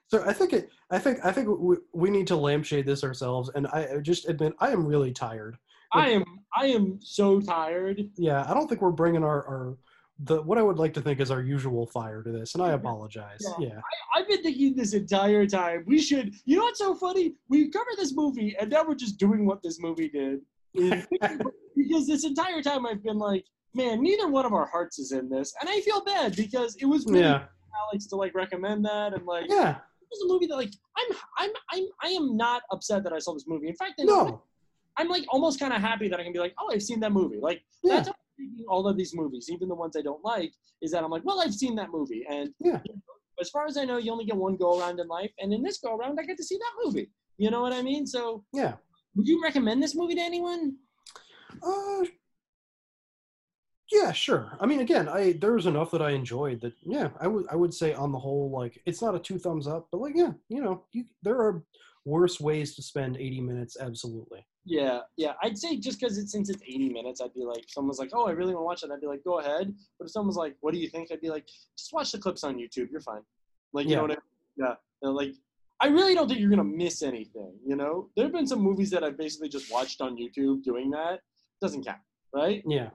so 0.07 0.23
I 0.25 0.33
think 0.33 0.53
it. 0.53 0.71
I 0.91 0.99
think. 0.99 1.19
I 1.25 1.33
think 1.33 1.49
we, 1.49 1.77
we 1.93 2.11
need 2.11 2.27
to 2.29 2.37
lampshade 2.37 2.87
this 2.87 3.03
ourselves, 3.03 3.51
and 3.55 3.67
I 3.69 3.99
just 4.03 4.29
admit 4.29 4.53
I 4.61 4.71
am 4.71 4.87
really 4.87 5.13
tired. 5.13 5.57
I 5.93 6.11
am 6.11 6.25
I 6.57 6.67
am 6.67 6.99
so 7.03 7.41
tired. 7.41 8.09
Yeah, 8.17 8.45
I 8.49 8.55
don't 8.55 8.69
think 8.69 8.81
we're 8.81 8.91
bringing 8.91 9.25
our 9.25 9.47
our 9.47 9.77
the 10.19 10.43
what 10.43 10.59
I 10.59 10.63
would 10.63 10.79
like 10.79 10.95
to 10.95 11.01
think 11.01 11.21
is 11.21 11.31
our 11.31 11.43
usual 11.43 11.87
fire 11.87 12.23
to 12.23 12.31
this, 12.31 12.55
and 12.55 12.63
I 12.63 12.69
mm-hmm. 12.69 12.87
apologize. 12.87 13.45
Yeah. 13.59 13.69
Yeah. 13.69 13.81
I've 14.15 14.29
been 14.29 14.43
thinking 14.43 14.77
this 14.77 14.95
entire 14.95 15.47
time. 15.47 15.85
We 15.87 16.01
should. 16.01 16.35
You 16.45 16.59
know 16.59 16.65
what's 16.65 16.79
so 16.79 16.95
funny? 16.95 17.35
We 17.49 17.71
covered 17.71 17.97
this 17.97 18.15
movie, 18.15 18.57
and 18.59 18.71
now 18.71 18.85
we're 18.87 18.95
just 18.95 19.19
doing 19.19 19.47
what 19.47 19.63
this 19.63 19.81
movie 19.81 20.09
did. 20.09 20.41
Because 21.75 22.07
this 22.07 22.25
entire 22.25 22.61
time 22.61 22.85
I've 22.85 23.03
been 23.03 23.19
like, 23.19 23.47
man, 23.75 24.03
neither 24.03 24.29
one 24.29 24.45
of 24.45 24.53
our 24.53 24.67
hearts 24.67 24.99
is 24.99 25.13
in 25.13 25.31
this, 25.31 25.55
and 25.61 25.71
I 25.71 25.81
feel 25.81 26.05
bad 26.05 26.37
because 26.37 26.77
it 26.77 26.85
was 26.85 27.07
really 27.07 27.21
Yeah. 27.21 27.45
Alex 27.89 28.07
to 28.09 28.17
like 28.17 28.35
recommend 28.35 28.85
that, 28.85 29.15
and 29.15 29.25
like 29.27 29.47
Yeah. 29.49 29.71
it 29.71 30.09
was 30.11 30.23
a 30.25 30.29
movie 30.29 30.47
that 30.49 30.57
like 30.57 30.71
I'm 30.99 31.17
I'm 31.39 31.51
I'm 31.71 31.85
I 32.03 32.09
am 32.09 32.37
not 32.37 32.63
upset 32.71 33.05
that 33.05 33.13
I 33.15 33.19
saw 33.19 33.33
this 33.33 33.47
movie. 33.47 33.69
In 33.69 33.75
fact, 33.75 33.95
I- 34.01 34.05
No. 34.05 34.43
I'm 34.99 35.09
like 35.09 35.25
almost 35.31 35.59
kind 35.59 35.73
of 35.73 35.81
happy 35.81 36.09
that 36.09 36.21
I 36.21 36.23
can 36.23 36.35
be 36.35 36.39
like, 36.39 36.55
oh, 36.59 36.71
I've 36.71 36.83
seen 36.83 37.01
that 37.01 37.13
movie. 37.13 37.39
Like 37.41 37.63
Yeah. 37.83 37.97
that's 37.97 38.09
how 38.09 38.15
all 38.69 38.87
of 38.87 38.97
these 38.97 39.15
movies, 39.15 39.49
even 39.51 39.69
the 39.69 39.75
ones 39.75 39.97
I 39.97 40.03
don't 40.03 40.25
like, 40.25 40.53
is 40.81 40.91
that 40.93 41.05
I'm 41.05 41.11
like, 41.11 41.25
well, 41.25 41.41
I've 41.41 41.55
seen 41.55 41.75
that 41.77 41.91
movie, 41.91 42.25
and 42.29 42.51
Yeah. 42.61 42.81
as 43.41 43.51
far 43.51 43.67
as 43.67 43.77
I 43.77 43.85
know, 43.85 43.99
you 43.99 44.13
only 44.13 44.25
get 44.25 44.37
one 44.37 44.57
go 44.57 44.79
around 44.79 45.01
in 45.01 45.09
life, 45.09 45.33
and 45.39 45.53
in 45.53 45.63
this 45.63 45.79
go 45.79 45.97
around, 45.97 46.19
I 46.19 46.25
get 46.25 46.37
to 46.39 46.45
see 46.45 46.59
that 46.59 46.85
movie. 46.85 47.11
You 47.39 47.51
know 47.51 47.63
what 47.63 47.73
I 47.73 47.83
mean? 47.83 48.07
So, 48.07 48.45
Yeah. 48.53 48.77
would 49.15 49.27
you 49.27 49.43
recommend 49.43 49.83
this 49.83 49.95
movie 49.95 50.15
to 50.15 50.21
anyone? 50.21 50.77
Uh, 51.63 52.05
yeah, 53.91 54.13
sure. 54.13 54.57
I 54.59 54.67
mean, 54.67 54.81
again, 54.81 55.09
I 55.09 55.33
there 55.33 55.53
was 55.53 55.67
enough 55.67 55.91
that 55.91 56.01
I 56.01 56.11
enjoyed 56.11 56.61
that. 56.63 56.73
Yeah, 56.83 57.11
I 57.21 57.27
would 57.27 57.47
I 57.51 57.57
would 57.57 57.75
say 57.75 57.93
on 57.93 58.11
the 58.11 58.19
whole, 58.19 58.51
like 58.51 58.81
it's 58.87 59.03
not 59.03 59.15
a 59.15 59.19
two 59.19 59.39
thumbs 59.39 59.67
up, 59.67 59.89
but 59.93 60.01
like 60.01 60.15
yeah, 60.17 60.33
you 60.49 60.63
know, 60.63 60.85
you, 60.93 61.05
there 61.23 61.37
are 61.37 61.63
worse 62.05 62.41
ways 62.41 62.75
to 62.77 62.83
spend 62.83 63.17
eighty 63.17 63.41
minutes. 63.41 63.77
Absolutely. 63.81 64.45
Yeah, 64.65 65.01
yeah. 65.17 65.33
I'd 65.43 65.59
say 65.59 65.77
just 65.77 65.99
because 66.01 66.19
it's 66.19 66.31
since 66.31 66.49
it's 66.49 66.63
80 66.63 66.91
minutes, 66.91 67.21
I'd 67.21 67.35
be 67.35 67.43
like, 67.45 67.65
someone's 67.67 67.99
like, 67.99 68.11
oh, 68.13 68.29
I 68.29 68.31
really 68.31 68.55
want 68.55 68.63
to 68.63 68.67
watch 68.67 68.83
it. 68.85 68.95
I'd 68.95 69.01
be 69.01 69.09
like, 69.09 69.25
go 69.25 69.41
ahead. 69.41 69.75
But 69.99 70.05
if 70.05 70.13
someone's 70.13 70.37
like, 70.37 70.55
what 70.61 70.73
do 70.73 70.79
you 70.79 70.89
think? 70.89 71.11
I'd 71.11 71.21
be 71.21 71.31
like, 71.31 71.49
just 71.77 71.93
watch 71.93 72.13
the 72.13 72.19
clips 72.19 72.45
on 72.45 72.55
YouTube. 72.55 72.89
You're 72.93 73.01
fine. 73.01 73.23
Like, 73.73 73.87
you 73.87 73.91
Yeah. 73.91 73.97
know 73.97 74.03
what 74.03 74.11
I 74.13 74.15
mean? 74.15 74.21
Yeah. 74.69 74.75
And, 75.03 75.17
like, 75.17 75.35
I 75.81 75.89
really 75.89 76.15
don't 76.15 76.29
think 76.29 76.39
you're 76.39 76.49
gonna 76.49 76.63
miss 76.63 77.03
anything. 77.03 77.55
You 77.67 77.75
know, 77.75 78.09
there 78.15 78.25
have 78.25 78.33
been 78.33 78.47
some 78.47 78.61
movies 78.61 78.89
that 78.91 79.03
I've 79.03 79.19
basically 79.19 79.49
just 79.49 79.69
watched 79.73 80.01
on 80.01 80.17
YouTube 80.17 80.63
doing 80.63 80.91
that. 80.91 81.23
Doesn't 81.61 81.85
count, 81.85 81.99
right? 82.33 82.63
Yeah. 82.65 82.91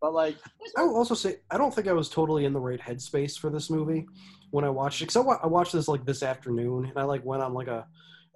But 0.00 0.14
like, 0.14 0.36
I 0.78 0.82
will 0.82 0.96
also 0.96 1.14
say 1.14 1.40
I 1.50 1.58
don't 1.58 1.74
think 1.74 1.88
I 1.88 1.92
was 1.92 2.08
totally 2.08 2.46
in 2.46 2.54
the 2.54 2.58
right 2.60 2.80
headspace 2.80 3.38
for 3.38 3.50
this 3.50 3.68
movie 3.68 4.06
when 4.50 4.64
I 4.64 4.70
watched 4.70 5.02
it. 5.02 5.04
Because 5.04 5.16
I, 5.16 5.20
wa- 5.20 5.40
I 5.42 5.46
watched 5.46 5.74
this 5.74 5.88
like 5.88 6.06
this 6.06 6.22
afternoon, 6.22 6.86
and 6.86 6.98
I 6.98 7.02
like 7.02 7.22
went 7.22 7.42
on 7.42 7.52
like 7.52 7.68
a, 7.68 7.86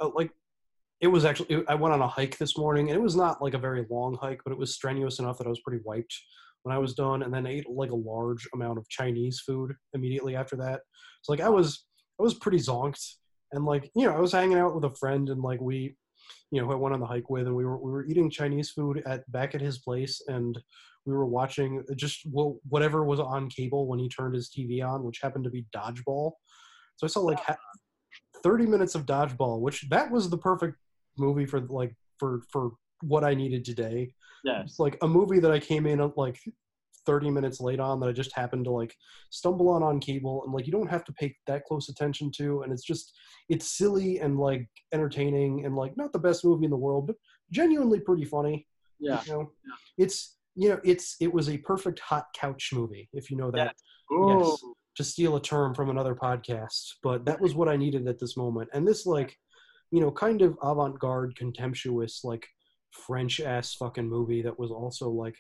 a 0.00 0.08
like 0.08 0.30
it 1.00 1.08
was 1.08 1.24
actually 1.24 1.64
I 1.68 1.74
went 1.74 1.94
on 1.94 2.00
a 2.00 2.08
hike 2.08 2.38
this 2.38 2.56
morning, 2.56 2.88
and 2.88 2.98
it 2.98 3.02
was 3.02 3.16
not 3.16 3.42
like 3.42 3.54
a 3.54 3.58
very 3.58 3.84
long 3.90 4.16
hike, 4.20 4.40
but 4.44 4.52
it 4.52 4.58
was 4.58 4.74
strenuous 4.74 5.18
enough 5.18 5.38
that 5.38 5.46
I 5.46 5.50
was 5.50 5.60
pretty 5.60 5.82
wiped 5.84 6.14
when 6.62 6.74
I 6.74 6.78
was 6.78 6.94
done, 6.94 7.22
and 7.22 7.32
then 7.32 7.46
ate 7.46 7.68
like 7.68 7.90
a 7.90 7.96
large 7.96 8.48
amount 8.54 8.78
of 8.78 8.88
Chinese 8.88 9.42
food 9.46 9.74
immediately 9.94 10.36
after 10.36 10.56
that. 10.56 10.80
So 11.22 11.32
like 11.32 11.40
I 11.40 11.48
was 11.48 11.86
I 12.18 12.22
was 12.22 12.34
pretty 12.34 12.58
zonked, 12.58 13.04
and 13.52 13.64
like 13.64 13.90
you 13.94 14.06
know 14.06 14.16
I 14.16 14.20
was 14.20 14.32
hanging 14.32 14.58
out 14.58 14.74
with 14.74 14.84
a 14.84 14.96
friend, 14.96 15.28
and 15.28 15.42
like 15.42 15.60
we, 15.60 15.96
you 16.50 16.60
know, 16.60 16.66
who 16.66 16.72
I 16.72 16.76
went 16.76 16.94
on 16.94 17.00
the 17.00 17.06
hike 17.06 17.28
with, 17.28 17.46
and 17.46 17.54
we 17.54 17.64
were 17.64 17.78
we 17.78 17.90
were 17.90 18.06
eating 18.06 18.30
Chinese 18.30 18.70
food 18.70 19.02
at 19.06 19.30
back 19.30 19.54
at 19.54 19.60
his 19.60 19.78
place, 19.78 20.22
and 20.28 20.58
we 21.04 21.12
were 21.12 21.26
watching 21.26 21.84
uh, 21.90 21.94
just 21.94 22.22
wh- 22.34 22.56
whatever 22.70 23.04
was 23.04 23.20
on 23.20 23.48
cable 23.48 23.86
when 23.86 23.98
he 23.98 24.08
turned 24.08 24.34
his 24.34 24.50
TV 24.50 24.82
on, 24.82 25.04
which 25.04 25.20
happened 25.22 25.44
to 25.44 25.50
be 25.50 25.66
Dodgeball. 25.74 26.32
So 26.96 27.04
I 27.04 27.08
saw 27.08 27.20
like 27.20 27.38
ha- 27.38 27.56
30 28.46 28.66
minutes 28.66 28.94
of 28.94 29.06
Dodgeball, 29.06 29.58
which 29.60 29.88
that 29.90 30.08
was 30.08 30.30
the 30.30 30.38
perfect 30.38 30.76
movie 31.18 31.46
for 31.46 31.60
like 31.62 31.92
for 32.20 32.42
for 32.52 32.70
what 33.00 33.24
I 33.24 33.34
needed 33.34 33.64
today. 33.64 34.12
yes. 34.44 34.78
Like 34.78 34.96
a 35.02 35.08
movie 35.08 35.40
that 35.40 35.50
I 35.50 35.58
came 35.58 35.84
in 35.84 35.98
like 36.16 36.38
30 37.06 37.30
minutes 37.30 37.60
late 37.60 37.80
on 37.80 37.98
that 38.00 38.08
I 38.08 38.12
just 38.12 38.34
happened 38.36 38.64
to 38.66 38.70
like 38.70 38.94
stumble 39.30 39.68
on 39.70 39.82
on 39.82 39.98
cable 39.98 40.44
and 40.44 40.54
like 40.54 40.64
you 40.66 40.72
don't 40.72 40.90
have 40.96 41.04
to 41.06 41.12
pay 41.14 41.34
that 41.48 41.64
close 41.64 41.88
attention 41.88 42.30
to 42.36 42.62
and 42.62 42.72
it's 42.72 42.84
just 42.84 43.12
it's 43.48 43.76
silly 43.78 44.20
and 44.20 44.38
like 44.38 44.68
entertaining 44.92 45.64
and 45.64 45.74
like 45.76 45.96
not 45.96 46.12
the 46.12 46.18
best 46.18 46.44
movie 46.44 46.64
in 46.66 46.70
the 46.70 46.76
world 46.76 47.06
but 47.08 47.16
genuinely 47.52 48.00
pretty 48.00 48.24
funny 48.24 48.66
Yeah. 48.98 49.22
you 49.24 49.32
know 49.32 49.50
it's 49.98 50.36
you 50.56 50.68
know 50.70 50.80
it's 50.84 51.14
it 51.20 51.32
was 51.32 51.48
a 51.48 51.58
perfect 51.58 52.00
hot 52.00 52.26
couch 52.34 52.70
movie 52.72 53.08
if 53.12 53.30
you 53.30 53.36
know 53.36 53.50
that 53.52 53.74
Ooh. 54.12 54.40
Yes. 54.40 54.62
To 54.96 55.04
steal 55.04 55.36
a 55.36 55.42
term 55.42 55.74
from 55.74 55.90
another 55.90 56.14
podcast 56.14 56.94
but 57.02 57.24
that 57.24 57.40
was 57.40 57.54
what 57.54 57.68
i 57.68 57.76
needed 57.76 58.06
at 58.08 58.18
this 58.18 58.36
moment 58.36 58.68
and 58.72 58.86
this 58.86 59.06
like 59.06 59.36
you 59.90 60.00
know 60.00 60.10
kind 60.10 60.42
of 60.42 60.56
avant-garde 60.62 61.34
contemptuous 61.36 62.22
like 62.24 62.46
french 62.90 63.40
ass 63.40 63.74
fucking 63.74 64.08
movie 64.08 64.42
that 64.42 64.58
was 64.58 64.70
also 64.70 65.08
like 65.10 65.36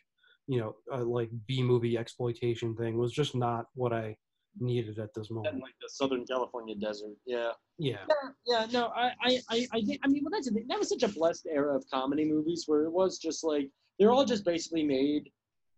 you 0.46 0.60
know 0.60 0.74
uh, 0.92 1.04
like 1.04 1.30
b 1.46 1.62
movie 1.62 1.98
exploitation 1.98 2.74
thing 2.76 2.98
was 2.98 3.12
just 3.12 3.34
not 3.34 3.66
what 3.74 3.92
i 3.92 4.14
needed 4.60 4.98
at 4.98 5.12
this 5.14 5.30
In 5.30 5.36
moment 5.36 5.62
like 5.62 5.74
the 5.80 5.88
Southern 5.88 6.24
California 6.24 6.74
desert. 6.74 7.16
Yeah. 7.26 7.50
yeah 7.78 7.98
Yeah, 8.08 8.30
yeah, 8.46 8.66
no, 8.72 8.86
I, 8.86 9.12
I, 9.22 9.40
I, 9.50 9.66
I 9.72 9.80
think, 9.82 10.00
I 10.02 10.08
mean, 10.08 10.24
well, 10.24 10.30
that's 10.32 10.50
the. 10.50 10.64
That 10.68 10.78
was 10.78 10.88
such 10.88 11.02
a 11.02 11.08
blessed 11.08 11.46
era 11.50 11.76
of 11.76 11.84
comedy 11.92 12.24
movies 12.24 12.64
where 12.66 12.84
it 12.84 12.90
was 12.90 13.18
just 13.18 13.44
like 13.44 13.68
they're 13.98 14.12
all 14.12 14.24
just 14.24 14.44
basically 14.44 14.84
made 14.84 15.30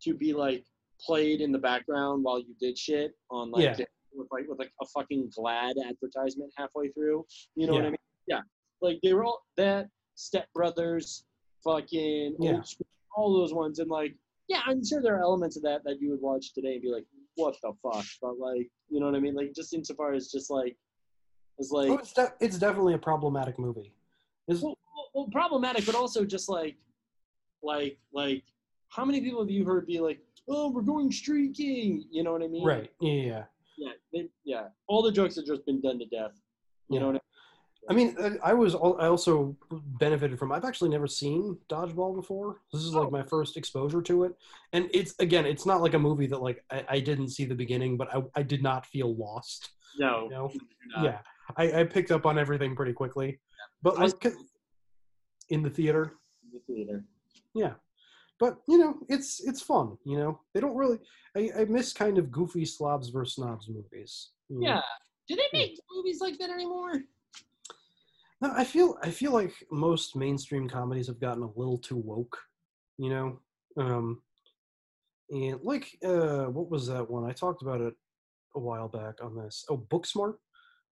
to 0.03 0.15
be 0.15 0.33
like 0.33 0.65
played 1.05 1.41
in 1.41 1.53
the 1.53 1.59
background 1.59 2.25
while 2.25 2.39
you 2.39 2.55
did 2.61 2.77
shit 2.79 3.13
on 3.31 3.51
like 3.51 3.63
Yeah. 3.79 3.85
with 4.13 4.29
like 4.33 4.49
with 4.49 4.59
like 4.59 4.73
a 4.83 4.87
fucking 4.87 5.31
Glad 5.35 5.77
advertisement 5.79 6.53
halfway 6.57 6.89
through. 6.91 7.25
You 7.55 7.67
know 7.67 7.75
what 7.75 7.85
I 7.87 7.91
mean? 7.91 7.97
Yeah, 8.27 8.41
like 8.81 8.99
they 9.03 9.13
were 9.13 9.25
all 9.25 9.43
that 9.57 9.89
Step 10.15 10.49
Brothers, 10.55 11.25
fucking 11.65 12.37
Yeah. 12.41 12.63
School, 12.63 12.87
all 13.17 13.33
those 13.39 13.55
ones, 13.55 13.79
and 13.79 13.91
like 13.91 14.15
yeah, 14.49 14.63
I'm 14.67 14.83
sure 14.85 15.03
there 15.03 15.15
are 15.17 15.21
elements 15.23 15.57
of 15.57 15.63
that 15.65 15.85
that 15.85 16.01
you 16.01 16.11
would 16.11 16.23
watch 16.23 16.55
today 16.55 16.73
and 16.75 16.83
be 16.83 16.91
like, 16.91 17.05
what 17.35 17.55
the 17.63 17.73
fuck? 17.83 18.07
But 18.23 18.39
like, 18.39 18.71
you 18.89 18.99
know 18.99 19.07
what 19.07 19.15
I 19.15 19.21
mean? 19.21 19.35
Like 19.35 19.53
just 19.55 19.75
insofar 19.75 20.15
as 20.15 20.31
just 20.33 20.51
like 20.51 20.75
It's 21.59 21.71
like 21.71 21.91
Oh, 21.91 21.99
it's 21.99 22.13
de- 22.15 22.33
it's 22.41 22.59
definitely 22.59 22.95
a 22.95 22.99
problematic 22.99 23.59
movie. 23.59 23.93
Is 24.49 24.63
well, 24.63 24.79
well, 24.97 25.11
well, 25.15 25.29
problematic, 25.31 25.85
but 25.85 25.95
also 25.95 26.25
just 26.25 26.49
like, 26.49 26.77
like, 27.63 27.99
like, 28.13 28.43
how 28.89 29.05
many 29.05 29.21
people 29.21 29.41
have 29.41 29.51
you 29.51 29.65
heard 29.65 29.87
be 29.87 30.01
like, 30.01 30.21
"Oh, 30.49 30.71
we're 30.71 30.83
going 30.83 31.11
streaking," 31.13 32.05
you 32.11 32.23
know 32.23 32.33
what 32.33 32.43
I 32.43 32.49
mean? 32.49 32.65
right? 32.67 32.91
Yeah, 33.01 33.13
yeah, 33.13 33.23
yeah. 33.27 33.45
Yeah. 33.79 33.93
They, 34.13 34.29
yeah. 34.45 34.69
All 34.89 35.03
the 35.03 35.13
jokes 35.13 35.37
have 35.37 35.45
just 35.45 35.65
been 35.67 35.81
done 35.81 35.99
to 36.01 36.07
death. 36.07 36.33
You 36.89 36.95
Yeah. 36.95 37.01
know 37.01 37.07
what 37.07 37.11
I 37.11 37.15
mean? 37.15 37.23
I 37.91 37.95
mean, 37.95 38.41
I- 38.43 38.51
I 38.51 38.53
was 38.55 38.75
I 38.75 39.07
also 39.09 39.57
benefited 39.71 40.39
from. 40.39 40.53
I've 40.53 40.65
actually 40.65 40.91
never 40.91 41.07
seen 41.07 41.57
Dodgeball 41.69 42.15
before. 42.15 42.61
This 42.73 42.83
is 42.83 42.95
Oh. 42.95 43.01
like 43.03 43.13
my 43.13 43.23
first 43.23 43.57
exposure 43.57 44.03
to 44.03 44.25
it, 44.25 44.35
and 44.75 44.91
it's 44.93 45.15
again, 45.21 45.47
it's 45.47 45.65
not 45.65 45.81
like 45.81 45.95
a 45.95 45.99
movie 45.99 46.27
that 46.27 46.43
like 46.43 46.65
I, 46.71 46.85
I 46.89 47.01
didn't 47.01 47.29
see 47.31 47.45
the 47.47 47.55
beginning, 47.55 47.97
but 47.97 48.13
I, 48.15 48.23
I 48.35 48.43
did 48.43 48.63
not 48.63 48.85
feel 48.85 49.15
lost. 49.15 49.71
No. 49.99 50.25
You 50.25 50.31
know? 50.31 50.53
Yeah, 51.03 51.21
I, 51.57 51.81
I 51.81 51.85
picked 51.85 52.11
up 52.11 52.27
on 52.27 52.39
everything 52.39 52.75
pretty 52.77 52.93
quickly, 52.93 53.39
but 53.83 53.99
I- 53.99 54.07
like 54.07 54.27
in 55.49 55.63
the 55.63 55.71
theater, 55.71 56.13
In 56.45 56.51
the 56.59 56.75
theater. 56.75 57.05
yeah. 57.55 57.75
But 58.39 58.59
you 58.69 58.79
know, 58.79 58.99
it's 59.09 59.41
it's 59.41 59.63
fun. 59.63 59.97
You 60.05 60.19
know, 60.19 60.41
they 60.55 60.61
don't 60.61 60.77
really. 60.77 60.99
I, 61.37 61.51
I 61.61 61.65
miss 61.65 61.93
kind 61.93 62.19
of 62.19 62.31
goofy 62.31 62.65
slobs 62.65 63.09
versus 63.09 63.35
snobs 63.35 63.69
movies. 63.69 64.31
you 64.49 64.61
know? 64.61 64.69
Yeah. 64.69 64.83
Do 65.29 65.37
they 65.37 65.59
make 65.59 65.79
movies 65.95 66.21
like 66.21 66.39
that 66.39 66.51
anymore? 66.51 67.03
No, 68.41 68.53
I 68.55 68.65
feel 68.65 68.97
I 69.03 69.11
feel 69.11 69.33
like 69.33 69.53
most 69.71 70.15
mainstream 70.17 70.69
comedies 70.69 71.09
have 71.09 71.21
gotten 71.21 71.43
a 71.43 71.51
little 71.57 71.79
too 71.79 71.97
woke, 71.97 72.39
you 72.97 73.11
know. 73.11 73.41
Um, 73.77 74.23
and 75.31 75.61
like, 75.63 75.99
uh, 76.05 76.45
what 76.45 76.71
was 76.71 76.87
that 76.87 77.11
one? 77.11 77.29
I 77.29 77.33
talked 77.33 77.63
about 77.63 77.81
it 77.81 77.95
a 78.55 78.61
while 78.61 78.89
back 78.89 79.23
on 79.23 79.37
this. 79.37 79.65
Oh, 79.69 79.77
Booksmart, 79.77 80.37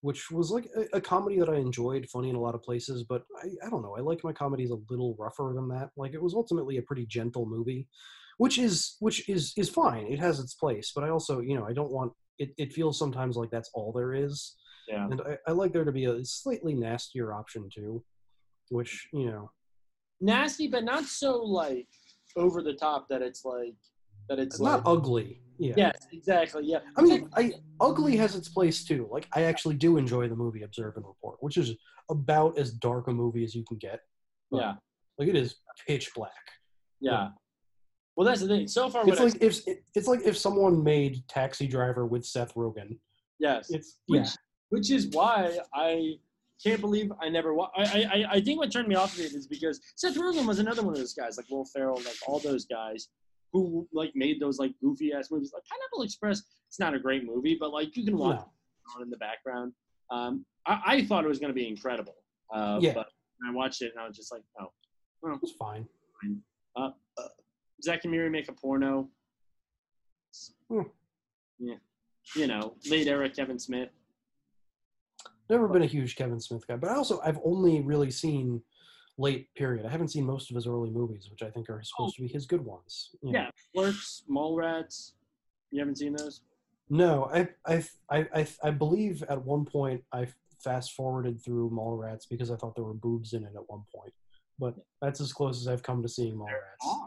which 0.05 0.31
was 0.31 0.51
like 0.51 0.69
a, 0.77 0.99
a 0.99 1.01
comedy 1.01 1.39
that 1.39 1.49
I 1.49 1.57
enjoyed, 1.57 2.07
funny 2.11 2.29
in 2.29 2.37
a 2.37 2.41
lot 2.41 2.55
of 2.55 2.63
places. 2.63 3.05
But 3.09 3.23
I, 3.43 3.67
I 3.67 3.71
don't 3.71 3.81
know. 3.81 3.97
I 3.97 4.03
like 4.03 4.23
my 4.23 4.35
comedies 4.35 4.71
a 4.71 4.77
little 4.91 5.17
rougher 5.19 5.53
than 5.55 5.67
that. 5.69 5.89
Like 5.97 6.13
it 6.13 6.23
was 6.23 6.35
ultimately 6.35 6.77
a 6.77 6.83
pretty 6.83 7.07
gentle 7.07 7.47
movie, 7.47 7.89
which 8.37 8.59
is 8.59 8.97
which 9.01 9.27
is 9.31 9.55
is 9.57 9.71
fine. 9.71 10.05
It 10.13 10.19
has 10.19 10.41
its 10.41 10.53
place. 10.53 10.93
But 10.95 11.05
I 11.05 11.09
also, 11.09 11.41
you 11.41 11.57
know, 11.57 11.65
I 11.65 11.73
don't 11.73 11.91
want 11.91 12.13
it. 12.39 12.51
It 12.59 12.75
feels 12.75 12.99
sometimes 12.99 13.37
like 13.37 13.51
that's 13.51 13.71
all 13.73 13.93
there 13.93 14.13
is. 14.13 14.55
Yeah. 14.87 15.07
And 15.07 15.23
I, 15.23 15.39
I 15.49 15.53
like 15.53 15.73
there 15.73 15.87
to 15.87 15.93
be 15.93 16.05
a 16.05 16.23
slightly 16.23 16.75
nastier 16.75 17.33
option 17.33 17.71
too, 17.75 18.05
which 18.69 19.09
you 19.15 19.31
know, 19.31 19.51
Nasty, 20.21 20.69
but 20.69 20.85
not 20.85 21.05
so 21.05 21.39
like 21.43 21.89
over 22.37 22.63
the 22.63 22.75
top 22.75 23.09
that 23.09 23.23
it's 23.23 23.47
like 23.47 23.77
that 24.29 24.39
it's 24.39 24.57
it's 24.57 24.61
like, 24.61 24.85
not 24.85 24.91
ugly. 24.91 25.41
Yeah. 25.59 25.75
Yes, 25.77 26.07
exactly. 26.12 26.64
Yeah. 26.66 26.79
I 26.97 27.03
mean, 27.03 27.29
I 27.37 27.53
ugly 27.81 28.16
has 28.16 28.35
its 28.35 28.49
place 28.49 28.85
too. 28.85 29.09
Like 29.11 29.29
I 29.35 29.43
actually 29.43 29.77
do 29.77 29.97
enjoy 29.99 30.29
the 30.29 30.35
movie 30.37 30.62
Observe 30.62 30.97
and 30.97 31.05
Report, 31.07 31.37
which 31.41 31.57
is 31.57 31.75
about 32.11 32.59
as 32.59 32.72
dark 32.72 33.07
a 33.09 33.12
movie 33.12 33.45
as 33.45 33.55
you 33.55 33.64
can 33.66 33.79
get. 33.79 34.01
But, 34.51 34.59
Yeah. 34.61 34.75
Like 35.18 35.29
it 35.29 35.37
is 35.37 35.57
pitch 35.87 36.11
black. 36.14 36.33
Yeah. 37.01 37.29
Well, 38.16 38.27
that's 38.27 38.41
the 38.41 38.49
thing. 38.49 38.66
So 38.68 38.89
far, 38.91 39.09
It's 39.09 39.20
like 39.20 39.41
if 39.41 39.61
it's 39.95 40.09
like 40.09 40.20
if 40.25 40.37
someone 40.37 40.83
made 40.83 41.22
Taxi 41.29 41.66
Driver 41.66 42.07
with 42.07 42.25
Seth 42.25 42.55
Rogen. 42.55 42.99
yes, 43.39 43.70
It's 43.70 43.99
which, 44.07 44.22
yeah. 44.22 44.31
which 44.70 44.91
is 44.91 45.09
why 45.09 45.59
I 45.75 46.14
can't 46.64 46.81
believe 46.81 47.12
I 47.20 47.29
never. 47.29 47.57
I, 47.59 47.66
I 47.77 48.25
I 48.33 48.41
think 48.41 48.59
what 48.61 48.70
turned 48.72 48.89
me 48.89 48.95
off 48.95 49.14
of 49.14 49.20
it 49.20 49.35
is 49.35 49.47
because 49.47 49.81
Seth 49.97 50.16
Rogen 50.16 50.47
was 50.47 50.59
another 50.61 50.83
one 50.83 50.95
of 50.95 50.99
those 50.99 51.14
guys, 51.14 51.37
like 51.37 51.47
Will 51.51 51.64
Ferrell, 51.64 51.97
like 51.97 52.16
all 52.27 52.39
those 52.39 52.66
guys 52.66 53.09
who 53.55 53.89
like 53.93 54.11
made 54.17 54.41
those 54.41 54.59
like 54.59 54.73
goofy 54.83 55.13
ass 55.13 55.31
movies. 55.31 55.53
Like 55.55 55.63
Pineapple 55.71 56.03
Express, 56.03 56.43
it's 56.69 56.81
not 56.81 56.93
a 56.93 56.99
great 56.99 57.25
movie, 57.25 57.57
but 57.59 57.71
like 57.73 57.97
you 57.97 58.05
can 58.05 58.19
watch 58.19 58.41
on 58.97 59.03
in 59.03 59.09
the 59.11 59.17
background. 59.17 59.73
Um, 60.11 60.45
I, 60.67 60.81
I 60.87 61.05
thought 61.07 61.25
it 61.25 61.29
was 61.29 61.39
going 61.39 61.51
to 61.51 61.55
be 61.55 61.69
incredible. 61.69 62.17
Uh, 62.53 62.79
Yeah. 62.83 62.93
But 62.95 63.07
I 63.49 63.53
watched 63.53 63.81
it 63.81 63.93
and 63.95 64.01
I 64.03 64.09
was 64.09 64.17
just 64.17 64.33
like, 64.33 64.43
oh, 64.61 64.73
well, 65.23 65.39
It's 65.43 65.53
fine. 65.53 65.87
uh, 66.77 66.91
uh, 67.17 67.23
Zack 67.83 68.01
and 68.03 68.11
Miri 68.13 68.29
make 68.29 68.49
a 68.49 68.53
porno. 68.53 69.09
Hmm. 70.69 70.81
Yeah. 71.61 71.77
You 72.35 72.49
know, 72.49 72.75
late 72.91 73.07
era 73.07 73.31
Kevin 73.31 73.59
Smith. 73.61 73.91
Never 75.49 75.69
been 75.69 75.83
a 75.83 75.87
huge 75.87 76.17
Kevin 76.17 76.41
Smith 76.41 76.67
guy, 76.67 76.77
but 76.77 76.91
I 76.91 76.95
also 76.95 77.21
I've 77.25 77.39
only 77.45 77.83
really 77.83 78.11
seen 78.11 78.63
late 79.19 79.49
period. 79.55 79.87
I 79.87 79.91
haven't 79.91 80.09
seen 80.09 80.25
most 80.25 80.51
of 80.51 80.57
his 80.57 80.67
early 80.67 80.91
movies, 80.91 81.29
which 81.31 81.43
I 81.43 81.51
think 81.51 81.69
are 81.71 81.79
oh. 81.79 81.83
supposed 81.83 82.17
to 82.17 82.23
be 82.23 82.29
his 82.29 82.47
good 82.47 82.65
ones. 82.65 83.11
you 83.23 83.33
know. 83.33 83.41
Yeah. 83.41 83.51
Clerks, 83.75 84.25
Mallrats. 84.31 85.12
You 85.71 85.81
haven't 85.81 85.99
seen 85.99 86.15
those? 86.15 86.43
No, 86.91 87.31
I, 87.33 87.49
I, 87.67 87.85
I, 88.11 88.27
I, 88.35 88.47
I 88.62 88.71
believe 88.71 89.23
at 89.29 89.43
one 89.43 89.65
point 89.65 90.03
I 90.12 90.29
fast 90.62 90.93
forwarded 90.93 91.43
through 91.43 91.71
Mallrats 91.71 92.29
because 92.29 92.51
I 92.51 92.57
thought 92.57 92.75
there 92.75 92.85
were 92.85 92.95
boobs 92.95 93.33
in 93.33 93.45
it 93.45 93.53
at 93.55 93.69
one 93.69 93.83
point. 93.95 94.12
But 94.59 94.75
that's 95.01 95.21
as 95.21 95.33
close 95.33 95.61
as 95.61 95.69
I've 95.69 95.83
come 95.83 96.03
to 96.03 96.09
seeing 96.09 96.37
Mallrats. 96.37 97.07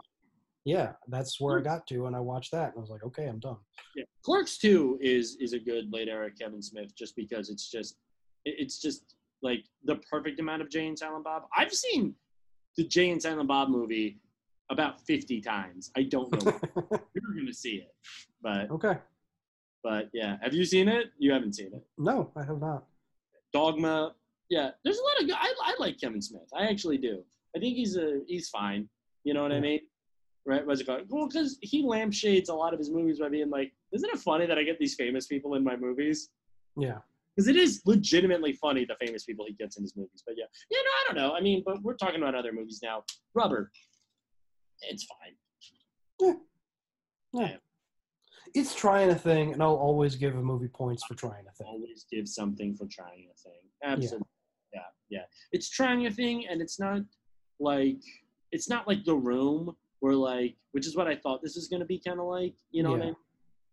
Yeah, 0.64 0.92
that's 1.06 1.40
where 1.40 1.56
I 1.56 1.60
hmm. 1.60 1.66
got 1.68 1.86
to, 1.86 2.06
and 2.06 2.14
I 2.14 2.20
watched 2.20 2.52
that, 2.52 2.70
and 2.70 2.74
I 2.76 2.80
was 2.80 2.90
like, 2.90 3.04
okay, 3.04 3.26
I'm 3.26 3.38
done. 3.38 3.56
Yeah. 3.96 4.04
Clerks 4.22 4.58
2 4.58 4.98
is 5.00 5.36
is 5.40 5.54
a 5.54 5.58
good 5.58 5.90
late 5.90 6.08
era 6.08 6.30
Kevin 6.30 6.60
Smith 6.60 6.94
just 6.94 7.16
because 7.16 7.48
it's 7.48 7.70
just 7.70 7.96
it's 8.44 8.78
just 8.78 9.14
like 9.42 9.64
the 9.84 9.96
perfect 10.10 10.40
amount 10.40 10.62
of 10.62 10.70
Jay 10.70 10.86
and 10.86 10.98
Silent 10.98 11.24
Bob. 11.24 11.42
I've 11.56 11.72
seen 11.72 12.14
the 12.76 12.84
Jay 12.84 13.10
and 13.10 13.20
Silent 13.20 13.48
Bob 13.48 13.68
movie 13.68 14.18
about 14.70 15.00
50 15.06 15.40
times. 15.40 15.90
I 15.96 16.02
don't 16.04 16.30
know. 16.32 16.52
You're 17.14 17.34
going 17.34 17.46
to 17.46 17.54
see 17.54 17.76
it. 17.76 17.94
But 18.42 18.70
okay. 18.70 18.98
but 19.82 20.10
yeah, 20.12 20.36
have 20.42 20.54
you 20.54 20.64
seen 20.64 20.88
it? 20.88 21.06
You 21.18 21.32
haven't 21.32 21.54
seen 21.54 21.68
it. 21.74 21.84
No, 21.96 22.30
I 22.36 22.44
have 22.44 22.60
not. 22.60 22.84
Dogma. 23.52 24.14
Yeah, 24.48 24.70
there's 24.84 24.98
a 24.98 25.02
lot 25.02 25.20
of 25.20 25.26
good. 25.26 25.36
I, 25.38 25.54
I 25.64 25.74
like 25.78 26.00
Kevin 26.00 26.22
Smith. 26.22 26.48
I 26.54 26.66
actually 26.66 26.98
do. 26.98 27.22
I 27.56 27.58
think 27.58 27.76
he's 27.76 27.96
a 27.96 28.20
he's 28.26 28.48
fine. 28.48 28.88
You 29.24 29.34
know 29.34 29.42
what 29.42 29.52
I 29.52 29.60
mean? 29.60 29.80
Right? 30.46 30.66
What's 30.66 30.80
it 30.80 30.86
called? 30.86 31.02
Well, 31.08 31.28
because 31.28 31.58
he 31.60 31.82
lampshades 31.82 32.48
a 32.48 32.54
lot 32.54 32.72
of 32.72 32.78
his 32.78 32.90
movies 32.90 33.18
by 33.18 33.28
being 33.28 33.50
like, 33.50 33.72
"Isn't 33.92 34.08
it 34.08 34.18
funny 34.20 34.46
that 34.46 34.56
I 34.56 34.62
get 34.62 34.78
these 34.78 34.94
famous 34.94 35.26
people 35.26 35.54
in 35.54 35.64
my 35.64 35.76
movies?" 35.76 36.30
Yeah. 36.76 36.98
Because 37.38 37.46
it 37.46 37.54
is 37.54 37.82
legitimately 37.86 38.54
funny 38.54 38.84
the 38.84 38.96
famous 39.06 39.22
people 39.22 39.44
he 39.46 39.52
gets 39.52 39.76
in 39.76 39.84
his 39.84 39.96
movies. 39.96 40.24
But 40.26 40.34
yeah, 40.36 40.46
yeah, 40.72 40.78
no, 40.78 40.90
I 40.90 41.04
don't 41.06 41.22
know. 41.22 41.36
I 41.36 41.40
mean, 41.40 41.62
but 41.64 41.80
we're 41.82 41.94
talking 41.94 42.20
about 42.20 42.34
other 42.34 42.52
movies 42.52 42.80
now. 42.82 43.04
Rubber, 43.32 43.70
it's 44.80 45.04
fine. 45.04 46.36
Yeah. 47.32 47.40
yeah. 47.40 47.56
It's 48.56 48.74
trying 48.74 49.10
a 49.10 49.14
thing, 49.14 49.52
and 49.52 49.62
I'll 49.62 49.76
always 49.76 50.16
give 50.16 50.34
a 50.34 50.42
movie 50.42 50.66
points 50.66 51.04
for 51.06 51.14
trying 51.14 51.44
a 51.48 51.52
thing. 51.52 51.68
Always 51.68 52.06
give 52.10 52.26
something 52.26 52.74
for 52.74 52.88
trying 52.90 53.28
a 53.32 53.38
thing. 53.38 53.60
Absolutely. 53.84 54.26
Yeah. 54.74 54.80
yeah, 55.08 55.24
It's 55.52 55.70
trying 55.70 56.06
a 56.06 56.10
thing, 56.10 56.46
and 56.50 56.60
it's 56.60 56.80
not 56.80 57.02
like 57.60 58.02
it's 58.50 58.68
not 58.68 58.88
like 58.88 59.04
The 59.04 59.14
Room, 59.14 59.76
where 60.00 60.14
like, 60.14 60.56
which 60.72 60.88
is 60.88 60.96
what 60.96 61.06
I 61.06 61.14
thought 61.14 61.40
this 61.44 61.54
was 61.54 61.68
gonna 61.68 61.84
be 61.84 62.02
kind 62.04 62.18
of 62.18 62.26
like. 62.26 62.54
You 62.72 62.82
know 62.82 62.90
what 62.90 63.02
I 63.02 63.04
mean? 63.04 63.16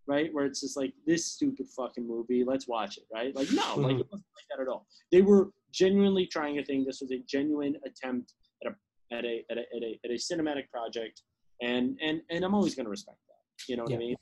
Right, 0.08 0.32
where 0.34 0.46
it's 0.46 0.62
just 0.62 0.78
like 0.78 0.94
this 1.08 1.26
stupid 1.26 1.68
fucking 1.76 2.08
movie. 2.08 2.44
Let's 2.44 2.68
watch 2.68 2.98
it. 2.98 3.06
Right? 3.14 3.36
Like 3.36 3.52
no, 3.52 3.76
like 3.76 3.96
Mhm. 3.96 4.02
it 4.02 4.08
wasn't 4.12 4.30
like 4.38 4.48
that 4.52 4.62
at 4.62 4.68
all. 4.68 4.86
They 5.12 5.22
were 5.24 5.52
genuinely 5.72 6.28
trying 6.28 6.60
a 6.60 6.64
thing. 6.64 6.86
This 6.86 7.02
was 7.02 7.12
a 7.12 7.20
genuine 7.28 7.76
attempt 7.86 8.34
at 8.64 8.72
a 8.72 8.76
at 9.16 9.26
a 9.26 9.44
at 9.50 9.58
a 9.58 9.62
at 9.76 9.84
a, 9.84 10.00
at 10.06 10.12
a 10.12 10.14
cinematic 10.14 10.70
project, 10.70 11.24
and 11.62 11.98
and 12.02 12.22
and 12.30 12.44
I'm 12.46 12.54
always 12.54 12.76
gonna 12.76 12.90
respect 12.90 13.18
that. 13.28 13.68
You 13.70 13.78
know 13.78 13.84
what 13.84 13.94
I 13.94 13.98
mean? 13.98 14.16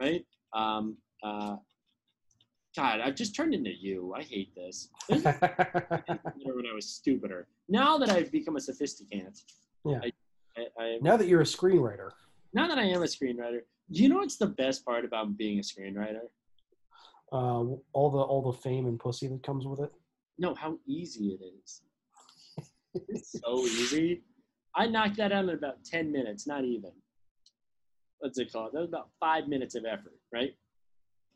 Right? 0.00 0.26
Um. 0.54 0.96
Uh. 1.22 1.56
God, 2.76 3.00
I've 3.00 3.16
just 3.16 3.34
turned 3.34 3.54
into 3.54 3.70
you. 3.70 4.14
I 4.16 4.22
hate 4.22 4.54
this. 4.54 4.88
This 5.08 5.24
when 5.24 6.66
I 6.70 6.74
was 6.74 6.86
stupider. 6.88 7.48
Now 7.68 7.98
that 7.98 8.08
I've 8.10 8.30
become 8.30 8.56
a 8.56 8.60
sophisticant, 8.60 9.40
Yeah. 9.84 10.00
I, 10.02 10.12
I, 10.56 10.82
I, 10.84 10.98
now 11.00 11.16
that 11.16 11.26
you're 11.26 11.40
a 11.40 11.44
screenwriter, 11.44 12.10
now 12.52 12.68
that 12.68 12.78
I 12.78 12.84
am 12.84 13.02
a 13.02 13.06
screenwriter, 13.06 13.60
you 13.90 14.08
know 14.08 14.16
what's 14.16 14.36
the 14.36 14.46
best 14.46 14.84
part 14.84 15.04
about 15.04 15.36
being 15.36 15.58
a 15.58 15.62
screenwriter? 15.62 16.20
uh, 17.32 17.60
all 17.92 18.10
the 18.10 18.18
all 18.18 18.42
the 18.50 18.58
fame 18.58 18.86
and 18.86 18.98
pussy 18.98 19.28
that 19.28 19.42
comes 19.42 19.66
with 19.66 19.80
it. 19.80 19.92
No, 20.38 20.54
how 20.54 20.78
easy 20.86 21.28
it 21.40 21.40
is. 21.62 21.82
it's 23.08 23.40
so 23.44 23.58
easy. 23.64 24.22
I 24.74 24.86
knocked 24.86 25.16
that 25.16 25.32
out 25.32 25.44
in 25.44 25.50
about 25.50 25.84
10 25.84 26.12
minutes, 26.12 26.46
not 26.46 26.64
even. 26.64 26.92
What's 28.20 28.38
it 28.38 28.52
called? 28.52 28.70
That 28.72 28.80
was 28.80 28.88
about 28.88 29.10
five 29.18 29.48
minutes 29.48 29.74
of 29.74 29.84
effort, 29.84 30.14
right? 30.32 30.54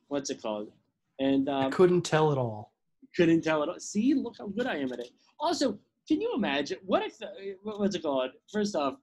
What's 0.09 0.30
it 0.30 0.40
called? 0.40 0.70
And 1.18 1.48
I 1.48 1.64
um, 1.66 1.72
couldn't 1.72 2.03
tell 2.03 2.30
at 2.32 2.38
all. 2.38 2.72
couldn't 3.16 3.42
tell 3.42 3.62
at 3.62 3.68
all. 3.68 3.80
See, 3.80 4.14
look 4.14 4.36
how 4.38 4.46
good 4.46 4.66
I 4.66 4.76
am 4.76 4.92
at 4.92 5.00
it. 5.00 5.11
Also, 5.40 5.78
can 6.09 6.20
you 6.20 6.32
imagine 6.34 6.78
what 6.84 7.03
if 7.03 7.16
what- 7.62 7.80
what's 7.80 7.96
it 7.96 8.03
called? 8.03 8.30
First 8.53 8.74
off, 8.76 8.94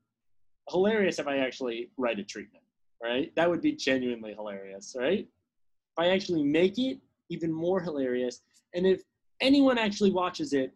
hilarious 0.69 1.19
if 1.19 1.27
I 1.27 1.37
actually 1.37 1.91
write 1.97 2.19
a 2.19 2.23
treatment, 2.23 2.58
right? 3.01 3.31
That 3.35 3.49
would 3.49 3.61
be 3.61 3.73
genuinely 3.73 4.33
hilarious, 4.33 4.95
right? 4.97 5.19
If 5.19 5.97
I 5.97 6.09
actually 6.09 6.43
make 6.43 6.77
it 6.77 6.99
even 7.29 7.51
more 7.51 7.79
hilarious, 7.79 8.41
and 8.73 8.85
if 8.85 9.01
anyone 9.41 9.77
actually 9.77 10.11
watches 10.11 10.53
it, 10.53 10.73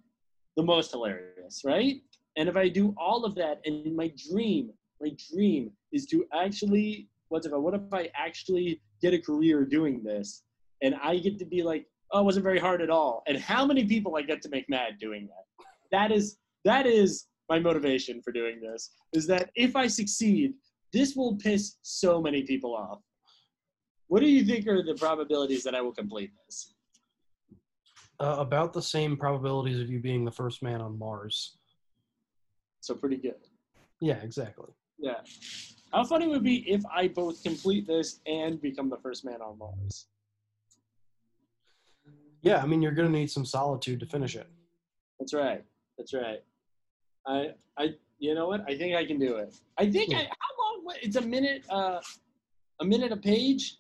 the 0.56 0.64
most 0.64 0.92
hilarious, 0.92 1.62
right? 1.66 2.02
And 2.38 2.50
if 2.50 2.56
I 2.56 2.70
do 2.70 2.94
all 2.98 3.26
of 3.26 3.36
that, 3.36 3.62
and 3.66 3.96
my 3.96 4.12
dream, 4.30 4.72
my 5.02 5.12
dream 5.32 5.72
is 5.92 6.06
to 6.08 6.26
actually, 6.34 7.08
what's 7.30 7.46
if 7.46 7.54
I, 7.54 7.58
what 7.58 7.74
if 7.74 7.82
I 7.92 8.10
actually 8.16 8.82
get 9.02 9.14
a 9.14 9.20
career 9.20 9.66
doing 9.66 10.04
this, 10.04 10.44
and 10.82 10.96
I 11.02 11.18
get 11.18 11.40
to 11.40 11.46
be 11.46 11.64
like 11.64 11.88
oh, 12.14 12.22
it 12.22 12.24
wasn't 12.24 12.44
very 12.44 12.60
hard 12.60 12.82
at 12.82 12.90
all. 12.90 13.24
And 13.28 13.38
how 13.38 13.66
many 13.66 13.86
people 13.86 14.16
I 14.16 14.22
get 14.22 14.42
to 14.44 14.50
make 14.50 14.70
mad 14.70 15.00
doing 15.00 15.28
that? 15.28 15.66
That 15.92 16.16
is 16.16 16.38
that 16.64 16.86
is 16.86 17.26
my 17.50 17.60
motivation 17.60 18.22
for 18.22 18.32
doing 18.32 18.62
this. 18.62 18.92
Is 19.12 19.28
that 19.28 19.50
if 19.56 19.76
I 19.76 19.88
succeed, 19.88 20.54
this 20.94 21.16
will 21.16 21.36
piss 21.36 21.78
so 21.82 22.22
many 22.22 22.44
people 22.44 22.76
off. 22.76 23.00
What 24.08 24.22
do 24.22 24.28
you 24.28 24.46
think 24.46 24.68
are 24.68 24.84
the 24.84 24.94
probabilities 24.94 25.64
that 25.64 25.74
I 25.74 25.82
will 25.82 25.94
complete 25.94 26.32
this? 26.46 26.74
Uh, 28.20 28.36
about 28.38 28.72
the 28.72 28.82
same 28.82 29.18
probabilities 29.18 29.80
of 29.80 29.90
you 29.90 30.00
being 30.00 30.24
the 30.24 30.32
first 30.32 30.62
man 30.62 30.82
on 30.82 30.98
Mars. 30.98 31.58
So 32.80 32.94
pretty 32.94 33.18
good. 33.18 33.36
Yeah, 34.00 34.18
exactly. 34.18 34.70
Yeah. 35.00 35.22
How 35.92 36.04
funny 36.04 36.28
would 36.28 36.38
it 36.38 36.44
be 36.44 36.70
if 36.70 36.84
I 36.94 37.08
both 37.08 37.42
complete 37.44 37.88
this 37.88 38.20
and 38.26 38.62
become 38.62 38.90
the 38.90 38.98
first 38.98 39.26
man 39.26 39.42
on 39.42 39.58
Mars? 39.58 40.08
Yeah, 42.42 42.62
I 42.62 42.66
mean, 42.66 42.82
you're 42.82 42.92
going 42.92 43.12
to 43.12 43.18
need 43.18 43.32
some 43.32 43.46
solitude 43.46 44.00
to 44.02 44.06
finish 44.06 44.36
it. 44.36 44.48
That's 45.20 45.34
right. 45.34 45.64
That's 45.98 46.14
right. 46.14 46.44
I, 47.26 47.52
I, 47.78 47.96
you 48.20 48.36
know 48.36 48.48
what? 48.48 48.62
I 48.68 48.78
think 48.78 48.96
I 48.96 49.06
can 49.06 49.18
do 49.18 49.38
it. 49.38 49.56
I 49.78 49.90
think. 49.90 50.14
I, 50.14 50.24
how 50.24 50.53
It's 51.02 51.16
a 51.16 51.22
minute. 51.22 51.64
Uh, 51.70 52.00
a 52.80 52.86
minute 52.86 53.12
a 53.12 53.18
page. 53.18 53.78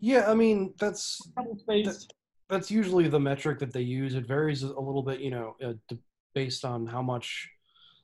Yeah, 0.00 0.30
I 0.30 0.34
mean, 0.34 0.74
that's 0.78 1.20
spaced. 1.58 2.14
that's 2.48 2.70
usually 2.70 3.08
the 3.08 3.20
metric 3.20 3.58
that 3.58 3.72
they 3.72 3.82
use. 3.82 4.14
It 4.14 4.26
varies 4.26 4.62
a 4.62 4.68
little 4.68 5.02
bit, 5.02 5.20
you 5.20 5.30
know, 5.30 5.56
uh, 5.62 5.74
d- 5.88 5.98
based 6.34 6.64
on 6.64 6.86
how 6.86 7.02
much, 7.02 7.48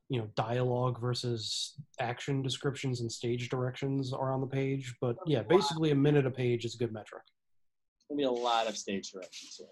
you 0.09 0.19
know, 0.21 0.29
dialogue 0.37 1.01
versus 1.01 1.75
action 2.01 2.43
descriptions 2.43 3.01
and 3.01 3.11
stage 3.11 3.49
directions 3.49 4.13
are 4.13 4.33
on 4.33 4.41
the 4.41 4.47
page. 4.47 4.95
But 5.01 5.17
yeah, 5.27 5.43
basically 5.43 5.91
a 5.91 5.95
minute 5.95 6.27
a 6.27 6.31
page 6.31 6.65
is 6.65 6.75
a 6.75 6.79
good 6.79 6.93
metric. 6.93 7.23
It's 7.97 8.07
gonna 8.11 8.19
be 8.19 8.25
a 8.25 8.31
lot 8.31 8.69
of 8.69 8.77
stage 8.77 9.11
directions 9.11 9.57
here. 9.59 9.69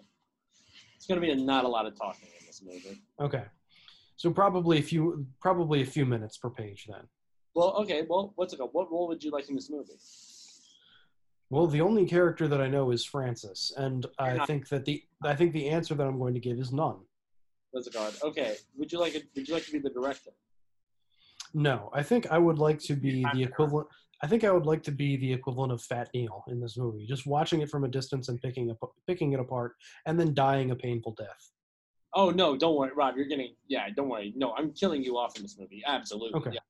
It's 0.96 1.07
gonna 1.07 1.20
be 1.20 1.30
a, 1.30 1.36
not 1.36 1.64
a 1.64 1.68
lot 1.68 1.86
of 1.86 1.94
talking 1.98 2.28
in 2.40 2.46
this 2.46 2.62
movie. 2.64 3.02
Okay, 3.20 3.44
so 4.16 4.30
probably 4.30 4.78
a 4.78 4.82
few, 4.82 5.26
probably 5.40 5.82
a 5.82 5.86
few 5.86 6.07
minutes 6.07 6.38
per 6.38 6.48
page 6.50 6.86
then. 6.88 7.07
Well, 7.55 7.74
okay. 7.82 8.02
Well, 8.09 8.32
what's 8.36 8.52
it 8.52 8.59
called? 8.59 8.70
What 8.72 8.90
role 8.90 9.09
would 9.09 9.22
you 9.22 9.30
like 9.30 9.48
in 9.48 9.55
this 9.55 9.70
movie? 9.70 9.92
Well, 11.50 11.66
the 11.66 11.80
only 11.82 12.07
character 12.07 12.48
that 12.48 12.61
I 12.61 12.68
know 12.68 12.90
is 12.90 13.05
Francis, 13.05 13.72
and 13.76 14.07
I 14.18 14.44
think 14.46 14.68
that 14.70 14.84
the 14.84 15.02
I 15.22 15.36
think 15.36 15.52
the 15.52 15.68
answer 15.68 15.94
that 15.94 16.07
I'm 16.07 16.18
going 16.18 16.34
to 16.34 16.40
give 16.40 16.59
is 16.59 16.72
none. 16.72 16.96
What's 17.70 17.86
it 17.86 17.94
called? 17.94 18.16
Okay. 18.22 18.57
Would 18.76 18.90
you 18.92 18.98
like 18.98 19.14
it? 19.14 19.24
Would 19.36 19.46
you 19.48 19.55
like 19.55 19.64
to 19.66 19.72
be 19.72 19.78
the 19.78 19.90
director? 19.90 20.30
No, 21.52 21.90
I 21.92 22.02
think 22.02 22.26
I 22.30 22.38
would 22.38 22.59
like 22.59 22.80
to 22.80 22.94
be 22.94 23.24
the 23.34 23.42
equivalent. 23.42 23.86
I 24.22 24.26
think 24.26 24.42
I 24.42 24.50
would 24.50 24.66
like 24.66 24.82
to 24.84 24.90
be 24.90 25.16
the 25.16 25.32
equivalent 25.32 25.72
of 25.72 25.82
Fat 25.82 26.09
Neil 26.14 26.44
in 26.48 26.61
this 26.61 26.76
movie, 26.76 27.07
just 27.07 27.26
watching 27.26 27.61
it 27.61 27.68
from 27.68 27.84
a 27.84 27.88
distance 27.88 28.28
and 28.28 28.40
picking 28.40 28.70
up, 28.70 28.78
picking 29.07 29.32
it 29.32 29.40
apart, 29.40 29.74
and 30.07 30.18
then 30.18 30.34
dying 30.34 30.70
a 30.70 30.76
painful 30.76 31.14
death. 31.16 31.50
Oh 32.14 32.30
no! 32.30 32.57
Don't 32.57 32.74
worry, 32.76 32.90
Rob. 32.96 33.16
You're 33.16 33.26
getting. 33.26 33.55
Yeah. 33.68 33.88
Don't 33.94 34.09
worry. 34.09 34.32
No, 34.34 34.55
I'm 34.55 34.72
killing 34.72 35.05
you 35.05 35.18
off 35.18 35.36
in 35.36 35.42
this 35.42 35.57
movie. 35.59 35.82
Absolutely. 35.86 36.40
Okay. 36.40 36.50
Yeah. 36.55 36.61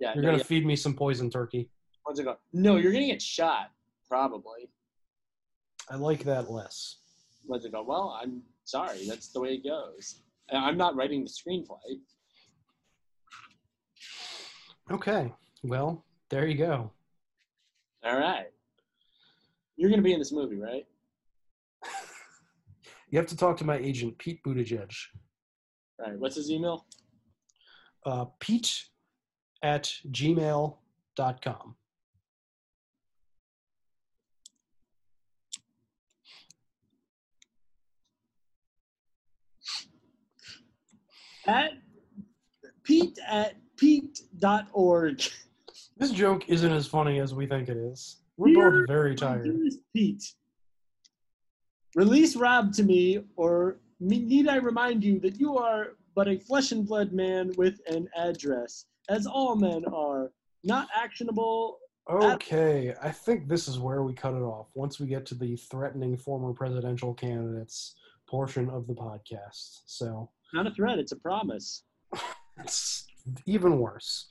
Yeah. 0.00 0.14
You're 0.14 0.22
no, 0.22 0.28
gonna 0.28 0.38
yeah. 0.38 0.44
feed 0.44 0.66
me 0.66 0.76
some 0.76 0.94
poison 0.94 1.30
turkey. 1.30 1.70
What's 2.04 2.20
it 2.20 2.24
called? 2.24 2.36
No, 2.52 2.76
you're 2.76 2.92
gonna 2.92 3.06
get 3.06 3.22
shot. 3.22 3.70
Probably. 4.08 4.70
I 5.90 5.96
like 5.96 6.24
that 6.24 6.50
less. 6.50 6.98
What's 7.44 7.64
it 7.64 7.72
called? 7.72 7.86
Well, 7.86 8.18
I'm 8.20 8.42
sorry. 8.64 9.06
That's 9.08 9.28
the 9.28 9.40
way 9.40 9.54
it 9.54 9.64
goes. 9.64 10.22
I'm 10.52 10.76
not 10.76 10.94
writing 10.94 11.24
the 11.24 11.30
screenplay. 11.30 12.00
Okay, 14.90 15.32
well 15.64 16.04
there 16.30 16.46
you 16.46 16.56
go. 16.56 16.92
All 18.04 18.18
right. 18.18 18.46
You're 19.76 19.90
gonna 19.90 20.02
be 20.02 20.12
in 20.12 20.18
this 20.18 20.32
movie, 20.32 20.58
right? 20.58 20.86
You 23.08 23.18
have 23.18 23.28
to 23.28 23.36
talk 23.36 23.56
to 23.58 23.64
my 23.64 23.76
agent 23.76 24.18
Pete 24.18 24.42
Buttigieg. 24.44 24.90
All 26.00 26.10
right. 26.10 26.18
What's 26.18 26.34
his 26.34 26.50
email? 26.50 26.84
Uh, 28.04 28.24
Pete 28.40 28.84
at 29.62 29.92
gmail.com. 30.10 31.74
At 41.46 41.72
Pete 42.82 43.18
at 43.26 43.54
Pete.org. 43.76 45.22
This 45.98 46.10
joke 46.10 46.48
isn't 46.48 46.72
as 46.72 46.86
funny 46.86 47.20
as 47.20 47.34
we 47.34 47.46
think 47.46 47.68
it 47.68 47.76
is. 47.76 48.16
We're 48.36 48.54
both 48.54 48.88
very 48.88 49.14
tired. 49.14 49.48
Pete, 49.94 50.34
release 51.94 52.36
Rob 52.36 52.72
to 52.74 52.82
me, 52.82 53.24
or 53.36 53.78
need 54.00 54.48
I 54.48 54.56
remind 54.56 55.02
you 55.02 55.18
that 55.20 55.40
you 55.40 55.56
are 55.56 55.96
but 56.14 56.28
a 56.28 56.38
flesh 56.38 56.72
and 56.72 56.86
blood 56.86 57.12
man 57.12 57.52
with 57.56 57.80
an 57.88 58.08
address, 58.16 58.86
as 59.08 59.26
all 59.26 59.56
men 59.56 59.84
are, 59.92 60.32
not 60.64 60.88
actionable. 60.94 61.78
Okay, 62.08 62.94
I 63.02 63.10
think 63.10 63.48
this 63.48 63.66
is 63.66 63.78
where 63.78 64.02
we 64.02 64.12
cut 64.12 64.34
it 64.34 64.42
off. 64.42 64.68
Once 64.74 65.00
we 65.00 65.06
get 65.06 65.26
to 65.26 65.34
the 65.34 65.56
threatening 65.56 66.16
former 66.16 66.52
presidential 66.52 67.14
candidates 67.14 67.96
portion 68.28 68.68
of 68.70 68.86
the 68.86 68.94
podcast. 68.94 69.80
So 69.86 70.30
Not 70.52 70.66
a 70.66 70.70
threat, 70.70 70.98
it's 70.98 71.12
a 71.12 71.16
promise. 71.16 71.84
it's 72.58 73.06
even 73.46 73.78
worse. 73.78 74.28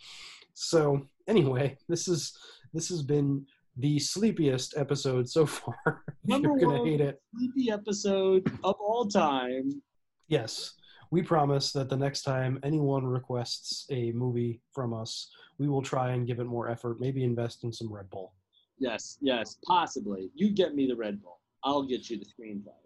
So 0.54 1.06
anyway, 1.28 1.78
this 1.90 2.08
is 2.08 2.38
this 2.74 2.90
has 2.90 3.02
been 3.02 3.46
the 3.78 4.00
sleepiest 4.00 4.78
episode 4.78 5.30
so 5.30 5.46
far. 5.46 6.04
Number 6.26 6.50
You're 6.50 6.60
gonna 6.60 6.80
one 6.80 6.88
hate 6.88 7.02
it. 7.02 7.22
sleepy 7.36 7.72
episode 7.72 8.50
of 8.64 8.76
all 8.80 9.06
time. 9.08 9.82
Yes, 10.28 10.74
we 11.16 11.22
promise 11.22 11.72
that 11.72 11.88
the 11.88 11.96
next 11.96 12.24
time 12.24 12.60
anyone 12.62 13.08
requests 13.08 13.86
a 13.90 14.12
movie 14.12 14.60
from 14.74 14.94
us, 14.94 15.30
we 15.58 15.70
will 15.70 15.82
try 15.82 16.10
and 16.12 16.28
give 16.28 16.42
it 16.42 16.44
more 16.44 16.68
effort. 16.70 17.00
Maybe 17.00 17.24
invest 17.24 17.64
in 17.64 17.72
some 17.72 17.90
Red 17.90 18.10
Bull. 18.10 18.34
Yes, 18.80 19.18
yes, 19.22 19.56
possibly. 19.66 20.30
You 20.36 20.50
get 20.50 20.76
me 20.76 20.88
the 20.88 20.96
Red 20.98 21.24
Bull. 21.24 21.40
I'll 21.64 21.84
get 21.84 22.10
you 22.10 22.20
the 22.20 22.26
screenplay. 22.26 22.82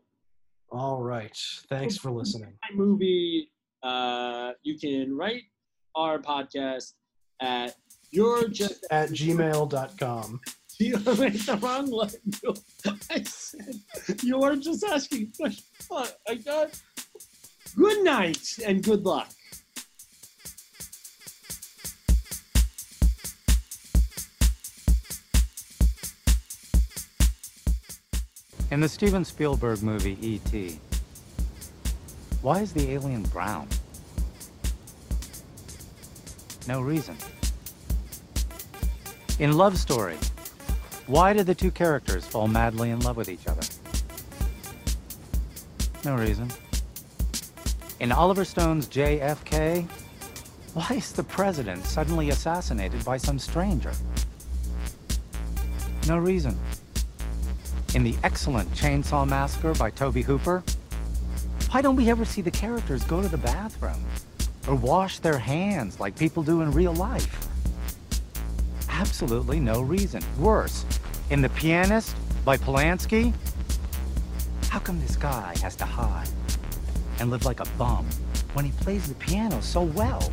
All 0.71 1.01
right. 1.01 1.35
Thanks 1.69 1.97
for 1.97 2.11
listening. 2.11 2.53
my 2.69 2.75
movie, 2.75 3.51
uh, 3.81 4.51
you 4.61 4.77
can 4.77 5.17
write 5.17 5.45
our 5.95 6.19
podcast 6.19 6.93
at 7.41 7.73
you're 8.11 8.47
just 8.47 8.85
At 8.91 9.09
gmail.com. 9.09 10.39
you 10.79 10.97
made 10.99 11.33
the 11.33 11.59
wrong 11.61 11.89
one. 11.89 12.11
I 13.09 13.23
said 13.23 13.75
you're 14.21 14.55
just 14.55 14.83
asking 14.83 15.33
questions. 15.35 15.65
I 16.27 16.35
got. 16.35 16.79
Good 17.75 18.03
night 18.03 18.59
and 18.65 18.83
good 18.83 19.05
luck. 19.05 19.29
In 28.71 28.81
the 28.81 28.89
Steven 28.89 29.25
Spielberg 29.25 29.81
movie 29.81 30.17
E.T., 30.21 30.79
why 32.41 32.59
is 32.59 32.71
the 32.71 32.91
alien 32.91 33.23
brown? 33.23 33.67
No 36.67 36.81
reason. 36.81 37.17
In 39.39 39.57
Love 39.57 39.77
Story, 39.77 40.17
why 41.07 41.33
did 41.33 41.47
the 41.47 41.55
two 41.55 41.71
characters 41.71 42.25
fall 42.25 42.47
madly 42.47 42.91
in 42.91 42.99
love 42.99 43.17
with 43.17 43.29
each 43.29 43.47
other? 43.47 43.61
No 46.05 46.15
reason. 46.15 46.51
In 47.99 48.13
Oliver 48.13 48.45
Stone's 48.45 48.87
JFK, 48.87 49.85
why 50.73 50.87
is 50.91 51.11
the 51.11 51.23
president 51.23 51.83
suddenly 51.83 52.29
assassinated 52.29 53.03
by 53.03 53.17
some 53.17 53.37
stranger? 53.37 53.91
No 56.07 56.17
reason. 56.17 56.57
In 57.95 58.03
the 58.03 58.15
excellent 58.23 58.71
Chainsaw 58.73 59.27
Massacre 59.27 59.73
by 59.73 59.89
Tobe 59.89 60.23
Hooper, 60.23 60.63
why 61.71 61.81
don't 61.81 61.97
we 61.97 62.09
ever 62.09 62.23
see 62.23 62.41
the 62.41 62.49
characters 62.49 63.03
go 63.03 63.21
to 63.21 63.27
the 63.27 63.37
bathroom 63.37 64.01
or 64.65 64.75
wash 64.75 65.19
their 65.19 65.37
hands 65.37 65.99
like 65.99 66.17
people 66.17 66.41
do 66.41 66.61
in 66.61 66.71
real 66.71 66.93
life? 66.93 67.49
Absolutely 68.87 69.59
no 69.59 69.81
reason. 69.81 70.23
Worse, 70.39 70.85
in 71.31 71.41
The 71.41 71.49
Pianist 71.49 72.15
by 72.45 72.55
Polanski, 72.55 73.33
how 74.69 74.79
come 74.79 75.01
this 75.01 75.17
guy 75.17 75.53
has 75.61 75.75
to 75.75 75.85
hide 75.85 76.29
and 77.19 77.29
live 77.29 77.45
like 77.45 77.59
a 77.59 77.65
bum 77.77 78.05
when 78.53 78.65
he 78.65 78.71
plays 78.83 79.07
the 79.07 79.15
piano 79.15 79.61
so 79.61 79.83
well? 79.83 80.31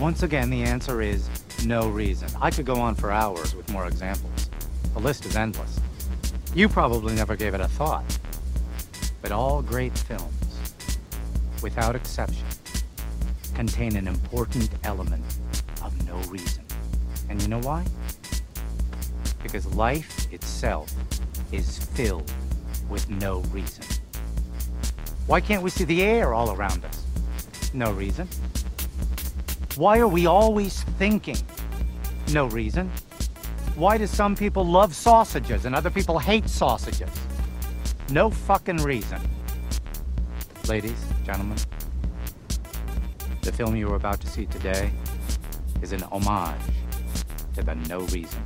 Once 0.00 0.22
again, 0.22 0.50
the 0.50 0.62
answer 0.62 1.02
is 1.02 1.28
no 1.64 1.88
reason. 1.88 2.28
I 2.40 2.50
could 2.50 2.66
go 2.66 2.76
on 2.76 2.94
for 2.94 3.10
hours 3.10 3.54
with 3.54 3.68
more 3.70 3.86
examples. 3.86 4.50
The 4.94 5.00
list 5.00 5.26
is 5.26 5.36
endless. 5.36 5.80
You 6.54 6.68
probably 6.68 7.14
never 7.14 7.36
gave 7.36 7.54
it 7.54 7.60
a 7.60 7.68
thought. 7.68 8.04
But 9.20 9.32
all 9.32 9.62
great 9.62 9.96
films, 9.96 10.32
without 11.62 11.96
exception, 11.96 12.46
contain 13.54 13.96
an 13.96 14.06
important 14.06 14.70
element 14.84 15.24
of 15.82 16.06
no 16.06 16.16
reason. 16.30 16.64
And 17.28 17.42
you 17.42 17.48
know 17.48 17.60
why? 17.60 17.84
Because 19.42 19.66
life 19.74 20.32
itself 20.32 20.92
is 21.50 21.78
filled 21.78 22.32
with 22.88 23.10
no 23.10 23.40
reason. 23.52 23.84
Why 25.28 25.42
can't 25.42 25.62
we 25.62 25.68
see 25.68 25.84
the 25.84 26.02
air 26.02 26.32
all 26.32 26.56
around 26.56 26.86
us? 26.86 27.04
No 27.74 27.92
reason. 27.92 28.26
Why 29.76 29.98
are 29.98 30.08
we 30.08 30.24
always 30.24 30.84
thinking? 30.98 31.36
No 32.32 32.46
reason. 32.46 32.90
Why 33.76 33.98
do 33.98 34.06
some 34.06 34.34
people 34.34 34.64
love 34.64 34.94
sausages 34.94 35.66
and 35.66 35.74
other 35.74 35.90
people 35.90 36.18
hate 36.18 36.48
sausages? 36.48 37.10
No 38.10 38.30
fucking 38.30 38.78
reason. 38.78 39.20
Ladies, 40.66 41.04
gentlemen, 41.26 41.58
the 43.42 43.52
film 43.52 43.76
you 43.76 43.92
are 43.92 43.96
about 43.96 44.22
to 44.22 44.26
see 44.28 44.46
today 44.46 44.90
is 45.82 45.92
an 45.92 46.04
homage 46.04 46.58
to 47.54 47.62
the 47.62 47.74
no 47.74 48.00
reason. 48.00 48.42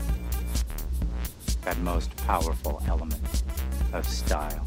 That 1.63 1.79
most 1.79 2.17
powerful 2.17 2.83
element 2.89 3.45
of 3.93 4.05
style. 4.05 4.67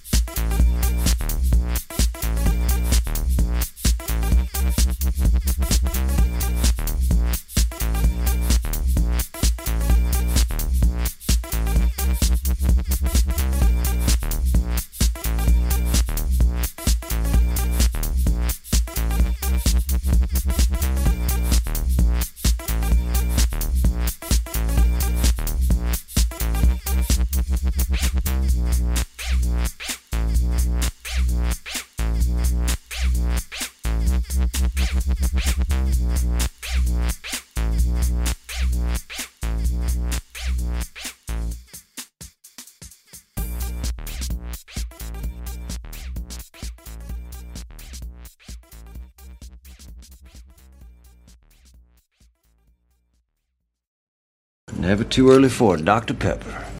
Never 54.91 55.05
too 55.05 55.31
early 55.31 55.47
for 55.47 55.77
Dr. 55.77 56.13
Pepper. 56.13 56.70